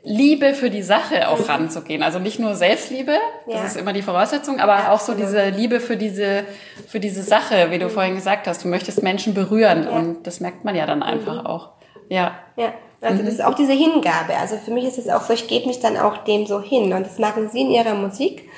Liebe 0.03 0.53
für 0.53 0.69
die 0.69 0.83
Sache 0.83 1.29
auch 1.31 1.49
ranzugehen. 1.49 2.03
Also 2.03 2.19
nicht 2.19 2.39
nur 2.39 2.55
Selbstliebe, 2.55 3.17
das 3.47 3.55
Ja. 3.55 3.65
ist 3.65 3.77
immer 3.79 3.95
die 3.95 4.03
Voraussetzung, 4.03 4.61
aber 4.61 4.75
Ja, 4.77 4.93
auch 4.93 5.01
so 5.01 5.13
absolut. 5.13 5.21
diese 5.23 5.49
Liebe 5.49 5.81
für 5.81 5.97
diese, 5.97 6.45
für 6.87 7.01
diese 7.01 7.23
Sache, 7.23 7.71
wie 7.71 7.79
du 7.79 7.89
vorhin 7.89 8.15
gesagt 8.15 8.47
hast. 8.47 8.65
Du 8.65 8.69
möchtest 8.69 9.03
Menschen 9.03 9.33
berühren 9.33 9.89
und 9.89 10.27
das 10.27 10.41
merkt 10.41 10.63
man 10.65 10.75
ja 10.77 10.85
dann 10.85 11.03
einfach 11.03 11.47
auch. 11.47 11.71
Ja. 12.11 12.35
Ja, 12.57 12.75
also 13.01 13.23
das 13.23 13.33
ist 13.35 13.43
auch 13.45 13.55
diese 13.55 13.73
Hingabe. 13.73 14.37
Also 14.39 14.59
für 14.63 14.73
mich 14.73 14.85
ist 14.85 14.99
es 14.99 15.09
auch 15.09 15.23
so, 15.23 15.33
ich 15.33 15.49
gebe 15.49 15.67
mich 15.67 15.81
dann 15.81 15.97
auch 15.97 16.19
dem 16.19 16.45
so 16.47 16.61
hin. 16.61 16.93
Und 16.93 17.07
das 17.07 17.19
machen 17.19 17.49
sie 17.49 17.63
in 17.63 17.71
ihrer 17.71 17.95
Musik. 17.95 18.51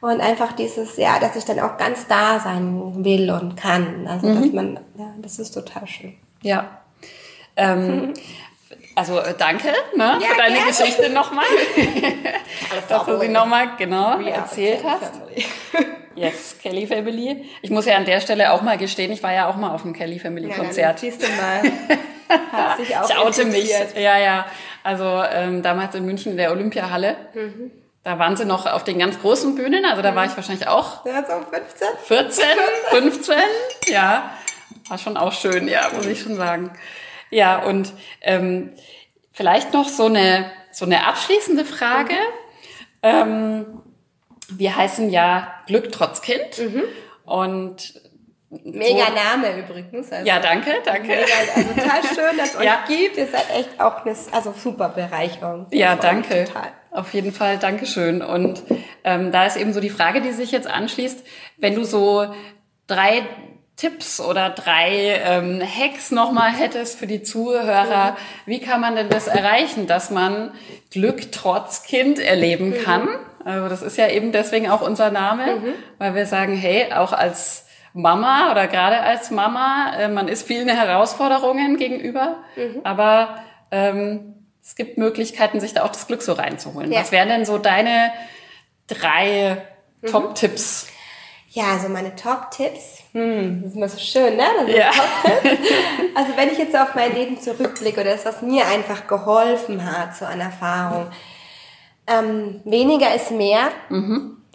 Und 0.00 0.20
einfach 0.20 0.52
dieses, 0.52 0.96
ja, 0.96 1.18
dass 1.18 1.36
ich 1.36 1.44
dann 1.44 1.58
auch 1.60 1.76
ganz 1.78 2.06
da 2.06 2.38
sein 2.38 3.04
will 3.04 3.30
und 3.30 3.56
kann. 3.56 4.06
Also 4.06 4.32
dass 4.34 4.52
man, 4.52 4.78
ja, 4.96 5.14
das 5.18 5.38
ist 5.38 5.52
total 5.52 5.86
schön. 5.86 6.14
Ja. 6.42 6.82
Ähm, 7.56 8.12
also 8.94 9.18
äh, 9.18 9.34
danke 9.36 9.68
ne, 9.96 10.18
Ja, 10.20 10.28
für 10.28 10.36
deine 10.36 10.56
gerne. 10.56 10.70
Geschichte 10.70 11.10
nochmal, 11.10 11.44
dass 12.88 13.06
du 13.06 13.18
sie 13.18 13.28
nochmal 13.28 13.70
genau 13.78 14.20
Ja, 14.20 14.36
erzählt 14.36 14.84
hast. 14.84 15.16
Family. 15.16 15.46
Yes, 16.14 16.56
Kelly 16.62 16.86
Family. 16.86 17.44
Ich 17.60 17.70
muss 17.70 17.84
ja 17.84 17.96
an 17.96 18.06
der 18.06 18.20
Stelle 18.20 18.52
auch 18.52 18.62
mal 18.62 18.78
gestehen, 18.78 19.12
ich 19.12 19.22
war 19.22 19.32
ja 19.34 19.48
auch 19.48 19.56
mal 19.56 19.74
auf 19.74 19.82
dem 19.82 19.92
Kelly 19.92 20.18
Family 20.18 20.48
Ja, 20.48 20.54
Konzert. 20.54 21.02
Du 21.02 21.06
mal. 21.06 21.62
Hat 22.52 22.78
sich 22.78 22.96
auch 22.96 23.08
ich 23.08 23.18
oute 23.18 23.44
mich. 23.44 23.70
Ja, 23.94 24.18
ja. 24.18 24.46
Also 24.82 25.04
ähm, 25.30 25.62
damals 25.62 25.94
in 25.94 26.06
München 26.06 26.32
in 26.32 26.38
der 26.38 26.52
Olympiahalle. 26.52 27.16
Mhm. 27.34 27.70
Da 28.06 28.20
waren 28.20 28.36
sie 28.36 28.44
noch 28.44 28.66
auf 28.66 28.84
den 28.84 29.00
ganz 29.00 29.20
großen 29.20 29.56
Bühnen. 29.56 29.84
Also 29.84 30.00
da 30.00 30.14
war 30.14 30.24
ich 30.26 30.36
wahrscheinlich 30.36 30.68
auch 30.68 31.04
Ja, 31.06 31.24
so 31.26 31.44
15. 31.50 31.88
14, 32.04 32.44
15, 32.90 33.34
ja. 33.88 34.30
War 34.88 34.96
schon 34.96 35.16
auch 35.16 35.32
schön, 35.32 35.66
ja, 35.66 35.90
muss 35.92 36.06
ich 36.06 36.20
schon 36.20 36.36
sagen. 36.36 36.70
Ja, 37.30 37.58
und 37.64 37.92
ähm, 38.20 38.72
vielleicht 39.32 39.72
noch 39.72 39.88
so 39.88 40.04
eine, 40.06 40.48
so 40.70 40.84
eine 40.84 41.04
abschließende 41.04 41.64
Frage. 41.64 42.14
Ähm, 43.02 43.82
wir 44.50 44.76
heißen 44.76 45.10
ja 45.10 45.52
Glück 45.66 45.90
trotz 45.90 46.22
Kind. 46.22 46.62
Und 47.24 47.92
Mega 48.50 49.06
so, 49.06 49.12
Name 49.14 49.58
übrigens. 49.58 50.12
Also 50.12 50.24
Ja, 50.24 50.38
danke, 50.38 50.74
danke. 50.84 51.08
Mega, 51.08 51.24
also 51.56 51.68
total 51.74 52.02
schön, 52.14 52.38
dass 52.38 52.54
es 52.54 52.62
Ja. 52.62 52.84
euch 52.84 52.88
gibt. 52.88 53.16
Ihr 53.16 53.26
seid 53.26 53.50
echt 53.50 53.80
auch 53.80 54.04
eine 54.06 54.14
also 54.30 54.54
super 54.56 54.90
Bereicherung. 54.90 55.66
Ja, 55.72 55.96
danke. 55.96 56.44
Total. 56.44 56.70
Auf 56.96 57.12
jeden 57.12 57.30
Fall, 57.30 57.58
Dankeschön. 57.58 58.22
Und 58.22 58.62
ähm, 59.04 59.30
da 59.30 59.44
ist 59.44 59.56
eben 59.56 59.74
so 59.74 59.80
die 59.80 59.90
Frage, 59.90 60.22
die 60.22 60.32
sich 60.32 60.50
jetzt 60.50 60.66
anschließt, 60.66 61.22
wenn 61.58 61.74
du 61.74 61.84
so 61.84 62.26
drei 62.86 63.22
Tipps 63.76 64.18
oder 64.18 64.48
drei 64.48 65.20
ähm, 65.22 65.60
Hacks 65.60 66.10
nochmal 66.10 66.52
hättest 66.52 66.98
für 66.98 67.06
die 67.06 67.22
Zuhörer, 67.22 68.16
wie 68.46 68.60
kann 68.60 68.80
man 68.80 68.96
denn 68.96 69.10
das 69.10 69.26
erreichen, 69.26 69.86
dass 69.86 70.10
man 70.10 70.52
Glück 70.90 71.32
trotz 71.32 71.82
Kind 71.82 72.18
erleben 72.18 72.74
kann? 72.82 73.06
Also 73.44 73.68
das 73.68 73.82
ist 73.82 73.98
ja 73.98 74.08
eben 74.08 74.32
deswegen 74.32 74.70
auch 74.70 74.80
unser 74.80 75.10
Name, 75.10 75.58
weil 75.98 76.14
wir 76.14 76.24
sagen, 76.24 76.56
hey, 76.56 76.94
auch 76.94 77.12
als 77.12 77.66
Mama 77.92 78.50
oder 78.50 78.68
gerade 78.68 79.00
als 79.00 79.30
Mama, 79.30 79.92
äh, 79.98 80.08
man 80.08 80.28
ist 80.28 80.46
vielen 80.46 80.68
Herausforderungen 80.68 81.76
gegenüber, 81.76 82.38
aber 82.84 83.36
ähm, 83.70 84.35
es 84.66 84.74
gibt 84.74 84.98
Möglichkeiten, 84.98 85.60
sich 85.60 85.74
da 85.74 85.84
auch 85.84 85.92
das 85.92 86.08
Glück 86.08 86.22
so 86.22 86.32
reinzuholen. 86.32 86.90
Ja. 86.90 87.00
Was 87.00 87.12
wären 87.12 87.28
denn 87.28 87.44
so 87.44 87.56
deine 87.56 88.10
drei 88.88 89.62
Top-Tipps? 90.10 90.88
Ja, 91.50 91.74
also 91.74 91.88
meine 91.88 92.16
Top-Tipps. 92.16 93.04
Hm, 93.12 93.62
das 93.62 93.70
ist 93.70 93.76
immer 93.76 93.88
so 93.88 93.98
schön, 93.98 94.36
ne? 94.36 94.44
Ja. 94.66 94.90
Also 96.14 96.36
wenn 96.36 96.50
ich 96.50 96.58
jetzt 96.58 96.74
auf 96.74 96.94
mein 96.94 97.14
Leben 97.14 97.38
zurückblicke 97.38 98.00
oder 98.00 98.12
das, 98.12 98.24
was 98.24 98.40
mir 98.40 98.66
einfach 98.66 99.06
geholfen 99.06 99.84
hat, 99.84 100.16
so 100.16 100.24
an 100.24 100.40
Erfahrung. 100.40 101.08
Ähm, 102.06 102.62
weniger 102.64 103.14
ist 103.14 103.30
mehr. 103.30 103.68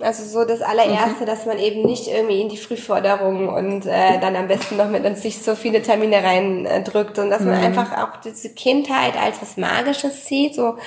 Also 0.04 0.24
so 0.24 0.46
das 0.46 0.62
allererste, 0.62 1.26
dass 1.26 1.46
man 1.46 1.60
eben 1.60 1.84
nicht 1.84 2.08
irgendwie 2.08 2.42
in 2.42 2.50
die 2.50 2.58
Frühforderung 2.58 3.50
und 3.50 3.86
äh, 3.86 4.20
dann 4.20 4.36
am 4.36 4.48
besten 4.48 4.78
noch 4.78 4.90
mit 4.90 5.06
uns 5.06 5.22
sich 5.22 5.42
so 5.42 5.56
viele 5.56 5.82
Termine 5.82 6.24
reindrückt 6.24 7.20
und 7.20 7.30
dass 7.30 7.42
man 7.42 7.56
einfach 7.56 7.98
auch 7.98 8.18
diese 8.22 8.54
Kindheit 8.54 9.16
als 9.18 9.42
was 9.42 9.58
Magisches 9.58 10.26
sieht, 10.26 10.56
so 10.56 10.78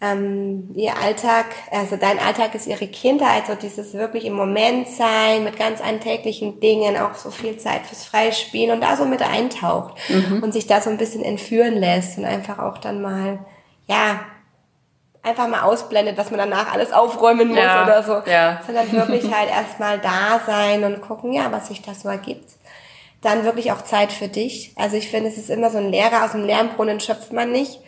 ähm, 0.00 0.72
ihr 0.74 0.96
Alltag, 0.98 1.46
also 1.70 1.96
dein 1.96 2.18
Alltag 2.18 2.54
ist 2.54 2.66
ihre 2.66 2.86
Kindheit, 2.86 3.46
so 3.46 3.54
dieses 3.54 3.94
wirklich 3.94 4.26
im 4.26 4.34
Moment 4.34 4.88
sein, 4.88 5.44
mit 5.44 5.58
ganz 5.58 5.80
alltäglichen 5.80 6.60
Dingen, 6.60 6.98
auch 6.98 7.14
so 7.14 7.30
viel 7.30 7.56
Zeit 7.56 7.86
fürs 7.86 8.04
Freispielen 8.04 8.74
und 8.74 8.82
da 8.82 8.96
so 8.96 9.06
mit 9.06 9.22
eintaucht 9.22 9.94
und 10.42 10.52
sich 10.52 10.66
da 10.66 10.82
so 10.82 10.90
ein 10.90 10.98
bisschen 10.98 11.24
entführen 11.24 11.74
lässt 11.74 12.18
und 12.18 12.26
einfach 12.26 12.58
auch 12.58 12.76
dann 12.76 13.00
mal, 13.00 13.38
ja, 13.88 14.20
einfach 15.26 15.48
mal 15.48 15.62
ausblendet, 15.62 16.16
was 16.16 16.30
man 16.30 16.38
danach 16.38 16.72
alles 16.72 16.92
aufräumen 16.92 17.48
muss 17.48 17.58
Ja, 17.58 17.82
oder 17.84 18.02
so. 18.02 18.30
ja. 18.30 18.60
Sondern 18.64 18.90
wirklich 18.92 19.24
halt 19.34 19.50
erstmal 19.50 19.98
da 19.98 20.40
sein 20.46 20.84
und 20.84 21.00
gucken, 21.02 21.32
ja, 21.32 21.50
was 21.52 21.68
sich 21.68 21.82
da 21.82 21.92
so 21.94 22.08
ergibt. 22.08 22.48
Dann 23.22 23.44
wirklich 23.44 23.72
auch 23.72 23.82
Zeit 23.82 24.12
für 24.12 24.28
dich. 24.28 24.72
Also 24.76 24.96
ich 24.96 25.08
finde, 25.10 25.28
es 25.28 25.36
ist 25.36 25.50
immer 25.50 25.70
so 25.70 25.78
ein 25.78 25.90
Lehrer 25.90 26.24
aus 26.24 26.32
dem 26.32 26.44
Lernbrunnen 26.44 27.00
schöpft 27.00 27.32
man 27.32 27.50
nicht. 27.50 27.80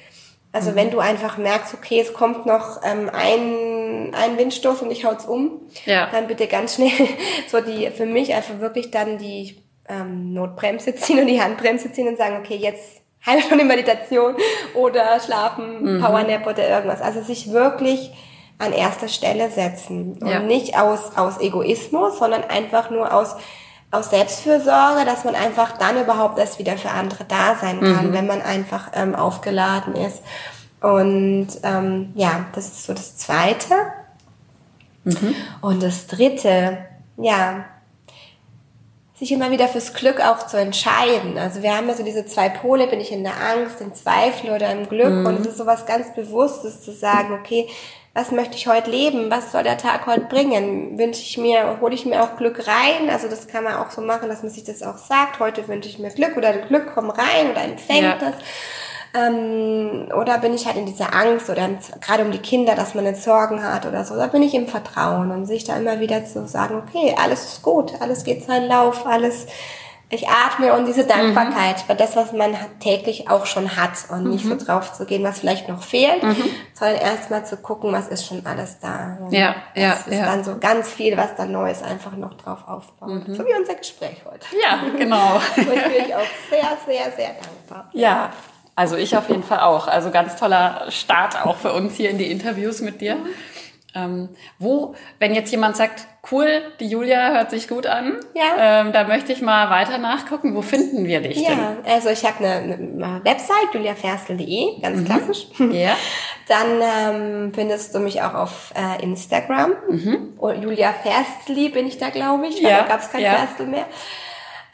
Also 0.50 0.74
wenn 0.74 0.90
du 0.90 0.98
einfach 0.98 1.36
merkst, 1.36 1.74
okay, 1.74 2.00
es 2.00 2.12
kommt 2.14 2.46
noch 2.46 2.80
ähm, 2.82 3.10
ein, 3.12 4.14
ein 4.14 4.38
Windstoß 4.38 4.80
und 4.82 4.90
ich 4.90 5.04
hau's 5.04 5.26
um, 5.26 5.60
Ja. 5.84 6.08
dann 6.10 6.26
bitte 6.26 6.46
ganz 6.46 6.74
schnell 6.74 6.90
so 7.48 7.60
die 7.60 7.88
für 7.90 8.06
mich 8.06 8.34
einfach 8.34 8.58
wirklich 8.58 8.90
dann 8.90 9.18
die 9.18 9.62
ähm, 9.88 10.32
Notbremse 10.32 10.94
ziehen 10.96 11.20
und 11.20 11.26
die 11.26 11.40
Handbremse 11.40 11.92
ziehen 11.92 12.08
und 12.08 12.16
sagen, 12.18 12.38
okay, 12.38 12.56
jetzt 12.56 13.02
halbe 13.26 13.42
Stunde 13.42 13.64
Meditation 13.64 14.34
oder 14.74 15.20
schlafen, 15.20 16.00
Powernap 16.00 16.46
oder 16.46 16.68
irgendwas. 16.68 17.00
Also 17.00 17.22
sich 17.22 17.52
wirklich 17.52 18.12
an 18.58 18.72
erster 18.72 19.08
Stelle 19.08 19.50
setzen 19.50 20.18
und 20.20 20.26
Ja. 20.28 20.40
nicht 20.40 20.78
aus 20.78 21.16
aus 21.16 21.38
Egoismus, 21.40 22.18
sondern 22.18 22.44
einfach 22.44 22.90
nur 22.90 23.12
aus 23.12 23.36
aus 23.90 24.10
Selbstfürsorge, 24.10 25.04
dass 25.06 25.24
man 25.24 25.34
einfach 25.34 25.78
dann 25.78 25.98
überhaupt 26.00 26.38
erst 26.38 26.58
wieder 26.58 26.76
für 26.76 26.90
andere 26.90 27.24
da 27.24 27.56
sein 27.58 27.80
kann, 27.80 28.12
wenn 28.12 28.26
man 28.26 28.42
einfach 28.42 28.90
ähm, 28.94 29.14
aufgeladen 29.14 29.94
ist. 29.96 30.22
Und 30.82 31.48
ähm, 31.62 32.12
ja, 32.14 32.44
das 32.54 32.66
ist 32.66 32.84
so 32.84 32.92
das 32.92 33.16
Zweite. 33.16 33.74
Und 35.62 35.82
das 35.82 36.06
Dritte, 36.06 36.78
ja, 37.16 37.64
sich 39.18 39.32
immer 39.32 39.50
wieder 39.50 39.66
fürs 39.68 39.94
Glück 39.94 40.20
auch 40.20 40.46
zu 40.46 40.56
entscheiden. 40.56 41.38
Also 41.38 41.62
wir 41.62 41.76
haben 41.76 41.88
ja 41.88 41.94
so 41.94 42.04
diese 42.04 42.24
zwei 42.26 42.48
Pole, 42.48 42.86
bin 42.86 43.00
ich 43.00 43.10
in 43.10 43.24
der 43.24 43.34
Angst, 43.34 43.80
im 43.80 43.94
Zweifel 43.94 44.50
oder 44.50 44.70
im 44.70 44.88
Glück. 44.88 45.26
Und 45.26 45.40
es 45.40 45.46
ist 45.48 45.58
sowas 45.58 45.86
ganz 45.86 46.14
Bewusstes 46.14 46.82
zu 46.82 46.92
sagen, 46.92 47.32
okay, 47.32 47.68
was 48.14 48.30
möchte 48.32 48.56
ich 48.56 48.66
heute 48.66 48.90
leben? 48.90 49.30
Was 49.30 49.52
soll 49.52 49.62
der 49.62 49.76
Tag 49.78 50.06
heute 50.06 50.22
bringen? 50.22 50.98
Wünsche 50.98 51.20
ich 51.22 51.36
mir, 51.38 51.78
hole 51.80 51.94
ich 51.94 52.04
mir 52.06 52.22
auch 52.22 52.36
Glück 52.36 52.66
rein? 52.66 53.10
Also 53.10 53.28
das 53.28 53.46
kann 53.48 53.64
man 53.64 53.74
auch 53.74 53.90
so 53.90 54.00
machen, 54.00 54.28
dass 54.28 54.42
man 54.42 54.50
sich 54.50 54.64
das 54.64 54.82
auch 54.82 54.98
sagt. 54.98 55.38
Heute 55.40 55.66
wünsche 55.68 55.88
ich 55.88 55.98
mir 55.98 56.10
Glück 56.10 56.36
oder 56.36 56.52
Glück 56.52 56.94
kommt 56.94 57.16
rein 57.16 57.50
oder 57.50 57.62
empfängt 57.62 58.02
Ja. 58.02 58.16
das. 58.18 58.34
Ähm, 59.14 60.08
oder 60.14 60.38
bin 60.38 60.54
ich 60.54 60.66
halt 60.66 60.76
in 60.76 60.86
dieser 60.86 61.14
Angst 61.14 61.48
oder 61.48 61.68
gerade 62.00 62.24
um 62.24 62.30
die 62.30 62.38
Kinder, 62.38 62.74
dass 62.74 62.94
man 62.94 63.06
jetzt 63.06 63.24
Sorgen 63.24 63.62
hat 63.62 63.86
oder 63.86 64.04
so. 64.04 64.14
Da 64.16 64.26
bin 64.26 64.42
ich 64.42 64.54
im 64.54 64.66
Vertrauen 64.68 65.30
und 65.30 65.46
sich 65.46 65.64
da 65.64 65.76
immer 65.76 66.00
wieder 66.00 66.24
zu 66.26 66.46
sagen, 66.46 66.76
okay, 66.76 67.14
alles 67.20 67.44
ist 67.44 67.62
gut, 67.62 67.92
alles 68.00 68.24
geht 68.24 68.44
seinen 68.44 68.68
Lauf, 68.68 69.06
alles, 69.06 69.46
ich 70.10 70.26
atme 70.26 70.72
und 70.72 70.86
diese 70.86 71.04
Dankbarkeit 71.04 71.80
für 71.80 71.94
das, 71.94 72.16
was 72.16 72.32
man 72.32 72.56
täglich 72.80 73.28
auch 73.28 73.44
schon 73.44 73.76
hat 73.76 73.92
und 74.10 74.30
nicht 74.30 74.46
so 74.46 74.56
drauf 74.56 74.92
zu 74.94 75.04
gehen, 75.04 75.22
was 75.22 75.40
vielleicht 75.40 75.68
noch 75.68 75.82
fehlt, 75.82 76.22
sondern 76.72 76.96
erstmal 76.96 77.44
zu 77.44 77.58
gucken, 77.58 77.92
was 77.92 78.08
ist 78.08 78.26
schon 78.26 78.44
alles 78.46 78.78
da. 78.78 79.18
Und 79.20 79.32
Ja, 79.32 79.54
ja, 79.74 79.90
Das 79.90 80.06
ist 80.06 80.14
ja. 80.18 80.24
dann 80.24 80.44
so 80.44 80.56
ganz 80.58 80.88
viel, 80.88 81.14
was 81.18 81.34
dann 81.36 81.52
Neues 81.52 81.82
einfach 81.82 82.12
noch 82.12 82.34
drauf 82.34 82.60
aufbaut. 82.66 83.22
So 83.26 83.44
wie 83.44 83.54
unser 83.58 83.74
Gespräch 83.74 84.22
heute. 84.24 84.46
Ja, 84.62 84.80
genau. 84.96 85.34
Und 85.56 85.74
ich 85.74 85.82
bin 85.82 86.06
ich 86.06 86.14
auch 86.14 86.20
sehr, 86.50 86.76
sehr, 86.86 87.12
sehr 87.14 87.30
dankbar. 87.34 87.90
Ja, 87.92 88.30
also 88.78 88.96
ich 88.96 89.16
auf 89.16 89.28
jeden 89.28 89.42
Fall 89.42 89.60
auch. 89.60 89.88
Also 89.88 90.10
ganz 90.10 90.36
toller 90.36 90.86
Start 90.90 91.44
auch 91.44 91.56
für 91.56 91.72
uns 91.72 91.94
hier 91.96 92.10
in 92.10 92.16
die 92.18 92.30
Interviews 92.30 92.80
mit 92.80 93.00
dir. 93.00 93.16
Ähm, 93.94 94.28
wo, 94.58 94.94
wenn 95.18 95.34
jetzt 95.34 95.50
jemand 95.50 95.74
sagt, 95.76 96.06
cool, 96.30 96.46
die 96.78 96.86
Julia 96.86 97.32
hört 97.32 97.50
sich 97.50 97.68
gut 97.68 97.86
an, 97.86 98.18
Ja. 98.34 98.82
ähm, 98.82 98.92
da 98.92 99.04
möchte 99.04 99.32
ich 99.32 99.40
mal 99.40 99.70
weiter 99.70 99.96
nachgucken, 99.98 100.54
wo 100.54 100.60
finden 100.62 101.06
wir 101.06 101.20
dich 101.22 101.42
denn? 101.42 101.58
Ja, 101.58 101.76
also 101.86 102.10
ich 102.10 102.22
habe 102.24 102.44
eine, 102.44 102.74
eine 102.74 103.20
Website, 103.24 103.72
juliaferstel.de, 103.72 104.80
ganz 104.82 105.04
klassisch. 105.04 105.46
Ja. 105.72 105.96
Dann 106.48 106.80
ähm, 106.80 107.52
findest 107.54 107.94
du 107.94 107.98
mich 107.98 108.20
auch 108.22 108.34
auf 108.34 108.72
äh, 108.76 109.02
Instagram. 109.02 109.72
Oh, 110.38 110.50
Julia 110.50 110.92
Ferstli 110.92 111.70
bin 111.70 111.86
ich 111.86 111.98
da, 111.98 112.10
glaube 112.10 112.46
ich, 112.46 112.62
weil 112.62 112.70
Ja, 112.70 112.82
da 112.82 112.88
gab 112.88 113.00
es 113.00 113.10
kein 113.10 113.22
ja. 113.22 113.32
Ferstl 113.34 113.66
mehr. 113.66 113.86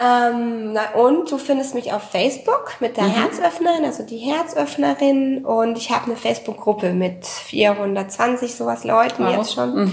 Ähm, 0.05 0.73
na, 0.75 0.91
und 1.01 1.31
du 1.31 1.39
findest 1.39 1.75
mich 1.75 1.93
auf 1.93 2.03
Facebook 2.03 2.73
mit 2.81 2.93
Mhm. 2.93 2.95
der 3.03 3.09
Herzöffnerin, 3.09 3.85
also 3.85 4.03
die 4.03 4.19
Herzöffnerin. 4.19 5.45
Und 5.45 5.79
ich 5.79 5.91
habe 5.91 6.07
eine 6.07 6.17
Facebook-Gruppe 6.17 6.93
mit 6.93 7.25
420 7.27 8.55
sowas 8.55 8.85
Leuten 8.85 9.25
Wow. 9.25 9.37
jetzt 9.37 9.55
schon. 9.55 9.93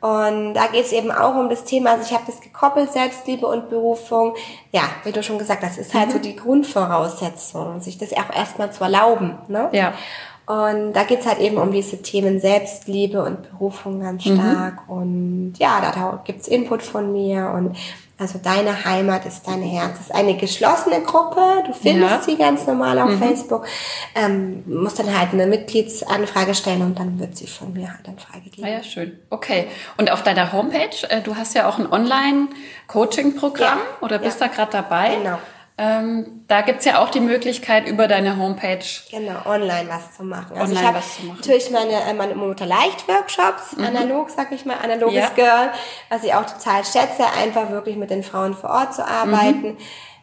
Und 0.00 0.54
da 0.54 0.66
geht 0.66 0.84
es 0.86 0.92
eben 0.92 1.12
auch 1.12 1.36
um 1.36 1.48
das 1.48 1.62
Thema, 1.64 1.92
also 1.92 2.04
ich 2.04 2.12
habe 2.12 2.24
das 2.26 2.40
gekoppelt, 2.40 2.92
Selbstliebe 2.92 3.46
und 3.46 3.68
Berufung. 3.70 4.34
Ja, 4.72 4.82
wie 5.04 5.12
du 5.12 5.22
schon 5.22 5.38
gesagt 5.38 5.62
hast, 5.62 5.78
ist 5.78 5.94
halt 5.94 6.08
Mhm. 6.08 6.12
so 6.12 6.18
die 6.18 6.34
Grundvoraussetzung, 6.34 7.80
sich 7.80 7.98
das 7.98 8.12
auch 8.12 8.34
erstmal 8.34 8.72
zu 8.72 8.82
erlauben. 8.82 9.38
Ne? 9.48 9.68
Ja. 9.72 9.92
Und 10.46 10.92
da 10.94 11.04
geht's 11.04 11.24
halt 11.24 11.38
eben 11.38 11.56
um 11.56 11.70
diese 11.70 12.02
Themen 12.02 12.40
Selbstliebe 12.40 13.22
und 13.22 13.48
Berufung 13.48 14.00
ganz 14.00 14.26
Mhm. 14.26 14.34
stark. 14.40 14.88
Und 14.88 15.54
ja, 15.58 15.80
da 15.80 16.20
gibt's 16.24 16.48
Input 16.48 16.82
von 16.82 17.12
mir. 17.12 17.52
Und 17.54 17.76
also 18.22 18.38
deine 18.42 18.84
Heimat 18.84 19.26
ist 19.26 19.46
dein 19.46 19.60
Herz. 19.62 19.98
Das 19.98 20.06
ist 20.06 20.14
eine 20.14 20.36
geschlossene 20.36 21.02
Gruppe. 21.02 21.40
Du 21.66 21.72
findest 21.74 22.10
Ja. 22.10 22.16
Mhm. 22.18 22.22
sie 22.22 22.36
ganz 22.36 22.66
normal 22.66 22.98
auf 22.98 23.18
Facebook. 23.18 23.66
Ähm, 24.14 24.62
musst 24.66 24.98
dann 24.98 25.18
halt 25.18 25.32
eine 25.32 25.46
Mitgliedsanfrage 25.46 26.54
stellen 26.54 26.82
und 26.82 26.98
dann 26.98 27.18
wird 27.18 27.36
sie 27.36 27.46
von 27.46 27.72
mir 27.72 27.88
halt 27.92 28.06
dann 28.06 28.18
freigegeben. 28.18 28.64
Ah 28.64 28.68
ja, 28.72 28.82
schön. 28.82 29.18
Okay. 29.30 29.66
Und 29.98 30.10
auf 30.10 30.22
deiner 30.22 30.52
Homepage, 30.52 30.96
äh, 31.10 31.20
du 31.20 31.36
hast 31.36 31.54
ja 31.54 31.68
auch 31.68 31.78
ein 31.78 31.92
Online-Coaching-Programm 31.92 33.78
Ja. 33.78 34.06
oder 34.06 34.18
bist 34.18 34.40
Ja. 34.40 34.46
da 34.48 34.52
gerade 34.54 34.72
dabei? 34.72 35.16
Genau. 35.16 35.38
Ähm, 35.84 36.44
da 36.46 36.60
gibt's 36.60 36.84
ja 36.84 37.00
auch 37.02 37.08
die 37.10 37.18
Möglichkeit, 37.20 37.88
über 37.88 38.06
deine 38.06 38.36
Homepage 38.36 38.78
Genau, 39.10 39.34
online 39.46 39.88
was 39.88 40.16
zu 40.16 40.22
machen. 40.22 40.52
Also 40.56 40.62
Online 40.64 40.80
ich 40.80 40.86
habe 40.86 40.98
was 40.98 41.16
zu 41.16 41.22
machen. 41.24 41.38
natürlich 41.40 41.70
meine, 41.70 41.92
äh, 41.94 42.14
meine 42.14 42.34
Mutter 42.36 42.66
leicht 42.66 43.08
Workshops, 43.08 43.76
analog, 43.78 44.30
sag 44.30 44.52
ich 44.52 44.64
mal, 44.64 44.76
analoges 44.82 45.14
Mhm. 45.14 45.20
Ja. 45.20 45.28
Girl, 45.34 45.70
was 46.08 46.22
ich 46.24 46.34
auch 46.34 46.44
total 46.46 46.84
schätze, 46.84 47.24
einfach 47.36 47.70
wirklich 47.70 47.96
mit 47.96 48.10
den 48.10 48.22
Frauen 48.22 48.54
vor 48.54 48.70
Ort 48.70 48.94
zu 48.94 49.04
arbeiten. 49.06 49.70
Mhm. 49.72 49.76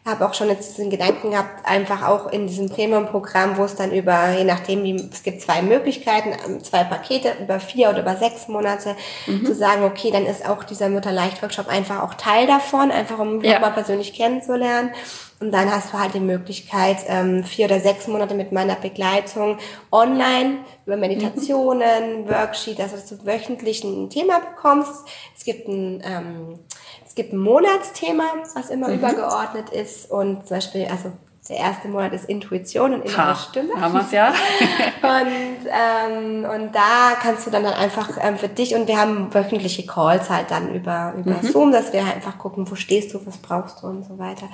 Habe 0.06 0.26
auch 0.26 0.32
schon 0.32 0.48
jetzt 0.48 0.78
diesen 0.78 0.88
Gedanken 0.88 1.32
gehabt, 1.32 1.66
einfach 1.68 2.08
auch 2.08 2.32
in 2.32 2.46
diesem 2.46 2.70
Premium-Programm, 2.70 3.58
wo 3.58 3.64
es 3.64 3.74
dann 3.76 3.92
über, 3.92 4.30
je 4.30 4.44
nachdem, 4.44 4.82
wie, 4.82 4.94
es 5.12 5.22
gibt 5.22 5.42
zwei 5.42 5.60
Möglichkeiten, 5.60 6.32
ähm, 6.46 6.64
zwei 6.64 6.84
Pakete, 6.84 7.32
über 7.42 7.60
vier 7.60 7.90
oder 7.90 8.00
über 8.00 8.16
sechs 8.16 8.48
Monate, 8.48 8.96
Mhm. 9.26 9.44
zu 9.44 9.54
sagen, 9.54 9.84
okay, 9.84 10.10
dann 10.10 10.24
ist 10.24 10.48
auch 10.48 10.64
dieser 10.64 10.88
Mutter-Leicht-Workshop 10.88 11.68
einfach 11.68 12.02
auch 12.02 12.14
Teil 12.14 12.46
davon, 12.46 12.90
einfach 12.90 13.18
um 13.18 13.42
Ja. 13.44 13.54
nochmal 13.54 13.72
persönlich 13.72 14.14
kennenzulernen. 14.14 14.92
Und 15.40 15.52
dann 15.52 15.70
hast 15.70 15.94
du 15.94 15.98
halt 15.98 16.12
die 16.12 16.20
Möglichkeit, 16.20 16.98
ähm, 17.06 17.44
vier 17.44 17.64
oder 17.64 17.80
sechs 17.80 18.06
Monate 18.06 18.34
mit 18.34 18.52
meiner 18.52 18.74
Begleitung 18.74 19.56
online 19.90 20.58
über 20.84 20.98
Meditationen, 20.98 22.28
Worksheet, 22.28 22.78
also 22.78 22.96
dass 22.96 23.06
du 23.06 23.24
wöchentlich 23.24 23.82
ein 23.82 24.10
Thema 24.10 24.40
bekommst. 24.40 25.06
Es 25.34 25.44
gibt 25.44 25.66
ein, 25.66 26.02
ähm, 26.04 26.58
es 27.06 27.14
gibt 27.14 27.32
ein 27.32 27.38
Monatsthema, 27.38 28.24
was 28.54 28.68
immer 28.68 28.92
übergeordnet 28.92 29.70
ist. 29.70 30.10
Und 30.10 30.46
zum 30.46 30.58
Beispiel, 30.58 30.86
also 30.90 31.10
der 31.48 31.56
erste 31.56 31.88
Monat 31.88 32.12
ist 32.12 32.26
Intuition 32.26 32.94
und 32.94 33.04
innere 33.04 33.16
Ha, 33.30 33.34
Stimme. 33.34 33.72
haben 33.80 33.94
wir's 33.94 34.12
ja. 34.12 34.32
Und, 35.02 35.66
ähm, 35.66 36.44
und 36.44 36.74
da 36.74 37.12
kannst 37.20 37.46
du 37.46 37.50
dann, 37.50 37.64
dann 37.64 37.72
einfach 37.72 38.10
ähm, 38.20 38.36
für 38.36 38.48
dich 38.48 38.74
und 38.74 38.86
wir 38.86 38.98
haben 38.98 39.32
wöchentliche 39.32 39.86
Calls 39.86 40.28
halt 40.28 40.50
dann 40.50 40.74
über, 40.74 41.14
über 41.16 41.30
Mhm. 41.40 41.42
Zoom, 41.50 41.72
dass 41.72 41.92
wir 41.94 42.04
halt 42.04 42.16
einfach 42.16 42.36
gucken, 42.38 42.70
wo 42.70 42.74
stehst 42.74 43.14
du, 43.14 43.26
was 43.26 43.38
brauchst 43.38 43.82
du 43.82 43.86
und 43.86 44.04
so 44.04 44.18
weiter. 44.18 44.46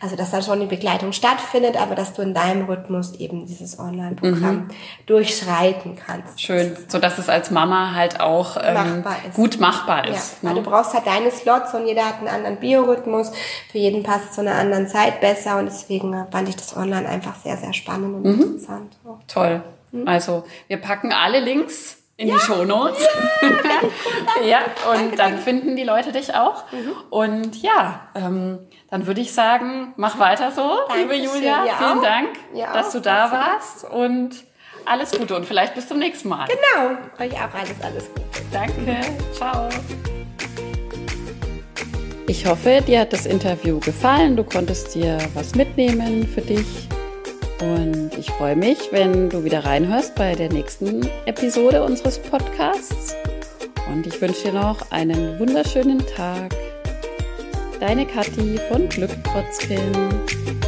Also 0.00 0.16
dass 0.16 0.30
dann 0.30 0.42
schon 0.42 0.58
die 0.60 0.66
Begleitung 0.66 1.12
stattfindet, 1.12 1.76
aber 1.80 1.94
dass 1.94 2.14
du 2.14 2.22
in 2.22 2.32
deinem 2.32 2.64
Rhythmus 2.64 3.12
eben 3.16 3.44
dieses 3.46 3.78
Online-Programm 3.78 4.68
durchschreiten 5.06 5.96
kannst. 6.04 6.34
Mhm. 6.34 6.38
Schön, 6.38 6.76
so 6.88 6.98
dass 6.98 7.18
es 7.18 7.28
als 7.28 7.50
Mama 7.50 7.94
halt 7.94 8.20
auch 8.20 8.56
ähm, 8.62 8.74
Machbar 9.02 9.16
ist. 9.28 9.34
gut 9.34 9.60
machbar 9.60 10.06
Ja, 10.08 10.14
ist. 10.14 10.36
weil 10.42 10.54
ne? 10.54 10.62
du 10.62 10.70
brauchst 10.70 10.94
halt 10.94 11.06
deine 11.06 11.30
Slots 11.30 11.74
und 11.74 11.86
jeder 11.86 12.06
hat 12.06 12.18
einen 12.18 12.28
anderen 12.28 12.56
Biorhythmus. 12.56 13.30
Für 13.70 13.78
jeden 13.78 14.02
passt 14.02 14.30
es 14.30 14.32
zu 14.36 14.40
einer 14.40 14.54
anderen 14.54 14.88
Zeit 14.88 15.20
besser 15.20 15.58
und 15.58 15.66
deswegen 15.66 16.14
äh, 16.14 16.24
fand 16.30 16.48
ich 16.48 16.56
das 16.56 16.76
online 16.76 17.08
einfach 17.08 17.36
sehr, 17.36 17.56
sehr 17.56 17.72
spannend 17.72 18.14
und 18.16 18.22
Mhm. 18.24 18.42
interessant. 18.42 18.96
Toll. 19.28 19.62
Hm? 19.92 20.06
Also 20.08 20.44
wir 20.68 20.76
packen 20.78 21.12
alle 21.12 21.40
Links 21.40 21.96
in 22.16 22.28
die 22.28 22.38
Shownotes. 22.38 23.06
Ja, 24.44 24.60
und 24.92 25.18
dann 25.18 25.38
finden 25.38 25.76
die 25.76 25.84
Leute 25.84 26.12
dich 26.12 26.34
auch. 26.34 26.64
Mhm. 26.72 26.92
Und 27.10 27.62
ja, 27.62 28.08
ähm, 28.14 28.58
dann 28.90 29.06
würde 29.06 29.20
ich 29.20 29.32
sagen, 29.32 29.92
mach 29.96 30.18
weiter 30.18 30.50
so, 30.52 30.78
liebe 30.96 31.08
Dankeschön, 31.10 31.34
Julia. 31.36 31.62
dir 31.64 31.72
Vielen 31.78 31.98
auch. 31.98 32.02
Dank, 32.02 32.28
Dir 32.54 32.66
dass 32.72 32.88
auch. 32.88 32.92
du 32.92 33.00
da 33.00 33.32
warst 33.32 33.84
und 33.84 34.30
alles 34.86 35.10
Gute 35.12 35.36
und 35.36 35.46
vielleicht 35.46 35.74
bis 35.74 35.88
zum 35.88 35.98
nächsten 35.98 36.28
Mal. 36.28 36.46
Genau, 36.46 36.90
euch 37.18 37.32
auch 37.34 37.54
alles, 37.54 37.82
alles 37.82 38.08
gut. 38.14 38.24
Danke, 38.52 39.00
ciao. 39.32 39.68
Ich 42.30 42.46
hoffe, 42.46 42.80
dir 42.86 43.00
hat 43.00 43.12
das 43.12 43.26
Interview 43.26 43.80
gefallen. 43.80 44.36
Du 44.36 44.44
konntest 44.44 44.94
dir 44.94 45.18
was 45.34 45.56
mitnehmen 45.56 46.24
für 46.28 46.40
dich. 46.40 46.86
Und 47.60 48.16
ich 48.16 48.30
freue 48.30 48.54
mich, 48.54 48.78
wenn 48.92 49.28
du 49.28 49.42
wieder 49.42 49.64
reinhörst 49.64 50.14
bei 50.14 50.36
der 50.36 50.48
nächsten 50.48 51.08
Episode 51.26 51.82
unseres 51.82 52.20
Podcasts. 52.20 53.16
Und 53.92 54.06
ich 54.06 54.20
wünsche 54.20 54.44
dir 54.44 54.52
noch 54.52 54.92
einen 54.92 55.40
wunderschönen 55.40 56.06
Tag. 56.06 56.54
Deine 57.80 58.06
Kathi 58.06 58.60
von 58.70 58.88
Glück 58.88 59.10
trotz 59.24 59.58
Kind. 59.58 60.59